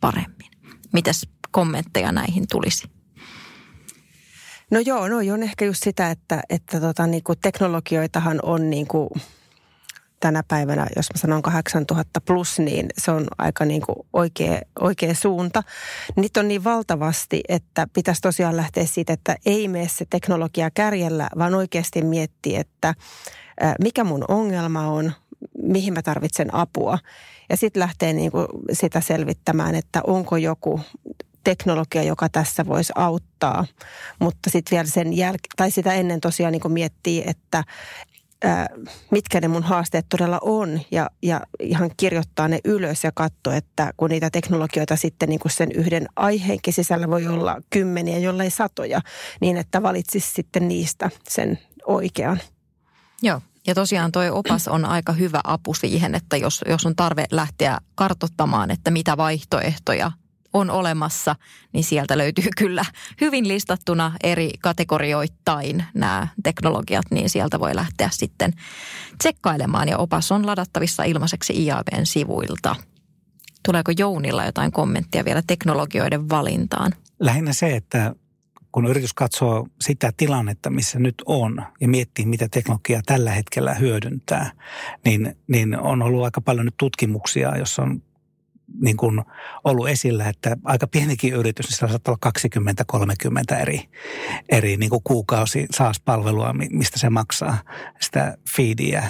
paremmin. 0.00 0.50
Mitäs 0.92 1.28
kommentteja 1.50 2.12
näihin 2.12 2.46
tulisi? 2.50 2.97
No 4.70 4.80
joo, 4.80 5.08
no 5.08 5.16
on 5.32 5.42
ehkä 5.42 5.64
just 5.64 5.82
sitä, 5.82 6.10
että, 6.10 6.42
että 6.50 6.80
tota, 6.80 7.06
niin 7.06 7.22
kuin 7.22 7.38
teknologioitahan 7.42 8.40
on 8.42 8.70
niin 8.70 8.86
kuin 8.86 9.08
tänä 10.20 10.42
päivänä, 10.48 10.86
jos 10.96 11.06
mä 11.14 11.20
sanon 11.20 11.42
8000 11.42 12.20
plus, 12.20 12.58
niin 12.58 12.86
se 12.98 13.10
on 13.10 13.26
aika 13.38 13.64
niin 13.64 13.82
kuin 13.82 13.96
oikea, 14.12 14.60
oikea 14.80 15.14
suunta. 15.14 15.62
Niitä 16.16 16.40
on 16.40 16.48
niin 16.48 16.64
valtavasti, 16.64 17.40
että 17.48 17.86
pitäisi 17.92 18.20
tosiaan 18.20 18.56
lähteä 18.56 18.86
siitä, 18.86 19.12
että 19.12 19.36
ei 19.46 19.68
mene 19.68 19.88
se 19.88 20.04
teknologia 20.10 20.70
kärjellä, 20.70 21.28
vaan 21.38 21.54
oikeasti 21.54 22.02
miettiä, 22.02 22.60
että 22.60 22.94
mikä 23.80 24.04
mun 24.04 24.24
ongelma 24.28 24.88
on, 24.88 25.12
mihin 25.62 25.94
mä 25.94 26.02
tarvitsen 26.02 26.54
apua. 26.54 26.98
Ja 27.50 27.56
sitten 27.56 27.80
lähtee 27.80 28.12
niin 28.12 28.30
kuin 28.30 28.46
sitä 28.72 29.00
selvittämään, 29.00 29.74
että 29.74 30.00
onko 30.06 30.36
joku 30.36 30.80
teknologia, 31.44 32.02
joka 32.02 32.28
tässä 32.28 32.66
voisi 32.66 32.92
auttaa. 32.96 33.64
Mutta 34.18 34.50
sitten 34.50 34.76
vielä 34.76 34.88
sen 34.88 35.12
jäl- 35.12 35.54
tai 35.56 35.70
sitä 35.70 35.92
ennen 35.92 36.20
tosiaan 36.20 36.52
niin 36.52 36.72
miettii, 36.72 37.22
että 37.26 37.64
mitkä 39.10 39.40
ne 39.40 39.48
mun 39.48 39.62
haasteet 39.62 40.06
todella 40.08 40.38
on 40.42 40.80
ja, 40.90 41.10
ja 41.22 41.40
ihan 41.60 41.90
kirjoittaa 41.96 42.48
ne 42.48 42.60
ylös 42.64 43.04
ja 43.04 43.12
katsoa, 43.14 43.54
että 43.54 43.92
kun 43.96 44.10
niitä 44.10 44.30
teknologioita 44.30 44.96
sitten 44.96 45.28
niin 45.28 45.40
kuin 45.40 45.52
sen 45.52 45.72
yhden 45.72 46.06
aiheenkin 46.16 46.72
sisällä 46.74 47.08
voi 47.08 47.26
olla 47.26 47.56
kymmeniä, 47.70 48.18
jollei 48.18 48.50
satoja, 48.50 49.00
niin 49.40 49.56
että 49.56 49.82
valitsisi 49.82 50.30
sitten 50.30 50.68
niistä 50.68 51.10
sen 51.28 51.58
oikean. 51.86 52.40
Joo, 53.22 53.40
ja 53.66 53.74
tosiaan 53.74 54.12
tuo 54.12 54.22
opas 54.32 54.68
on 54.68 54.84
aika 54.84 55.12
hyvä 55.12 55.40
apu 55.44 55.74
siihen, 55.74 56.14
että 56.14 56.36
jos, 56.36 56.64
jos 56.68 56.86
on 56.86 56.96
tarve 56.96 57.24
lähteä 57.30 57.78
kartottamaan, 57.94 58.70
että 58.70 58.90
mitä 58.90 59.16
vaihtoehtoja 59.16 60.12
on 60.52 60.70
olemassa, 60.70 61.36
niin 61.72 61.84
sieltä 61.84 62.18
löytyy 62.18 62.44
kyllä 62.56 62.84
hyvin 63.20 63.48
listattuna 63.48 64.12
eri 64.22 64.50
kategorioittain 64.60 65.84
nämä 65.94 66.28
teknologiat, 66.42 67.04
niin 67.10 67.30
sieltä 67.30 67.60
voi 67.60 67.74
lähteä 67.74 68.08
sitten 68.12 68.52
tsekkailemaan. 69.18 69.88
Ja 69.88 69.98
opas 69.98 70.32
on 70.32 70.46
ladattavissa 70.46 71.04
ilmaiseksi 71.04 71.64
IABn 71.64 72.06
sivuilta. 72.06 72.76
Tuleeko 73.64 73.92
Jounilla 73.98 74.44
jotain 74.44 74.72
kommenttia 74.72 75.24
vielä 75.24 75.42
teknologioiden 75.46 76.28
valintaan? 76.28 76.92
Lähinnä 77.20 77.52
se, 77.52 77.76
että 77.76 78.14
kun 78.72 78.86
yritys 78.86 79.14
katsoo 79.14 79.66
sitä 79.80 80.12
tilannetta, 80.16 80.70
missä 80.70 80.98
nyt 80.98 81.14
on 81.26 81.62
ja 81.80 81.88
miettii, 81.88 82.26
mitä 82.26 82.48
teknologiaa 82.50 83.02
tällä 83.06 83.30
hetkellä 83.30 83.74
hyödyntää, 83.74 84.52
niin, 85.04 85.36
niin 85.48 85.78
on 85.78 86.02
ollut 86.02 86.24
aika 86.24 86.40
paljon 86.40 86.66
nyt 86.66 86.76
tutkimuksia, 86.76 87.58
jossa 87.58 87.82
on 87.82 88.02
niin 88.80 88.96
kuin 88.96 89.22
ollut 89.64 89.88
esillä, 89.88 90.28
että 90.28 90.56
aika 90.64 90.86
pienikin 90.86 91.34
yritys, 91.34 91.66
niin 91.66 91.76
sillä 91.76 91.88
saattaa 91.88 92.16
olla 92.24 93.54
20-30 93.54 93.60
eri, 93.60 93.88
eri 94.48 94.76
niin 94.76 94.90
kuin 94.90 95.02
kuukausi 95.04 95.66
SaaS-palvelua, 95.70 96.54
mistä 96.70 96.98
se 96.98 97.10
maksaa 97.10 97.58
sitä 98.00 98.36
feedia. 98.56 99.02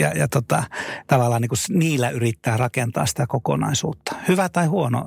Ja, 0.00 0.08
ja 0.08 0.28
tota, 0.28 0.64
tavallaan 1.06 1.42
niin 1.42 1.48
kuin 1.48 1.78
niillä 1.78 2.10
yrittää 2.10 2.56
rakentaa 2.56 3.06
sitä 3.06 3.26
kokonaisuutta. 3.26 4.14
Hyvä 4.28 4.48
tai 4.48 4.66
huono, 4.66 5.06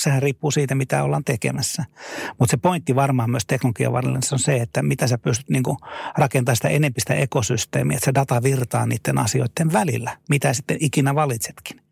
sehän 0.00 0.22
riippuu 0.22 0.50
siitä, 0.50 0.74
mitä 0.74 1.02
ollaan 1.02 1.24
tekemässä. 1.24 1.84
Mutta 2.38 2.50
se 2.50 2.56
pointti 2.56 2.94
varmaan 2.94 3.30
myös 3.30 3.46
teknologian 3.46 3.92
varrella 3.92 4.18
on 4.32 4.38
se, 4.38 4.56
että 4.56 4.82
mitä 4.82 5.06
sä 5.06 5.18
pystyt 5.18 5.50
niin 5.50 5.64
rakentamaan 6.18 6.56
sitä 6.56 6.68
enempistä 6.68 7.14
ekosysteemiä, 7.14 7.96
että 7.96 8.04
se 8.04 8.14
data 8.14 8.42
virtaa 8.42 8.86
niiden 8.86 9.18
asioiden 9.18 9.72
välillä, 9.72 10.16
mitä 10.28 10.52
sitten 10.52 10.76
ikinä 10.80 11.14
valitsetkin. 11.14 11.83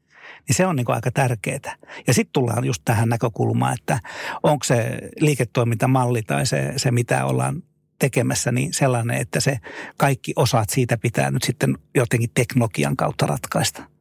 Niin 0.49 0.57
se 0.57 0.67
on 0.67 0.77
niin 0.77 0.91
aika 0.91 1.11
tärkeää. 1.11 1.77
Ja 2.07 2.15
sitten 2.15 2.33
tullaan 2.33 2.65
just 2.65 2.83
tähän 2.85 3.09
näkökulmaan, 3.09 3.75
että 3.75 4.01
onko 4.43 4.65
se 4.65 4.99
liiketoimintamalli 5.21 6.23
tai 6.23 6.47
se, 6.47 6.73
se 6.77 6.91
mitä 6.91 7.25
ollaan 7.25 7.63
tekemässä, 7.99 8.53
niin 8.53 8.73
sellainen, 8.73 9.17
että 9.17 9.41
se 9.41 9.59
kaikki 9.97 10.33
osaat 10.37 10.71
siitä 10.71 10.99
pitää 10.99 11.31
nyt 11.31 11.43
sitten 11.43 11.79
jotenkin 11.95 12.31
teknologian 12.35 12.97
kautta 12.97 13.27
ratkaista 13.27 13.93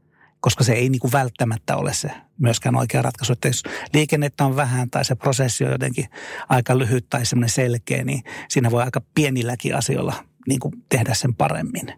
koska 0.42 0.64
se 0.64 0.74
ei 0.74 0.89
niin 0.89 1.00
kuin 1.00 1.12
välttämättä 1.12 1.78
ole 1.78 1.94
se 1.94 2.12
myöskään 2.38 2.76
oikea 2.76 3.02
ratkaisu. 3.02 3.34
Että 3.34 3.48
jos 3.48 3.64
liikennettä 3.94 4.46
on 4.46 4.56
vähän 4.56 4.89
tai 4.89 5.06
se 5.06 5.16
prosessi 5.16 5.66
on 5.66 5.72
jotenkin 5.72 6.06
aika 6.50 6.78
lyhyt 6.78 7.10
tai 7.10 7.26
semmoinen 7.26 7.50
selkeä, 7.50 8.04
niin 8.04 8.24
siinä 8.50 8.72
voi 8.72 8.84
aika 8.84 9.02
pienilläkin 9.16 9.76
asioilla 9.76 10.14
niin 10.48 10.60
kuin 10.60 10.74
tehdä 10.89 11.14
sen 11.14 11.36
paremmin. 11.36 11.94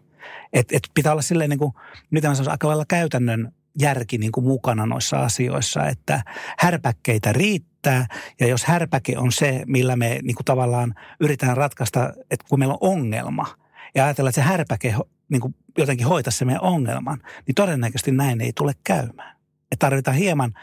Et, 0.52 0.72
et 0.72 0.82
pitää 0.94 1.12
olla 1.12 1.22
silleen 1.22 1.50
niin 1.50 1.58
kuin, 1.58 1.72
mitä 2.10 2.28
mä 2.28 2.34
sanoisin, 2.34 2.50
aika 2.50 2.68
lailla 2.68 2.84
käytännön 2.88 3.52
järki 3.80 4.18
niin 4.18 4.32
kuin 4.32 4.46
mukana 4.46 4.86
noissa 4.86 5.16
asioissa, 5.16 5.86
että 5.86 6.22
härpäkkeitä 6.58 7.32
riittää 7.32 8.06
ja 8.40 8.46
jos 8.46 8.64
härpäke 8.64 9.18
on 9.18 9.32
se, 9.32 9.62
millä 9.66 9.96
me 9.96 10.18
niin 10.22 10.34
kuin 10.34 10.44
tavallaan 10.44 10.94
yritetään 11.20 11.56
ratkaista, 11.56 12.12
että 12.30 12.46
kun 12.48 12.58
meillä 12.58 12.74
on 12.80 12.90
ongelma 12.90 13.46
ja 13.94 14.04
ajatellaan, 14.04 14.30
että 14.30 14.40
se 14.40 14.48
härpäke 14.48 14.94
niin 15.28 15.40
kuin 15.40 15.54
jotenkin 15.78 16.06
hoitaa 16.06 16.30
se 16.30 16.44
meidän 16.44 16.62
ongelman, 16.62 17.22
niin 17.46 17.54
todennäköisesti 17.54 18.12
näin 18.12 18.40
ei 18.40 18.52
tule 18.52 18.72
käymään. 18.84 19.36
Et 19.72 19.78
tarvitaan 19.78 20.16
hieman 20.16 20.54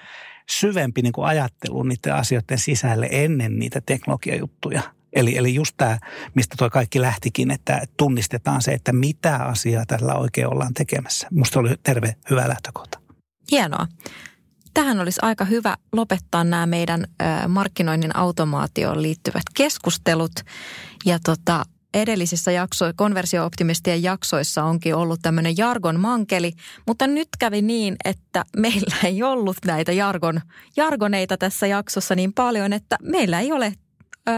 syvempi 0.49 1.01
niin 1.01 1.13
kuin 1.13 1.27
ajattelu 1.27 1.83
niiden 1.83 2.15
asioiden 2.15 2.57
sisälle 2.57 3.07
ennen 3.11 3.59
niitä 3.59 3.81
teknologiajuttuja. 3.81 4.81
Eli, 5.13 5.37
eli 5.37 5.55
just 5.55 5.73
tämä, 5.77 5.99
mistä 6.35 6.55
tuo 6.57 6.69
kaikki 6.69 7.01
lähtikin, 7.01 7.51
että 7.51 7.81
tunnistetaan 7.97 8.61
se, 8.61 8.71
että 8.71 8.93
mitä 8.93 9.35
asiaa 9.35 9.85
tällä 9.85 10.15
oikein 10.15 10.47
ollaan 10.47 10.73
tekemässä. 10.73 11.27
Musta 11.31 11.59
oli 11.59 11.69
terve, 11.83 12.15
hyvä 12.29 12.47
lähtökohta. 12.47 13.00
Hienoa. 13.51 13.87
Tähän 14.73 14.99
olisi 14.99 15.19
aika 15.23 15.45
hyvä 15.45 15.77
lopettaa 15.91 16.43
nämä 16.43 16.65
meidän 16.65 17.05
markkinoinnin 17.47 18.15
automaatioon 18.15 19.01
liittyvät 19.01 19.43
keskustelut. 19.53 20.31
Ja 21.05 21.19
tota, 21.23 21.63
edellisissä 21.93 22.51
jakso, 22.51 22.85
konversiooptimistien 22.95 24.03
jaksoissa 24.03 24.63
onkin 24.63 24.95
ollut 24.95 25.19
tämmöinen 25.21 25.57
jargon 25.57 25.99
mankeli, 25.99 26.51
mutta 26.87 27.07
nyt 27.07 27.29
kävi 27.39 27.61
niin, 27.61 27.95
että 28.05 28.45
meillä 28.57 28.95
ei 29.03 29.23
ollut 29.23 29.57
näitä 29.65 29.91
jargon, 29.91 30.41
jargoneita 30.77 31.37
tässä 31.37 31.67
jaksossa 31.67 32.15
niin 32.15 32.33
paljon, 32.33 32.73
että 32.73 32.97
meillä 33.01 33.39
ei 33.39 33.51
ole 33.51 33.73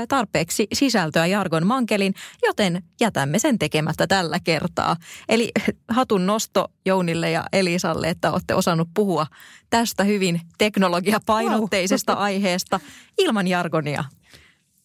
tarpeeksi 0.08 0.68
sisältöä 0.74 1.26
Jargon 1.26 1.68
mankelin, 1.68 2.14
joten 2.44 2.84
jätämme 3.02 3.40
sen 3.40 3.60
tekemättä 3.60 4.08
tällä 4.08 4.40
kertaa. 4.44 4.96
Eli 5.30 5.52
hatun 5.88 6.26
nosto 6.26 6.72
Jounille 6.86 7.32
ja 7.32 7.46
Elisalle, 7.54 8.10
että 8.10 8.32
olette 8.32 8.54
osannut 8.54 8.90
puhua 8.94 9.28
tästä 9.70 10.04
hyvin 10.04 10.42
teknologiapainotteisesta 10.58 12.14
wow. 12.14 12.24
aiheesta 12.28 12.80
ilman 13.18 13.48
jargonia. 13.48 14.04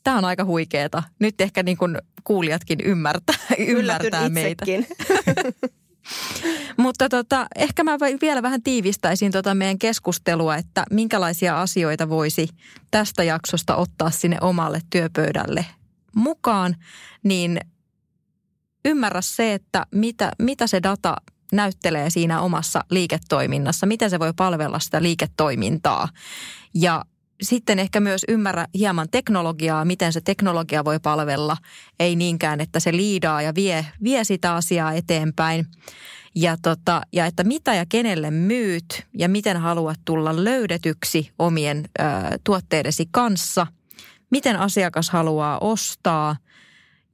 Tämä 0.05 0.19
on 0.19 0.25
aika 0.25 0.45
huikeeta. 0.45 1.03
Nyt 1.19 1.41
ehkä 1.41 1.63
niin 1.63 1.77
kuin 1.77 1.99
kuulijatkin 2.25 2.79
ymmärtää, 2.85 3.35
ymmärtää 3.59 4.29
meitä. 4.29 4.67
Mutta 6.77 7.09
tota, 7.09 7.47
ehkä 7.57 7.85
mä 7.85 7.99
vielä 8.21 8.43
vähän 8.43 8.63
tiivistäisin 8.63 9.33
tota 9.33 9.55
meidän 9.55 9.79
keskustelua, 9.79 10.57
että 10.57 10.85
minkälaisia 10.91 11.61
asioita 11.61 12.09
voisi 12.09 12.49
tästä 12.91 13.23
jaksosta 13.23 13.77
ottaa 13.77 14.11
sinne 14.11 14.37
omalle 14.41 14.81
työpöydälle 14.91 15.67
mukaan. 16.17 16.77
Niin 17.23 17.61
ymmärrä 18.85 19.21
se, 19.21 19.55
että 19.55 19.87
mitä, 19.95 20.33
mitä 20.39 20.67
se 20.67 20.83
data 20.83 21.17
näyttelee 21.53 22.11
siinä 22.11 22.41
omassa 22.41 22.85
liiketoiminnassa, 22.91 23.87
miten 23.87 24.11
se 24.11 24.19
voi 24.19 24.33
palvella 24.37 24.79
sitä 24.79 25.03
liiketoimintaa. 25.03 26.09
Ja 26.75 27.05
sitten 27.43 27.79
ehkä 27.79 28.01
myös 28.01 28.25
ymmärrä 28.29 28.67
hieman 28.75 29.09
teknologiaa, 29.11 29.85
miten 29.85 30.13
se 30.13 30.21
teknologia 30.21 30.85
voi 30.85 31.01
palvella. 31.01 31.57
Ei 32.01 32.17
niinkään, 32.17 32.61
että 32.61 32.81
se 32.81 32.93
liidaa 32.93 33.43
ja 33.43 33.55
vie, 33.55 33.87
vie 34.03 34.25
sitä 34.25 34.55
asiaa 34.55 34.93
eteenpäin. 34.93 35.67
Ja, 36.35 36.57
tota, 36.63 37.03
ja 37.13 37.27
että 37.27 37.45
mitä 37.45 37.75
ja 37.75 37.85
kenelle 37.89 38.31
myyt 38.31 39.07
ja 39.19 39.29
miten 39.29 39.57
haluat 39.57 40.01
tulla 40.05 40.45
löydetyksi 40.45 41.31
omien 41.39 41.85
ö, 41.99 42.03
tuotteidesi 42.45 43.09
kanssa. 43.11 43.67
Miten 44.31 44.57
asiakas 44.57 45.11
haluaa 45.11 45.59
ostaa 45.59 46.37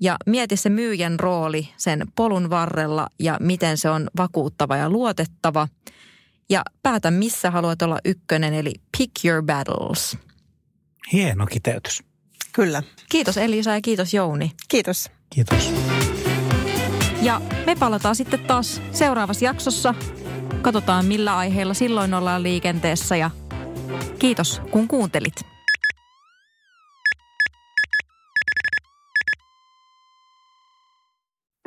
ja 0.01 0.17
mieti 0.27 0.57
se 0.57 0.71
myyjän 0.71 1.21
rooli 1.21 1.69
sen 1.77 2.07
polun 2.15 2.51
varrella 2.51 3.07
ja 3.19 3.37
miten 3.41 3.79
se 3.79 3.91
on 3.91 4.11
vakuuttava 4.17 4.77
ja 4.77 4.91
luotettava. 4.91 5.69
Ja 6.51 6.63
päätä, 6.83 7.11
missä 7.11 7.51
haluat 7.51 7.83
olla 7.83 7.99
ykkönen, 8.05 8.55
eli 8.55 8.73
pick 8.99 9.25
your 9.25 9.43
battles. 9.43 10.19
Hieno 11.13 11.47
kiteytys. 11.47 12.03
Kyllä. 12.53 12.83
Kiitos 13.11 13.37
Elisa 13.37 13.71
ja 13.71 13.81
kiitos 13.81 14.15
Jouni. 14.15 14.53
Kiitos. 14.69 15.11
Kiitos. 15.31 15.73
Ja 17.23 17.41
me 17.67 17.77
palataan 17.77 18.17
sitten 18.17 18.41
taas 18.41 18.83
seuraavassa 18.93 19.45
jaksossa. 19.45 19.95
Katsotaan 20.63 21.07
millä 21.07 21.37
aiheilla 21.37 21.75
silloin 21.75 22.15
ollaan 22.15 22.43
liikenteessä 22.43 23.17
ja 23.17 23.31
kiitos 24.19 24.61
kun 24.71 24.89
kuuntelit. 24.89 25.54